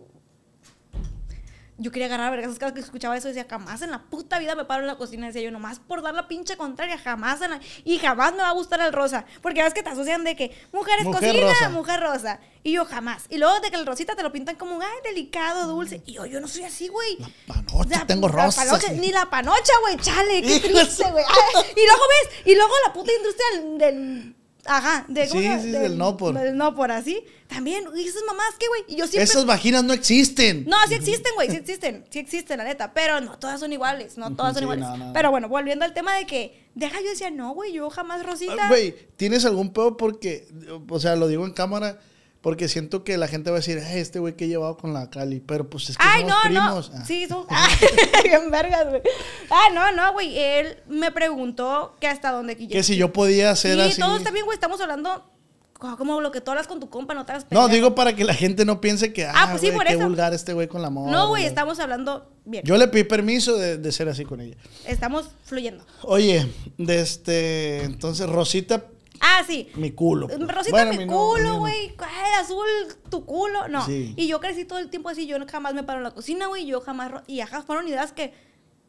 [1.82, 3.30] Yo quería agarrar vergas cada que escuchaba eso.
[3.30, 5.28] Decía, jamás en la puta vida me paro en la cocina.
[5.28, 7.60] Decía yo, nomás por dar la pinche contraria, jamás en la...
[7.86, 9.26] Y jamás me va a gustar el rosa.
[9.42, 11.70] Porque ves que te asocian de que mujeres Mujer cocina, rosa.
[11.70, 12.40] mujer rosa.
[12.64, 13.24] Y yo jamás.
[13.30, 16.02] Y luego de que el rosita te lo pintan como, ay, delicado, dulce.
[16.06, 17.18] Y yo, yo no soy así, güey.
[17.48, 18.66] Panocha, La- tengo la rosas.
[18.66, 21.24] panocha, ni la panocha, güey, chale, qué triste, güey.
[21.76, 24.36] Y luego ves, y luego la puta industria del.
[24.70, 26.34] Ajá, de, ¿cómo Sí, sí, del no por.
[26.36, 27.24] Del no por así.
[27.48, 28.84] También, y esas mamás, ¿qué, güey?
[28.88, 29.24] Y yo siempre.
[29.24, 30.66] Esas vaginas no existen.
[30.68, 34.18] No, sí existen, güey, sí existen, sí existen, la neta, pero no todas son iguales,
[34.18, 34.86] no todas son Sí, iguales.
[34.86, 35.14] no, no.
[35.14, 38.54] Pero bueno, volviendo al tema de que, deja, yo decía, no, güey, yo jamás Rosita.
[38.62, 39.98] Ah, Güey, ¿tienes algún pedo?
[39.98, 40.48] Porque,
[40.88, 42.00] o sea, lo digo en cámara,
[42.42, 44.94] porque siento que la gente va a decir, "Ay, este güey que he llevado con
[44.94, 45.40] la Cali.
[45.42, 46.92] Pero pues es que Ay, somos no, primos.
[46.92, 46.98] no.
[47.00, 47.06] Ah.
[47.06, 47.46] Sí, son.
[48.24, 49.02] Bien vergas, güey.
[49.50, 50.38] Ah, no, no, güey.
[50.38, 54.02] Él me preguntó que hasta dónde Que si yo podía hacer Sí, así.
[54.02, 54.56] todo está bien, güey.
[54.56, 55.26] Estamos hablando
[55.74, 58.16] co- como lo que tú hablas con tu compa, no te hagas No, digo para
[58.16, 60.04] que la gente no piense que, ah, pues sí, güey, por qué eso.
[60.04, 61.12] vulgar este güey con la moda.
[61.12, 62.64] No, güey, estamos hablando bien.
[62.66, 64.56] Yo le pedí permiso de, de ser así con ella.
[64.86, 65.86] Estamos fluyendo.
[66.04, 68.86] Oye, de este, entonces, Rosita,
[69.22, 69.70] Ah, sí.
[69.76, 70.28] mi culo.
[70.28, 70.40] pues.
[70.40, 71.60] Rosita, Bueno, mi no- culo, no.
[71.60, 71.94] güey.
[72.00, 72.68] Ay, azul,
[73.10, 73.68] tu culo.
[73.68, 73.86] No.
[73.86, 74.14] Sí.
[74.18, 75.26] Y yo crecí todo el tiempo así.
[75.28, 76.66] Yo jamás me paro en la cocina, güey.
[76.66, 77.12] Yo jamás.
[77.28, 78.34] Y ajá, fueron ideas que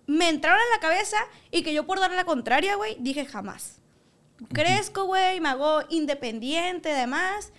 [0.06, 1.16] me entraron en la cabeza
[1.50, 3.76] y que yo por darle la contraria, güey, dije jamás.
[4.52, 7.52] Crezco, güey, me hago independiente, además.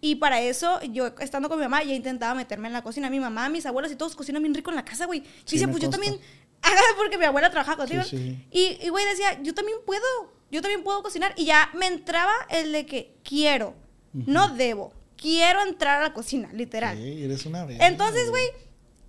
[0.00, 3.08] Y para eso, yo estando con mi mamá, ya intentaba meterme en la cocina.
[3.10, 5.20] Mi mamá, mis abuelos y todos cocinan bien rico en la casa, güey.
[5.44, 6.02] Sí, dice, me pues yo consta.
[6.04, 6.20] también.
[6.62, 8.02] Ajá, porque mi abuela trabajaba contigo.
[8.02, 8.46] Sí, sí.
[8.50, 10.02] Y, y, güey, decía, yo también puedo,
[10.52, 11.34] yo también puedo cocinar.
[11.36, 13.74] Y ya me entraba el de que quiero,
[14.12, 16.96] no debo, quiero entrar a la cocina, literal.
[16.96, 18.44] Sí, eres una verga, Entonces, güey,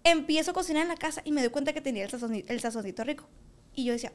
[0.04, 2.60] empiezo a cocinar en la casa y me doy cuenta que tenía el, sazoni- el
[2.60, 3.26] sazoncito rico.
[3.76, 4.14] Y yo decía,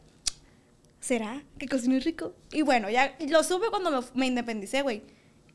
[1.00, 2.34] ¿será que cocino rico?
[2.52, 5.02] Y bueno, ya lo supe cuando me, me independicé, güey.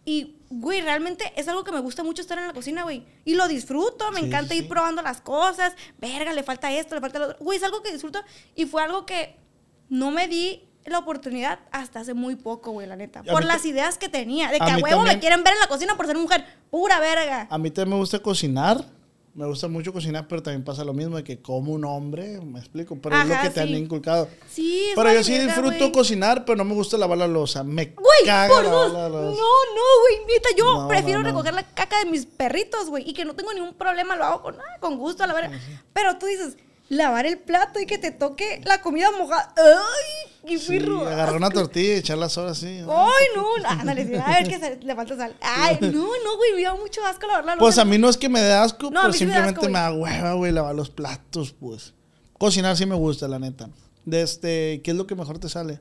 [0.06, 3.06] Y, güey, realmente es algo que me gusta mucho estar en la cocina, güey.
[3.24, 5.74] Y lo disfruto, me Sí, encanta sí, ir probando las cosas.
[5.98, 7.38] Verga, le falta esto, le falta lo otro.
[7.40, 8.20] Güey, es algo que disfruto.
[8.54, 9.38] Y fue algo que
[9.88, 13.20] no me di la oportunidad hasta hace muy poco, güey, la neta.
[13.20, 14.50] A Por las ideas que tenía.
[14.52, 16.46] De que a huevo también- me quieren ver en la cocina por ser mujer.
[16.70, 17.48] Pura verga.
[17.50, 18.84] A mí también me gusta cocinar.
[19.36, 22.60] Me gusta mucho cocinar, pero también pasa lo mismo de que como un hombre, me
[22.60, 24.30] explico, pero es lo que te han inculcado.
[24.48, 27.64] Sí, Pero yo sí disfruto cocinar, pero no me gusta lavar la losa.
[27.64, 28.94] Me Güey, caga por dos.
[28.94, 30.26] No, no, güey.
[30.28, 31.30] Neta, yo No, prefiero no, no.
[31.32, 33.10] recoger la caca de mis perritos, güey.
[33.10, 35.52] Y que no tengo ningún problema, lo hago con, ah, con gusto, a la verdad.
[35.94, 36.56] Pero tú dices,
[36.90, 39.52] lavar el plato y que te toque la comida mojada.
[39.58, 40.33] ¡Ay!
[40.46, 41.08] ¡Qué Sí, pirro!
[41.08, 42.80] agarrar una tortilla y echar las horas así.
[42.80, 43.46] ¡Ay, no!
[43.66, 45.36] Ándale, a ver que le falta sal.
[45.42, 46.54] ¡Ay, no, no, güey!
[46.56, 47.82] Me da mucho asco lavar la Pues loza.
[47.84, 50.34] a mí no es que me dé asco, No, pero sí simplemente me da hueva,
[50.34, 51.94] güey, lavar los platos, pues.
[52.38, 53.70] Cocinar sí me gusta, la neta.
[54.06, 55.80] De este, ¿qué es lo que mejor te sale?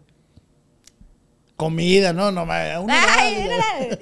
[1.56, 3.42] Comida, no, no me ¡Ay!
[3.42, 3.98] mira.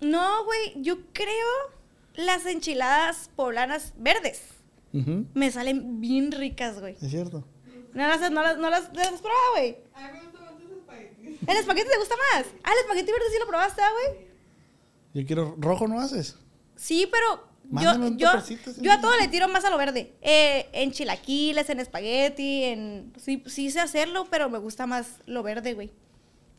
[0.00, 1.46] No, güey, yo creo
[2.14, 4.42] las enchiladas poblanas verdes.
[4.92, 6.96] Ujú, Me salen bien ricas, güey.
[7.00, 7.44] Es cierto.
[7.94, 9.76] No las, no las, no las, no las has probado, güey.
[11.46, 12.46] ¿El espagueti te gusta más?
[12.62, 14.26] Ah, el espagueti verde sí lo probaste, ah, güey.
[15.14, 16.36] Yo quiero rojo, ¿no haces?
[16.76, 18.58] Sí, pero Mándame yo, yo, sí.
[18.80, 20.14] yo a todo le tiro más a lo verde.
[20.20, 23.12] Eh, en chilaquiles, en espagueti, en...
[23.18, 25.90] Sí, sí sé hacerlo, pero me gusta más lo verde, güey.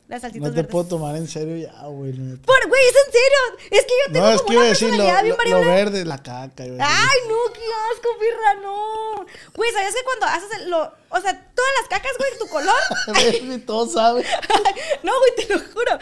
[0.06, 0.70] Las salsitas No te verdes.
[0.70, 2.12] puedo tomar en serio ya, güey.
[2.12, 3.68] Por, güey, es en serio.
[3.70, 5.36] Es que yo tengo No, es como que iba a una decir lo, personalidad bien
[5.36, 5.84] lo- lo variable.
[5.84, 6.66] verde, la caca.
[6.66, 7.08] iba a decir.
[7.10, 9.26] Ay, no, qué asco, pirra, no.
[9.54, 10.82] Güey, ¿sabías que cuando haces el- lo.
[11.08, 12.74] O sea, todas las cacas, güey, tu color.
[13.44, 14.24] Ni todos saben.
[15.02, 15.98] no, güey, te lo juro.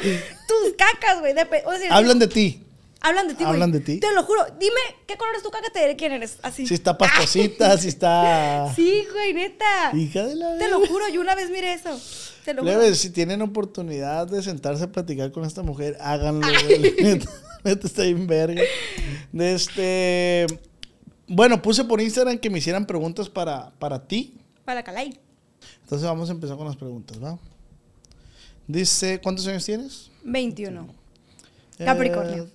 [0.48, 1.32] Tus cacas, güey.
[1.34, 2.64] depe- O sea, Hablan de ti.
[3.00, 3.52] hablan de ti, güey.
[3.54, 4.00] hablan de ti.
[4.00, 4.44] Te lo juro.
[4.58, 5.70] Dime, ¿qué color es tu caca?
[5.72, 6.38] Te diré quién eres.
[6.42, 6.66] Así.
[6.66, 8.72] Si está pastosita, si está.
[8.74, 9.92] Sí, güey, neta.
[9.94, 11.96] Hija de la Te lo juro, yo una vez miré eso.
[12.44, 16.46] Te lo si tienen oportunidad de sentarse a platicar con esta mujer, háganlo.
[17.02, 17.30] Neta,
[17.64, 18.62] neta está bien verga.
[19.30, 20.46] De este.
[21.28, 24.34] Bueno, puse por Instagram que me hicieran preguntas para, para ti.
[24.64, 25.18] Para Calay.
[25.82, 27.38] Entonces vamos a empezar con las preguntas, ¿va?
[28.66, 30.10] Dice, ¿cuántos años tienes?
[30.24, 30.86] 21.
[31.78, 32.48] Capricornio.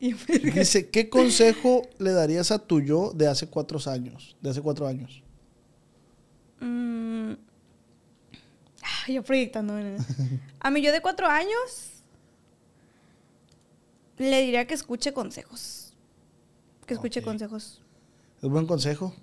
[0.00, 0.14] Eh,
[0.54, 4.36] dice, ¿qué consejo le darías a tu yo de hace cuatro años?
[4.40, 5.22] De hace cuatro años.
[6.60, 7.32] Mm.
[9.08, 9.74] Yo proyectando.
[10.60, 12.02] A mí yo de cuatro años
[14.18, 15.92] le diría que escuche consejos.
[16.86, 17.82] Que escuche consejos.
[18.42, 19.14] Es buen consejo.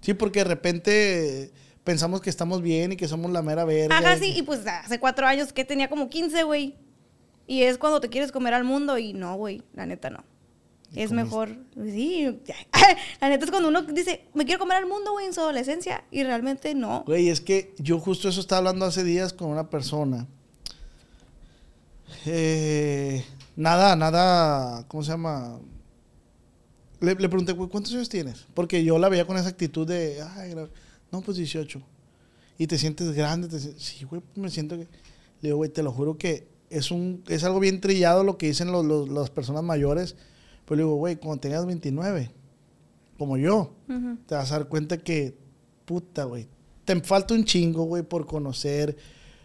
[0.00, 1.52] Sí, porque de repente
[1.84, 3.96] pensamos que estamos bien y que somos la mera verga.
[3.96, 6.76] Ajá, sí, y pues hace cuatro años que tenía como 15, güey.
[7.46, 10.22] Y es cuando te quieres comer al mundo y no, güey, la neta no.
[10.94, 12.24] ¿Y Es mejor, sí.
[13.20, 16.04] la neta es cuando uno dice, me quiero comer al mundo, güey, en su adolescencia.
[16.10, 17.02] Y realmente no.
[17.06, 20.26] Güey, es que yo justo eso estaba hablando hace días con una persona.
[22.26, 23.24] Eh,
[23.56, 25.58] nada, nada, ¿cómo se llama?
[27.00, 28.46] Le, le pregunté, güey, ¿cuántos años tienes?
[28.54, 30.54] Porque yo la veía con esa actitud de, ay,
[31.12, 31.80] no, pues 18.
[32.58, 34.82] Y te sientes grande, te sientes, sí, güey, me siento que...
[35.40, 38.46] Le digo, güey, te lo juro que es, un, es algo bien trillado lo que
[38.48, 40.16] dicen los, los- las personas mayores.
[40.68, 42.30] Pues le digo, güey, cuando tengas 29,
[43.16, 43.72] como yo,
[44.26, 45.34] te vas a dar cuenta que,
[45.86, 46.46] puta, güey,
[46.84, 48.94] te falta un chingo, güey, por conocer,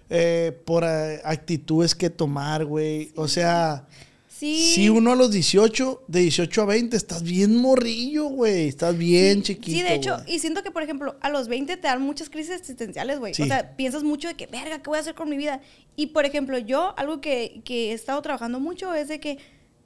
[0.09, 3.13] eh, por eh, actitudes que tomar, güey.
[3.15, 3.87] O sea,
[4.27, 4.73] Sí.
[4.75, 8.67] si uno a los 18, de 18 a 20, estás bien morrillo, güey.
[8.67, 9.77] Estás bien chiquito.
[9.77, 12.55] Sí, de hecho, y siento que, por ejemplo, a los 20 te dan muchas crisis
[12.55, 13.33] existenciales, güey.
[13.33, 13.43] Sí.
[13.43, 15.61] O sea, piensas mucho de que, verga, ¿qué voy a hacer con mi vida?
[15.95, 19.37] Y, por ejemplo, yo, algo que, que he estado trabajando mucho es de que,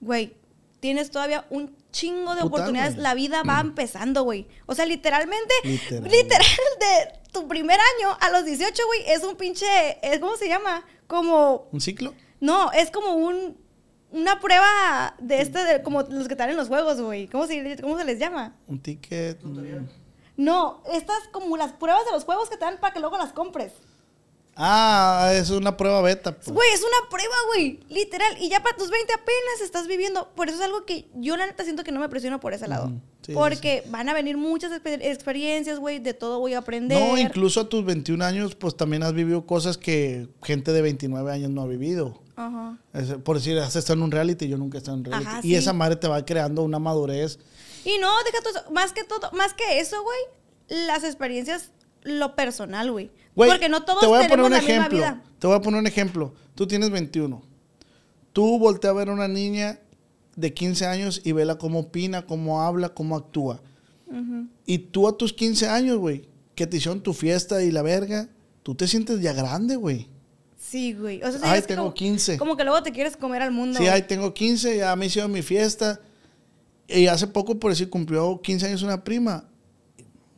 [0.02, 0.34] güey,
[0.80, 2.98] tienes todavía un chingo de oportunidades.
[2.98, 4.48] La vida va empezando, güey.
[4.66, 6.12] O sea, literalmente, Literal.
[6.12, 6.48] literal,
[6.80, 9.66] de tu primer año a los 18, güey, es un pinche,
[10.02, 10.86] es, ¿cómo se llama?
[11.08, 12.14] Como, ¿Un ciclo?
[12.40, 13.58] no, es como un,
[14.12, 17.28] una prueba de este, de- como los que están en los juegos, güey.
[17.28, 18.56] ¿Cómo se, ¿Cómo se les llama?
[18.68, 19.40] ¿Un ticket?
[20.36, 23.34] No, estas como las pruebas de los juegos que te dan para que luego las
[23.34, 23.74] compres.
[24.60, 26.36] Ah, es una prueba beta.
[26.36, 26.50] pues.
[26.50, 27.80] Güey, es una prueba, güey.
[27.90, 28.36] Literal.
[28.42, 30.30] Y ya para tus 20 apenas estás viviendo.
[30.36, 32.68] Por eso es algo que yo la neta siento que no me presiono por ese
[32.68, 32.92] lado.
[33.22, 36.00] Sí, porque van a venir muchas exper- experiencias, güey.
[36.00, 37.00] De todo voy a aprender.
[37.00, 41.32] No, incluso a tus 21 años, pues también has vivido cosas que gente de 29
[41.32, 42.22] años no ha vivido.
[42.36, 42.78] Ajá.
[42.94, 45.28] Es- por decir, has estado en un reality, yo nunca he estado en un reality.
[45.30, 47.38] Ajá, y esa madre te va creando una madurez.
[47.86, 48.72] Y no, deja todo eso.
[48.72, 50.18] Más que todo, más que eso, güey.
[50.88, 51.72] Las experiencias,
[52.04, 53.12] lo personal, güey.
[53.36, 54.98] Porque no todos te voy a poner tenemos un la ejemplo.
[54.98, 55.24] misma vida.
[55.40, 56.34] Te voy a poner un ejemplo.
[56.56, 57.42] Tú tienes 21.
[58.34, 59.80] Tú voltea a ver a una niña
[60.36, 63.62] de 15 años y vela cómo opina, cómo habla, cómo actúa.
[64.08, 64.48] Ujú.
[64.66, 68.30] Y tú a tus 15 años, güey, que te hicieron tu fiesta y la verga,
[68.64, 70.08] tú te sientes ya grande, güey.
[70.58, 71.22] Sí, güey.
[71.24, 72.38] O sea, sí, Ay, tengo como, 15.
[72.38, 73.80] Como que luego te quieres comer al mundo.
[73.80, 76.02] Sí, ahí tengo 15, ya me hicieron mi fiesta.
[76.88, 79.46] Y hace poco, por decir, cumplió 15 años una prima.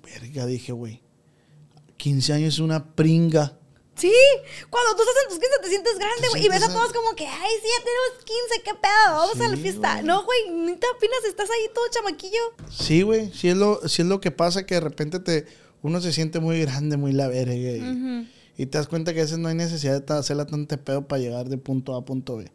[0.03, 1.01] Verga, dije, güey.
[1.99, 3.55] 15 años es una pringa.
[3.95, 4.11] Sí,
[4.69, 6.45] cuando tú estás en tus 15 te sientes grande, güey.
[6.45, 9.49] Y ves a todos como que, ay, sí, ya tenemos 15, qué pedo, vamos a
[9.49, 10.01] la fiesta.
[10.03, 12.39] No, güey, ni te apenas estás ahí todo chamaquillo.
[12.71, 13.29] Sí, güey.
[13.33, 15.47] Sí es, lo, sí es lo que pasa que de repente te,
[15.81, 17.53] uno se siente muy grande, muy la verga.
[17.53, 21.05] Y, y te das cuenta que a veces no hay necesidad de hacerla tan pedo
[21.05, 22.49] para llegar de punto A a punto B.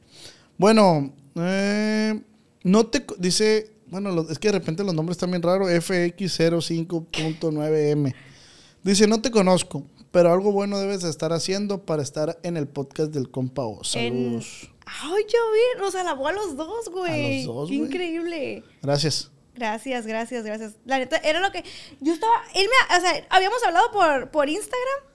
[0.57, 2.23] Bueno, eh,
[2.63, 3.05] no te...
[3.19, 3.71] Dice...
[3.89, 5.69] Bueno, es que de repente los nombres están bien raros.
[5.69, 8.15] FX05.9M.
[8.85, 12.69] Dice, no te conozco, pero algo bueno debes de estar haciendo para estar en el
[12.69, 13.79] podcast del compa O.
[13.79, 14.71] En- Saludos.
[14.87, 17.43] Ay, ya vi, nos alabó a los dos, güey.
[17.43, 17.89] A los dos, Qué güey.
[17.89, 18.63] Increíble.
[18.83, 19.31] Gracias.
[19.55, 20.75] Gracias, gracias, gracias.
[20.85, 21.65] La neta, era lo que.
[22.01, 22.35] Yo estaba.
[22.55, 22.97] Él me.
[22.97, 25.14] O sea, habíamos hablado por, por Instagram.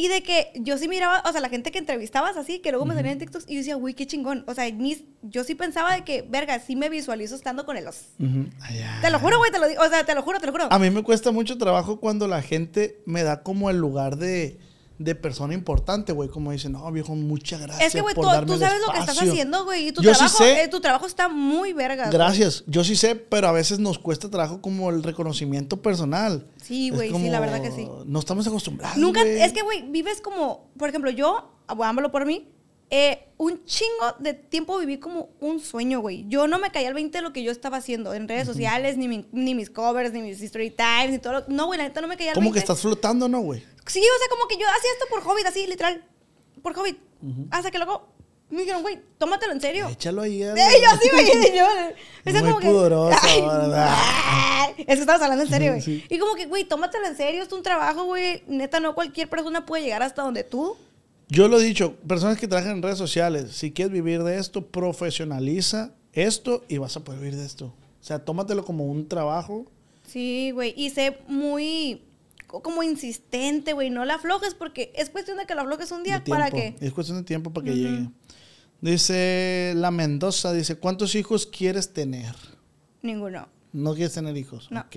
[0.00, 2.86] Y de que yo sí miraba, o sea, la gente que entrevistabas así, que luego
[2.86, 4.44] me salían en TikToks y yo decía, uy, qué chingón.
[4.46, 7.86] O sea, mis- yo sí pensaba de que, verga, sí me visualizo estando con el
[7.86, 8.06] os.
[8.18, 8.46] Ujú.
[8.62, 8.98] Ay, ya.
[9.02, 9.82] Te lo juro, güey, te lo digo.
[9.82, 10.68] O sea, te lo juro, te lo juro.
[10.70, 14.58] A mí me cuesta mucho trabajo cuando la gente me da como el lugar de,
[15.02, 16.28] de persona importante, güey.
[16.28, 17.86] Como dicen, no, viejo, muchas gracias.
[17.88, 19.32] es que, güey, tú, sabes lo que estás espacio".
[19.32, 19.88] haciendo, güey.
[19.88, 20.62] Y tu Yo sí trabajo, sé.
[20.62, 22.10] eh, tu trabajo está muy verga.
[22.10, 26.46] Gracias, yo sí sé, pero a veces nos cuesta trabajo como el reconocimiento personal.
[26.62, 27.88] Sí, güey, sí, la verdad que sí.
[28.04, 28.98] No estamos acostumbrados.
[28.98, 32.46] Nunca, es que, güey, vives como, por ejemplo, yo hablo por mí,
[32.90, 36.26] eh, un chingo de tiempo viví como un sueño, güey.
[36.28, 38.98] Yo no me caía al 20 de lo que yo estaba haciendo en redes sociales,
[38.98, 41.32] ni, mi- ni mis covers, ni mis story times, ni todo.
[41.34, 42.40] lo- No, güey, la neta no me caía al 20.
[42.44, 43.62] Como que estás flotando, ¿no, güey?
[43.90, 46.04] Sí, o sea, como que yo hacía esto por Hobbit, así, literal.
[46.62, 46.98] Por Hobbit.
[47.50, 48.08] Hasta que luego
[48.48, 49.88] me dijeron, güey, tómatelo en serio.
[49.88, 50.42] Échalo ahí.
[50.42, 51.64] Eh, yo así me quedé yo.
[52.26, 53.94] O sea, Muy pudorosa, Ay, ¿verdad?
[53.96, 55.82] ay, Es que estabas hablando en serio, güey.
[55.82, 56.04] Sí.
[56.08, 58.42] Y como que, güey, tómatelo en serio, es un trabajo, güey.
[58.48, 60.76] Neta, no cualquier persona puede llegar hasta donde tú.
[61.28, 64.66] Yo lo he dicho, personas que trabajan en redes sociales, si quieres vivir de esto,
[64.66, 67.66] profesionaliza esto y vas a poder vivir de esto.
[67.66, 69.66] O sea, tómatelo como un trabajo.
[70.08, 70.74] Sí, güey.
[70.76, 72.02] Y sé muy.
[72.50, 73.90] Co- Como insistente, güey.
[73.90, 76.76] No la aflojes porque es cuestión de que la aflojes un día para que.
[76.80, 78.08] Es cuestión de tiempo para que llegue.
[78.80, 82.34] Dice la Mendoza, dice, ¿cuántos hijos quieres tener?
[83.02, 83.48] Ninguno.
[83.72, 84.68] No quieres tener hijos.
[84.70, 84.80] No.
[84.80, 84.96] Ok.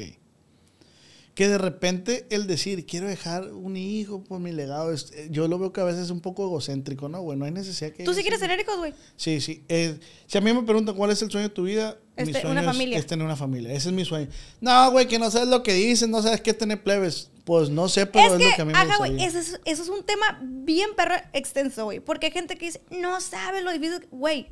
[1.35, 5.47] Que de repente el decir, quiero dejar un hijo por mi legado, es- eh, yo
[5.47, 7.21] lo veo que a veces es un poco egocéntrico, ¿no?
[7.21, 8.03] Güey, no hay necesidad que...
[8.03, 8.93] ¿Tú sí quieres tener hijos, güey?
[9.15, 9.63] Sí, sí.
[9.67, 12.33] Eh, si a mí me preguntan cuál es el sueño de tu vida, mi Este,
[12.41, 12.97] sueño una es- familia.
[12.99, 13.73] Es, tener una familia.
[13.73, 14.27] Ese es mi sueño.
[14.61, 17.31] No, güey, que no sabes lo que dicen, no sabes qué es tener plebes.
[17.45, 19.27] Pues no sé, pero es, es que, lo que a mí me ajá, güey, gustaría.
[19.27, 21.99] eso es, eso es un tema bien perro extenso, güey.
[21.99, 24.07] Porque hay gente que dice, no sabe lo difícil.
[24.11, 24.47] Güey,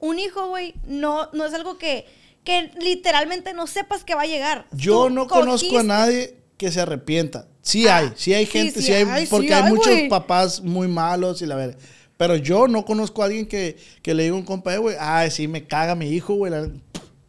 [0.00, 2.04] un hijo, güey, no, no es algo que,
[2.46, 4.66] que literalmente no sepas que va a llegar.
[4.72, 7.48] Yo Tú no conozco a nadie que se arrepienta.
[7.60, 11.42] Sí Ah, hay, sí hay gente, sí sí, hay, porque hay, muchos papás muy malos
[11.42, 11.76] y la verdad.
[12.16, 14.96] Pero yo no conozco a alguien que, que le diga a un compa, "Eh, güey,
[14.98, 16.52] ay, sí, me caga mi hijo, güey.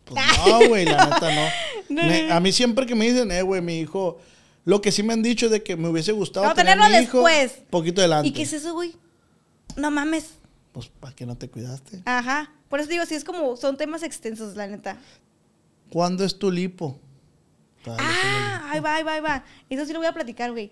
[0.06, 1.48] Pues no, güey, la neta no.
[1.90, 4.20] Me- a mí siempre que me dicen, eh, güey, mi hijo,
[4.66, 6.96] lo que sí me han dicho es de que me hubiese gustado No, tener tenerlo
[6.98, 7.64] mi hijo después.
[7.70, 8.30] poquito adelante.
[8.30, 8.94] ¿Y qué es eso, güey?
[9.76, 10.37] No mames.
[10.78, 12.04] Pues, ¿para qué no te cuidaste?
[12.06, 12.52] Ajá.
[12.70, 14.96] Por eso digo, sí es como, son temas extensos, la neta.
[15.90, 17.00] ¿Cuándo es tu lipo?
[17.88, 19.44] Ah, ahí va, ahí va, ahí va.
[19.72, 20.70] Eso sí lo voy a platicar, güey.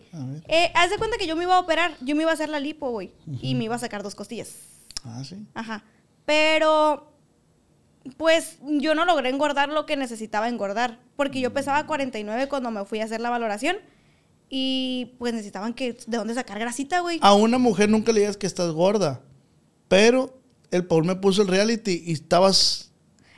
[0.47, 2.49] Eh, haz de cuenta que yo me iba a operar, yo me iba a hacer
[2.49, 3.13] la lipo, güey.
[3.41, 4.53] Y me iba a sacar dos costillas.
[5.03, 5.43] Ah, sí.
[5.55, 5.83] Ajá.
[6.27, 7.11] Pero,
[8.15, 10.99] pues yo no logré engordar lo que necesitaba engordar.
[11.15, 13.77] Porque yo pesaba 49 cuando me fui a hacer la valoración.
[14.51, 17.17] Y pues necesitaban que, ¿de dónde sacar grasita, güey?
[17.23, 19.23] A una mujer nunca le digas que estás gorda.
[19.87, 20.39] Pero
[20.71, 22.91] el Paul me puso el reality y estabas.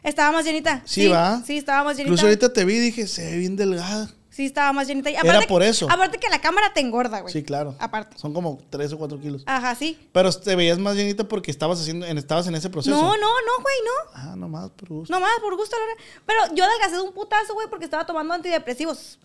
[0.04, 0.82] Estaba más llenita.
[0.86, 1.42] Sí, va.
[1.46, 2.10] Sí, estaba más llenita.
[2.10, 4.10] Incluso ahorita te vi y dije, se ve bien delgada.
[4.30, 5.10] Sí, estaba más llenita.
[5.10, 5.90] Y Era por eso.
[5.90, 7.34] Aparte que la cámara te engorda, güey.
[7.34, 7.76] Sí, claro.
[7.80, 8.18] Aparte.
[8.20, 9.44] Son como 3 o 4 kilos.
[9.48, 9.98] Ajá, sí.
[10.12, 12.96] Pero te veías más llenita porque estabas haciendo, en, estabas en ese proceso.
[12.96, 14.12] No, no, no, güey, no.
[14.14, 15.12] Ah, nomás por gusto.
[15.12, 15.76] No más, por gusto.
[15.76, 16.04] Lore.
[16.28, 19.18] Pero yo adelgacé de un putazo, güey, porque estaba tomando antidepresivos.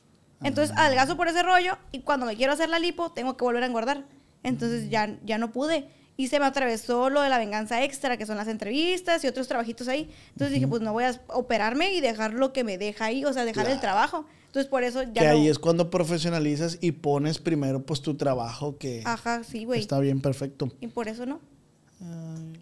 [0.42, 0.86] Entonces Ah.
[0.86, 3.66] adelgazo por ese rollo y cuando me quiero hacer la lipo tengo que volver a
[3.66, 4.06] engordar.
[4.42, 5.88] Entonces ya, ya no pude.
[6.22, 9.48] Y se me atravesó lo de la venganza extra, que son las entrevistas y otros
[9.48, 10.08] trabajitos ahí.
[10.28, 13.32] Entonces dije, pues no voy a operarme y dejar lo que me deja ahí, o
[13.32, 14.24] sea, dejar el trabajo.
[14.46, 15.30] Entonces por eso ya que no...
[15.32, 19.80] ahí es cuando profesionalizas y pones primero pues tu trabajo que Ajá, sí, güey.
[19.80, 20.70] está bien perfecto.
[20.80, 21.40] Y por eso no.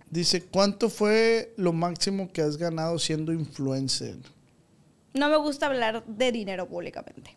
[0.08, 4.16] Dice, ¿cuánto fue lo máximo que has ganado siendo influencer?
[5.12, 7.36] No me gusta hablar de dinero públicamente.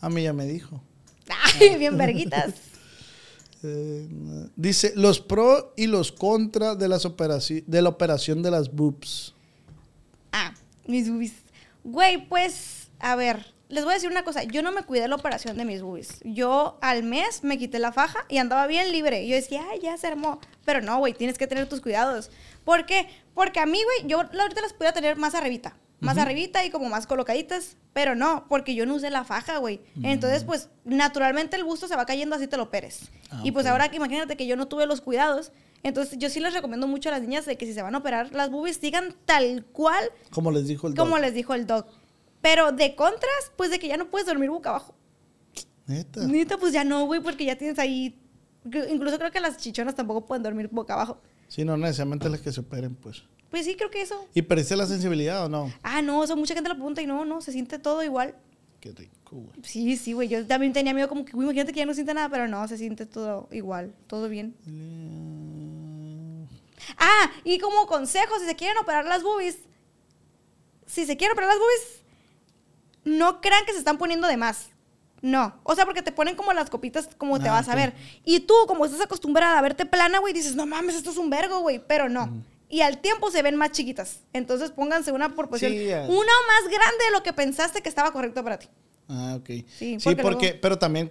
[0.00, 0.80] A mí ya me dijo.
[1.60, 2.73] Ay, bien verguitas.
[4.56, 9.34] Dice, los pro y los contra de, las operaci- de la operación de las boobs.
[10.32, 10.52] Ah,
[10.86, 11.32] mis boobies.
[11.84, 14.42] Güey, pues, a ver, les voy a decir una cosa.
[14.44, 16.20] Yo no me cuidé la operación de mis boobies.
[16.24, 19.26] Yo al mes me quité la faja y andaba bien libre.
[19.26, 20.40] Yo decía, ay, ya se armó.
[20.64, 22.30] Pero no, güey, tienes que tener tus cuidados.
[22.64, 23.08] ¿Por qué?
[23.34, 25.76] Porque a mí, güey, yo ahorita las podía tener más arribita.
[26.04, 27.76] Más arribita y como más colocaditas.
[27.92, 29.80] Pero no, porque yo no usé la faja, güey.
[30.02, 33.10] Entonces, pues, naturalmente el busto se va cayendo así te lo operes.
[33.30, 33.72] Ah, y pues ok.
[33.72, 35.52] ahora que imagínate que yo no tuve los cuidados.
[35.82, 37.98] Entonces, yo sí les recomiendo mucho a las niñas de que si se van a
[37.98, 41.20] operar, las boobies sigan tal cual Como les dijo el como doc.
[41.20, 41.86] les dijo el doc.
[42.40, 44.94] Pero de contras, pues de que ya no puedes dormir boca abajo.
[45.86, 46.26] Neta.
[46.26, 48.18] Neta, pues ya no, güey, porque ya tienes ahí.
[48.90, 51.20] Incluso creo que las chichonas tampoco pueden dormir boca abajo.
[51.48, 53.22] Sí, no necesariamente las que se operen, pues.
[53.50, 54.26] Pues sí, creo que eso.
[54.34, 55.72] ¿Y perdiste la sensibilidad o no?
[55.82, 58.34] Ah, no, o sea, mucha gente lo pregunta y no, no, se siente todo igual.
[58.80, 59.50] Qué rico, güey.
[59.62, 60.28] Sí, sí, güey.
[60.28, 62.66] Yo también tenía miedo como que, güey, imagínate que ya no siente nada, pero no,
[62.68, 64.54] se siente todo igual, todo bien.
[66.98, 69.58] Ah, y como consejo, si se quieren operar las boobies,
[70.86, 72.02] si se quieren operar las boobies,
[73.04, 74.68] no crean que se están poniendo de más.
[75.22, 75.54] No.
[75.62, 77.94] O sea, porque te ponen como las copitas como te Ah, vas a ver.
[78.24, 81.30] Y tú, como estás acostumbrada a verte plana, güey, dices, no mames, esto es un
[81.30, 81.78] vergo, güey.
[81.86, 82.42] Pero no.
[82.74, 84.20] Y al tiempo se ven más chiquitas.
[84.32, 85.70] Entonces pónganse una proporción.
[85.70, 86.00] Sí, ya.
[86.08, 88.66] una más grande de lo que pensaste que estaba correcto para ti.
[89.08, 89.46] Ah, ok.
[89.48, 91.08] Sí, Sí, porque porque, luego- pero también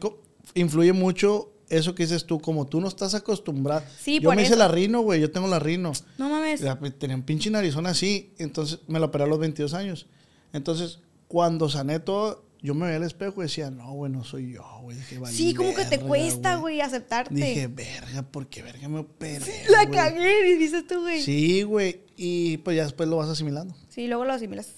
[0.56, 3.82] influye mucho eso que dices tú, como tú no estás acostumbrado.
[3.98, 5.94] Sí, yo por me hice la rino, güey, yo tengo la rino.
[6.18, 6.60] No mames.
[6.60, 10.08] La- Tenía un pinche narizón así, entonces me la operé a los 22 años.
[10.52, 11.00] Entonces,
[11.30, 14.64] cuando sané todo, yo me veía al espejo y decía, no, güey, no soy yo,
[14.82, 14.98] güey.
[15.28, 17.36] Sí, como que te cuesta, güey, aceptarte.
[17.36, 19.66] Dije, verga, ¿por qué verga me operé?
[19.70, 21.22] la güey?" cagué, y dices tú, güey.
[21.22, 21.34] Sí.
[21.34, 22.02] Sí, güey.
[22.16, 23.76] Y pues ya después lo vas asimilando.
[23.98, 24.70] luego lo asimilas.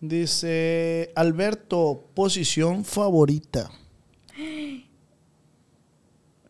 [0.00, 3.70] Dice Alberto, posición favorita.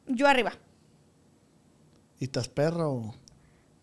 [0.06, 0.54] Yo arriba.
[2.18, 3.14] ¿Y estás perra o...?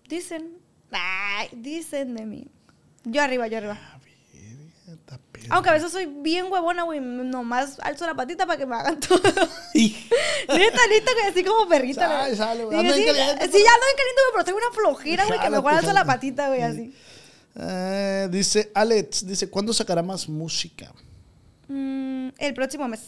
[0.07, 0.57] Dicen.
[0.91, 2.47] Ay, dicen de mí.
[3.03, 3.79] Yo arriba, yo arriba.
[3.79, 3.99] Ah,
[4.33, 5.28] verga, está perra.
[5.49, 6.99] Aunque a veces soy bien huevona, güey.
[6.99, 9.21] Nomás alzo la patita para que me hagan todo.
[9.73, 10.15] Hija.
[10.49, 12.25] neta, neta, güey, así como perrita.
[12.25, 12.35] Güey.
[12.35, 12.77] sale, güey.
[12.79, 13.51] Sí, Ando sí, sí, ya ando bien
[13.97, 16.93] caliente, güey, pero tengo una flojera, güey, que mejor alzo la patita, güey, así.
[17.55, 20.93] Eh, dice Alex, dice, ¿cuándo sacará más música?
[21.67, 23.01] Mm, el próximo mes.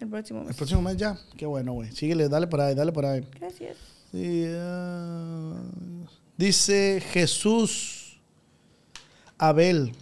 [0.00, 0.56] El próximo El mes.
[0.56, 1.18] próximo mes ya.
[1.36, 1.90] Qué bueno, güey.
[1.92, 3.26] Síguele, dale por ahí, dale por ahí.
[3.38, 3.76] Gracias.
[4.10, 5.54] Sí, ah,
[6.36, 8.18] dice Jesús
[9.38, 9.92] Abel.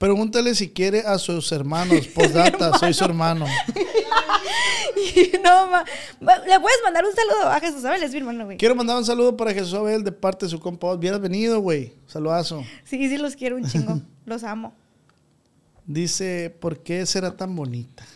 [0.00, 2.06] Pregúntale si quiere a sus hermanos.
[2.06, 3.44] Postdata, soy su hermano.
[5.44, 5.84] no, ma.
[6.20, 8.56] Le puedes mandar un saludo a Jesús Abel, es mi hermano, güey.
[8.56, 10.94] Quiero mandar un saludo para Jesús Abel de parte de su compa.
[10.94, 11.92] Hubieras venido, güey.
[12.06, 12.64] Saludazo.
[12.84, 14.00] Sí, sí, los quiero un chingo.
[14.24, 14.72] los amo.
[15.84, 18.06] Dice, ¿por qué será tan bonita?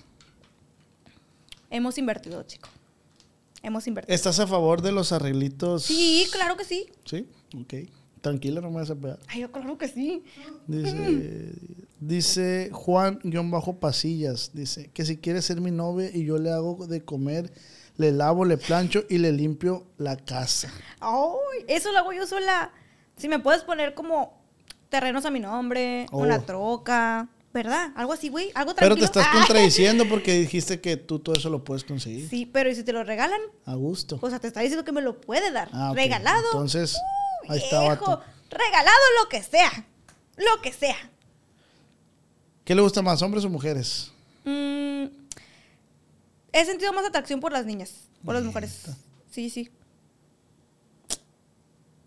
[1.68, 2.70] Hemos invertido, chico.
[3.62, 4.14] Hemos invertido.
[4.14, 5.82] ¿Estás a favor de los arreglitos?
[5.82, 6.86] Sí, claro que sí.
[7.04, 7.74] Sí, ok.
[8.24, 9.18] Tranquila, no me vas a pegar.
[9.28, 10.24] Ay, yo claro que sí.
[10.66, 11.52] Dice,
[12.00, 17.52] dice Juan-Pasillas, dice que si quiere ser mi novia y yo le hago de comer,
[17.96, 20.72] le lavo, le plancho y le limpio la casa.
[21.00, 22.72] Ay, eso lo hago yo sola.
[23.16, 24.42] Si me puedes poner como
[24.88, 26.18] terrenos a mi nombre, Oh.
[26.22, 27.92] una troca, ¿verdad?
[27.94, 28.50] Algo así, güey.
[28.54, 29.10] Algo Pero tranquilo.
[29.10, 29.38] te estás Ah.
[29.38, 32.28] contradiciendo porque dijiste que tú todo eso lo puedes conseguir.
[32.28, 33.40] Sí, pero ¿y si te lo regalan?
[33.66, 34.18] A gusto.
[34.22, 35.68] O sea, te está diciendo que me lo puede dar.
[35.72, 35.92] Ah.
[35.94, 36.42] Regalado.
[36.52, 38.22] Entonces, Uh, ahí está, vato.
[38.50, 39.70] Regalado lo que sea.
[40.36, 40.96] Lo que sea.
[42.64, 44.10] ¿Qué le gusta más, hombres o mujeres?
[44.44, 45.06] Mm,
[46.52, 48.86] he sentido más atracción por las niñas, por las mujeres.
[49.30, 49.70] Sí, sí.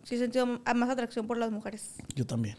[0.04, 1.96] Sí, he sentido más atracción por las mujeres.
[2.16, 2.58] Yo también.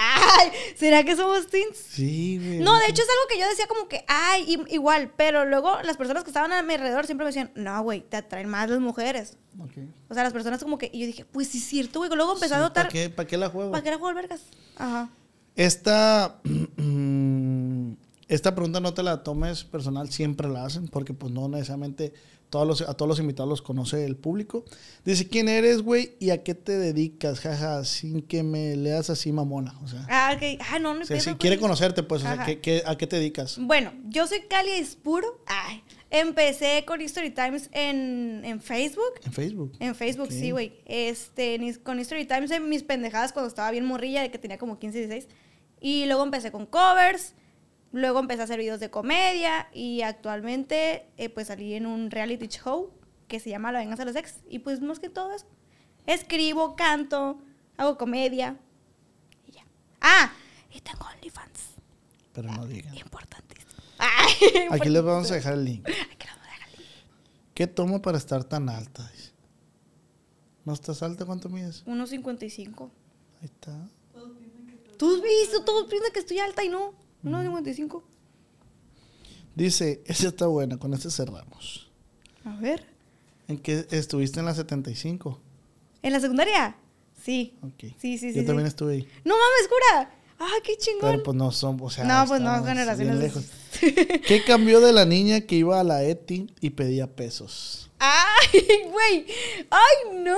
[0.00, 0.50] ¡Ay!
[0.76, 1.76] ¿Será que somos twins?
[1.76, 2.58] Sí, güey.
[2.60, 5.96] No, de hecho es algo que yo decía como que, ay, igual, pero luego las
[5.96, 8.80] personas que estaban a mi alrededor siempre me decían, no, güey, te atraen más las
[8.80, 9.36] mujeres.
[9.58, 9.72] Ok.
[10.08, 12.10] O sea, las personas como que, y yo dije, pues sí es cierto, güey.
[12.14, 13.70] Luego empecé a notar, ¿Para qué, ¿Para qué la juego?
[13.70, 14.40] ¿para qué era jugar vergas?
[14.76, 15.10] Ajá.
[15.56, 16.40] Esta,
[18.28, 22.14] esta pregunta no te la tomes personal, siempre la hacen, porque pues no necesariamente
[22.50, 24.64] todos los, a todos los invitados los conoce el público.
[25.04, 26.16] Dice, ¿quién eres, güey?
[26.18, 27.40] ¿Y a qué te dedicas?
[27.40, 29.78] Jaja, sin que me leas así mamona.
[29.82, 30.60] O sea, Ah, ok.
[30.70, 32.44] Ah, no, no o sea, si quiere conocerte, pues, o sea.
[32.44, 33.56] ¿qué, qué- a qué te dedicas?
[33.60, 35.40] Bueno, yo soy Cali Espuro.
[35.46, 39.12] Ay, empecé con History Times en, en Facebook.
[39.24, 39.72] En Facebook.
[39.78, 40.32] En Facebook, Ok.
[40.32, 40.72] sí, güey.
[40.86, 44.78] Este, con History Times en mis pendejadas cuando estaba bien morrilla, de que tenía como
[44.78, 45.28] 15, 16.
[45.80, 47.34] Y luego empecé con covers.
[47.92, 49.68] Luego empecé a hacer videos de comedia.
[49.72, 52.92] Y actualmente, eh, pues salí en un reality show
[53.28, 54.40] que se llama La Venganza de los Ex.
[54.48, 55.46] Y pues más que todo eso.
[56.06, 57.40] Escribo, canto,
[57.76, 58.56] hago comedia.
[59.46, 59.64] Y ya.
[60.00, 60.32] Ah,
[60.72, 61.60] y tengo OnlyFans.
[62.32, 62.96] Pero no digan.
[62.96, 63.70] Importantísimo.
[63.98, 65.86] Ay, Aquí les vamos a dejar el link.
[65.86, 66.90] Aquí les voy a dejar el link.
[67.54, 69.10] ¿Qué tomo para estar tan alta?
[70.64, 71.24] ¿No estás alta?
[71.24, 71.84] ¿Cuánto mides?
[71.86, 72.90] 1.55.
[73.40, 73.88] Ahí está.
[74.98, 76.94] Tú has visto, todos piensan que estoy alta y no.
[77.24, 78.02] 1.55.
[79.54, 81.90] Dice, esa está buena, con este cerramos.
[82.44, 82.86] A ver.
[83.48, 85.40] ¿En qué estuviste en la 75?
[86.02, 86.76] ¿En la secundaria?
[87.22, 87.54] Sí.
[87.62, 87.92] Ok.
[87.98, 88.34] Sí, sí, sí.
[88.34, 88.46] Yo sí.
[88.46, 89.08] también estuve ahí.
[89.24, 90.10] No mames, cura.
[90.38, 91.10] Ah, qué chingón.
[91.10, 93.18] Pero pues no son, o sea, no, pues no, generaciones.
[93.18, 93.44] lejos.
[93.80, 97.89] ¿Qué cambió de la niña que iba a la ETI y pedía pesos?
[98.00, 99.26] Ay, güey.
[99.70, 100.36] Ay, no.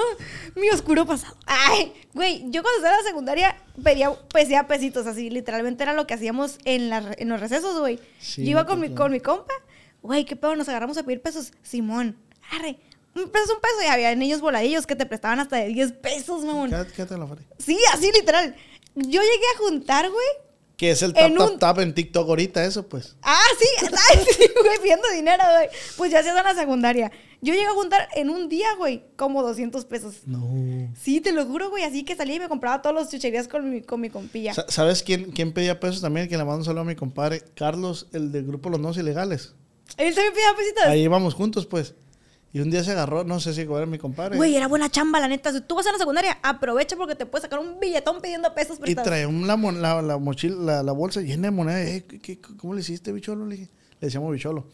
[0.57, 1.37] Mi oscuro pasado.
[1.47, 2.43] Ay, güey.
[2.51, 5.31] Yo cuando estaba en la secundaria pedía, pedía pesitos así.
[5.31, 7.99] Literalmente era lo que hacíamos en, la- en los recesos, güey.
[8.19, 9.55] Sí, Yo iba con mi, con mi compa.
[10.03, 11.53] Güey, qué pedo, nos agarramos a pedir pesos.
[11.63, 12.17] Simón,
[12.51, 12.79] arre.
[13.15, 13.75] Un peso es un peso.
[13.85, 16.71] Y había niños voladillos que te prestaban hasta de 10 pesos, mamón.
[16.71, 17.47] Quédate, quédate en la feria.
[17.59, 18.57] Sí, así literal.
[18.97, 20.27] Yo llegué a juntar, güey.
[20.77, 23.17] Que es el tap, En tap, un- tap en TikTok ahorita, eso pues.
[23.23, 25.69] Ah, sí, ay, sí, güey, pidiendo dinero, güey.
[25.97, 27.13] Pues ya hacías en la secundaria.
[27.41, 30.15] Yo llegué a juntar en un día, güey, como 200 pesos.
[30.27, 30.49] No.
[31.01, 31.83] Sí, te lo juro, güey.
[31.85, 34.55] Así que salía y me compraba todas las chucherías con mi, con mi compilla.
[34.55, 36.29] Sa- ¿Sabes quién, quién pedía pesos también?
[36.29, 37.43] Que le mando un saludo a mi compadre.
[37.57, 39.55] Carlos, el del grupo Los No Ilegales.
[39.97, 40.85] Él también pedía pesitos.
[40.87, 41.95] Ahí íbamos juntos, pues.
[42.55, 44.37] Y un día se agarró, no sé si era mi compadre.
[44.37, 45.53] Güey, era buena chamba, la neta.
[45.53, 48.79] Si tú vas a la secundaria, aprovecha porque te puedes sacar un billetón pidiendo pesos
[48.85, 51.89] Y traía un- la, la, la mochila, la, la bolsa llena de monedas.
[51.89, 53.47] Eh, ¿qué- qué- ¿Cómo le hiciste, bicholo?
[53.47, 53.57] Le.
[53.57, 53.69] Le
[54.01, 54.67] decíamos bicholo.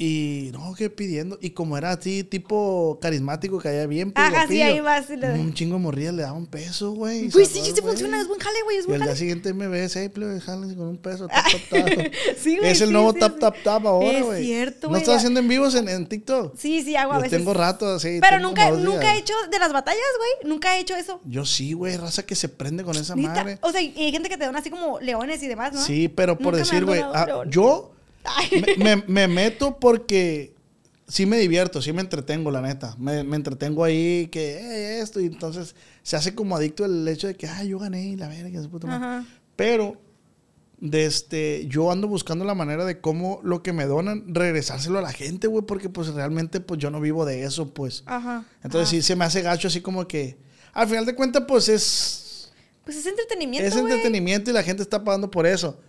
[0.00, 1.38] Y no, que pidiendo.
[1.40, 4.12] Y como era así, tipo carismático, caía bien.
[4.12, 5.06] pues, Ajá, sí, guapillo, ahí vas,
[5.40, 7.28] Un chingo de morrillas le daba un peso, güey.
[7.32, 9.18] se sí, sí, funciona, es buen jale, güey, es Y buen al día jale.
[9.18, 11.98] siguiente me ves, hey, plebe, jalen con un peso, tap, tap, tap.
[12.38, 13.38] Sí, güey, es el sí, nuevo sí, tap, sí.
[13.40, 14.44] tap, tap ahora, Es güey.
[14.44, 15.18] cierto, ¿No güey, estás ya.
[15.18, 16.56] haciendo en vivos en, en TikTok?
[16.56, 17.36] Sí, sí, hago a veces.
[17.36, 18.18] tengo rato así.
[18.20, 20.48] Pero nunca, nunca he hecho de las batallas, güey.
[20.48, 21.20] Nunca he hecho eso.
[21.24, 23.58] Yo sí, güey, raza que se prende con esa madre.
[23.62, 25.82] O sea, y hay gente que te dan así como leones y demás, ¿no?
[25.82, 27.94] Sí, pero por decir, güey, ah, yo.
[28.78, 30.54] Me, me- me meto porque
[31.06, 32.94] sí me divierto, sí me entretengo, la neta.
[32.98, 37.26] Me, me entretengo ahí, que "Eh, esto, y entonces se hace como adicto el hecho
[37.26, 39.04] de que, ay, yo gané y la verga, su puta madre".
[39.06, 39.26] Ajá.
[39.56, 39.96] Pero
[40.80, 45.02] de este, yo ando buscando la manera de cómo lo que me donan, regresárselo a
[45.02, 48.04] la gente, güey, porque pues realmente pues yo no vivo de eso, pues.
[48.06, 48.44] Ajá.
[48.62, 48.90] Entonces Ah.
[48.90, 50.38] sí se me hace gacho así como que,
[50.72, 52.52] al final de cuentas pues es,
[52.84, 55.80] Pues es entretenimiento, es entretenimiento y la gente está pagando por eso.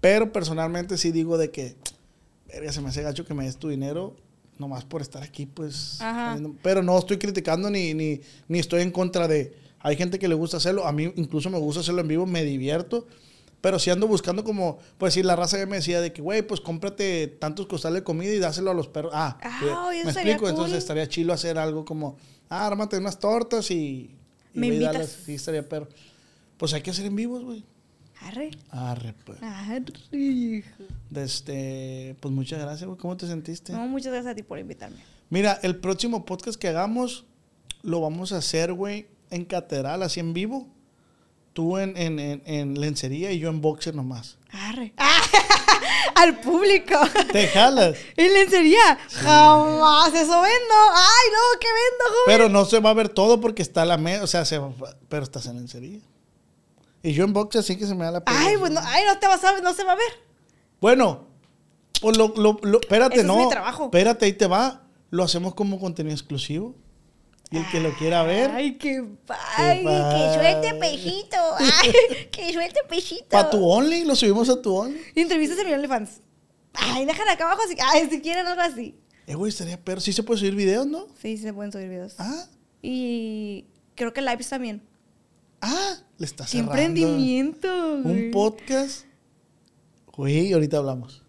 [0.00, 1.76] Pero personalmente sí digo de que,
[2.46, 4.16] verga, se me hace gacho que me des tu dinero
[4.58, 6.00] nomás por estar aquí, pues.
[6.00, 6.38] Ajá.
[6.62, 9.56] Pero no estoy criticando ni, ni, ni estoy en contra de...
[9.80, 12.42] Hay gente que le gusta hacerlo, a mí incluso me gusta hacerlo en vivo, me
[12.44, 13.06] divierto.
[13.60, 16.42] Pero sí ando buscando como, pues sí, la raza ya me decía de que, güey,
[16.42, 19.10] pues cómprate tantos costales de comida y dáselo a los perros.
[19.14, 19.36] Ah,
[19.92, 20.78] eso me explico, entonces cool.
[20.78, 22.16] estaría chilo hacer algo como,
[22.48, 24.16] ah, ármate unas tortas y...
[24.54, 24.92] y Me y invitas.
[24.92, 25.18] dales.
[25.24, 25.88] Sí, estaría perro.
[26.56, 27.64] Pues hay que hacer en vivos, güey.
[28.22, 28.50] Arre.
[28.70, 29.42] Arre, pues.
[29.42, 29.82] Arre,
[30.12, 30.68] hijo.
[31.14, 32.98] Este, pues muchas gracias, güey.
[32.98, 33.72] ¿Cómo te sentiste?
[33.72, 34.96] No, muchas gracias a ti por invitarme.
[35.30, 37.24] Mira, el próximo podcast que hagamos
[37.82, 40.66] lo vamos a hacer, güey, en catedral, así en vivo.
[41.52, 44.38] Tú en, en, en, en lencería y yo en boxer nomás.
[44.50, 44.92] Arre.
[46.14, 46.94] Al público.
[47.32, 47.96] ¿Te jalas?
[48.16, 48.98] ¿En lencería?
[49.12, 50.74] Jamás eso vendo.
[50.94, 52.22] Ay, no, ¿qué vendo, joven?
[52.26, 54.72] Pero no se va a ver todo porque está la mesa, o sea, se va-
[55.08, 56.00] pero estás en lencería.
[57.08, 58.38] Y yo en boxer sí que se me da la pena.
[58.38, 60.10] Ay, pues no, ay, no te vas a ver, no se va a ver.
[60.80, 61.26] Bueno,
[62.02, 63.36] pues lo, lo, lo- espérate, Ese es no.
[63.38, 63.84] mi trabajo.
[63.84, 64.82] Espérate, ahí te va.
[65.10, 66.74] Lo hacemos como contenido exclusivo.
[67.50, 69.82] Y el que lo quiera ver, Ay, qué padre.
[69.82, 71.36] que suelte pejito.
[71.58, 71.92] Ay,
[72.30, 73.28] que suelte pejito.
[73.30, 75.00] para tu Only, lo subimos a tu Only.
[75.14, 76.20] Entrevistas en mi OnlyFans.
[76.74, 77.74] Ay, déjala acá abajo así.
[77.90, 78.94] Ay, si quieren algo así.
[79.26, 80.02] Eh, güey, estaría perro.
[80.02, 81.06] Sí se puede subir videos, ¿no?
[81.22, 82.16] Sí, sí se pueden subir videos.
[82.18, 82.44] Ah,
[82.82, 83.64] Y
[83.94, 84.82] creo que lives también.
[85.62, 86.72] ah, le está Qué cerrando.
[86.72, 88.00] emprendimiento.
[88.02, 88.26] güey.
[88.26, 89.04] Un podcast.
[90.16, 91.22] Güey, ahorita hablamos.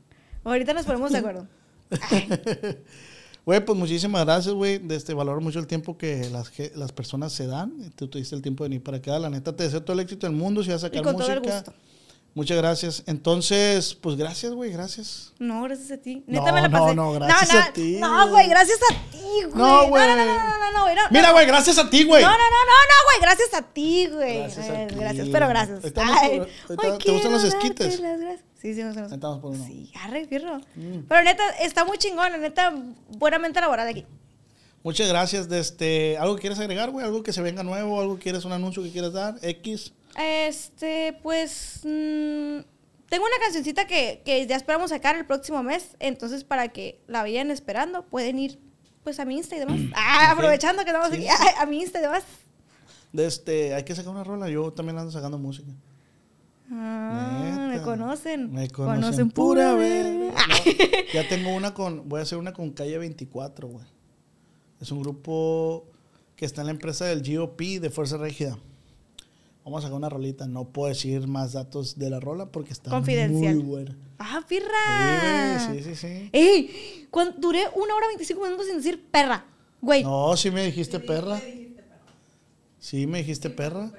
[0.44, 1.48] Ahorita nos ponemos de acuerdo.
[3.45, 4.80] Güey, pues muchísimas gracias, güey.
[4.91, 7.91] Este, valoro mucho el tiempo que las, ge- las personas se dan.
[7.95, 9.18] Tú tuviste el tiempo de venir para acá.
[9.18, 10.61] La neta, te deseo todo el éxito del mundo.
[10.64, 11.56] Si vas a sacar Y con todo el música.
[11.56, 11.74] gusto.
[12.36, 13.04] Muchas gracias.
[13.08, 15.34] Entonces, pues gracias, güey, gracias.
[15.40, 16.24] No, gracias a ti.
[16.28, 16.96] No, Neta me la no, pasé.
[16.96, 18.48] no, gracias a ti, No, güey.
[18.48, 19.56] gracias a ti, güey.
[19.56, 20.08] No, güey.
[20.08, 20.96] No, no, no, no, no, no, güey.
[20.96, 21.34] no, Mira, no.
[21.34, 22.22] güey, gracias a ti, güey.
[22.24, 23.22] No, no, no, no, no, güey.
[23.22, 24.40] Gracias a ti, güey.
[24.40, 24.96] Gracias a Eh, ti.
[24.96, 25.80] Gracias, pero gracias.
[25.98, 27.96] Ay, hoy ¿te gustan los esquites?
[28.62, 29.66] Sí, sí, me gustan vamos por uno.
[29.66, 30.58] Sí, arre, fierro.
[30.76, 31.00] Mm.
[31.08, 32.74] Pero neta, está muy chingón, la neta,
[33.18, 34.06] buenamente laboral aquí.
[34.84, 35.50] Muchas gracias.
[35.50, 37.06] De este, ¿Algo que quieres agregar, güey?
[37.06, 38.00] ¿Algo que se venga nuevo?
[38.00, 39.36] ¿Algo que quieres, un anuncio que quieras dar?
[39.42, 39.94] X.
[40.18, 41.81] Este, pues.
[41.84, 42.60] mm,
[43.10, 45.95] tengo una cancioncita que, que ya esperamos sacar el próximo mes.
[45.99, 48.60] Entonces, para que la vayan esperando, pueden ir
[49.03, 49.80] pues a mi Insta y demás.
[49.95, 51.27] Ah, aprovechando que estamos aquí.
[51.27, 52.23] ah, a mi Insta y demás.
[53.11, 54.49] De este, hay que sacar una rola.
[54.49, 55.72] Yo también ando sacando música.
[56.72, 58.53] Ah, me conocen.
[58.53, 60.19] Me conocen, pura verga.
[60.49, 60.56] No,
[61.14, 63.86] ya tengo una con, voy a hacer una con Calle 24, güey.
[64.80, 65.88] Es un grupo
[66.36, 68.57] que está en la empresa del GOP de Fuerza Régida.
[69.70, 70.48] Vamos a sacar una rolita.
[70.48, 73.56] No puedo decir más datos de la rola porque está Confidencial.
[73.56, 73.96] muy buena.
[74.18, 75.72] Ah, pirra.
[75.72, 76.30] sí, sí, sí.
[76.34, 79.46] Ey, cuan- duré una hora 25 minutos sin decir perra.
[79.82, 81.40] Güey, No, sí me dijiste perra.
[82.80, 83.91] Sí me dijiste perra.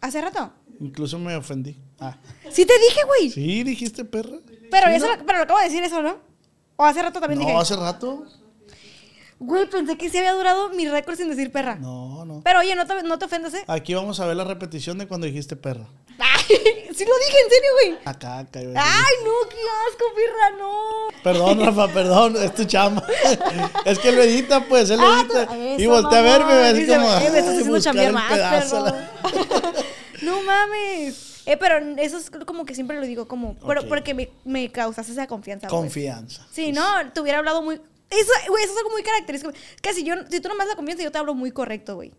[0.00, 0.52] hace rato.
[0.80, 1.76] Incluso me ofendí.
[1.98, 2.16] Ah,
[2.50, 3.30] Sí te dije, güey.
[3.30, 4.38] sí dijiste perra.
[4.70, 6.16] Pero, eso pero lo acabo de decir eso, ¿no?
[6.76, 7.52] O hace rato también dije.
[7.52, 8.24] No, hace rato.
[9.42, 11.74] Güey, pensé que sí había durado mi récord sin decir perra.
[11.76, 12.42] No, no.
[12.44, 13.64] Pero oye, no te, no te ofendas, ¿eh?
[13.68, 15.86] Aquí vamos a ver la repetición de cuando dijiste perra.
[16.18, 16.44] Ay,
[16.94, 17.98] sí lo dije, en serio, güey.
[18.04, 18.60] Acá, acá.
[18.60, 18.74] güey.
[18.76, 19.56] Ay, no, qué
[19.88, 21.22] asco, perra, no.
[21.24, 23.02] Perdón, Rafa, perdón, es tu chamba.
[23.86, 25.82] es que lo edita, pues, él lo Ah, edita.
[25.82, 27.08] y voltea a verme, Dice, como.
[27.14, 28.96] "Eh, me estás haciendo chambear más, pedazo, perro".
[28.96, 29.72] la-
[30.22, 31.40] No mames.
[31.46, 35.08] Eh, pero eso es como que siempre lo digo, como, pero porque me, me causas
[35.08, 35.66] esa confianza.
[35.66, 35.80] pues.
[35.80, 36.46] Confianza.
[36.52, 36.84] Sí, no,
[37.14, 37.80] te hubiera hablado muy.
[38.10, 39.52] Eso, güey, eso es algo muy característico.
[39.80, 41.94] Que si, yo, si tú no me das la confianza, yo te hablo muy correcto,
[41.94, 42.12] güey.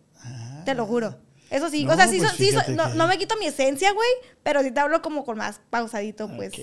[0.66, 1.18] Te lo juro.
[1.50, 1.84] Eso sí.
[1.84, 4.08] No, o sea, sí, pues so- sí so- no, no me quito mi esencia, güey.
[4.44, 6.54] Pero sí te hablo como con más pausadito, pues.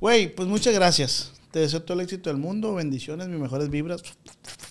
[0.00, 1.32] Güey, pues muchas gracias.
[1.50, 2.74] Te deseo todo el éxito del mundo.
[2.74, 4.02] Bendiciones, mis mejores vibras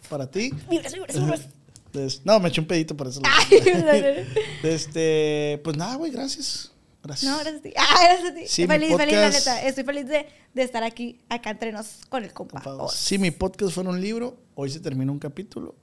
[0.09, 0.51] para ti.
[0.69, 2.21] Vibras, vibras, vibras.
[2.25, 3.21] No, me eché un pedito por eso.
[3.25, 4.27] Ay,
[4.63, 6.71] este, pues nada, güey, gracias.
[7.05, 7.31] Gracias.
[7.31, 7.73] No, gracias a ti.
[7.77, 8.47] Ah, gracias a ti.
[8.47, 9.61] Sí, feliz, feliz, la podcast- neta.
[9.63, 12.61] Estoy feliz de, de estar aquí, acá entre nos, con el compa.
[12.61, 15.75] Compa, Si mi podcast fuera un libro, hoy se termina un capítulo.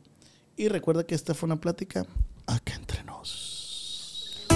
[0.56, 2.04] Y recuerda que esta fue una plática
[2.46, 4.48] acá entre nos.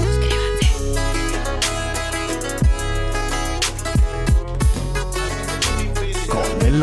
[6.28, 6.82] Con el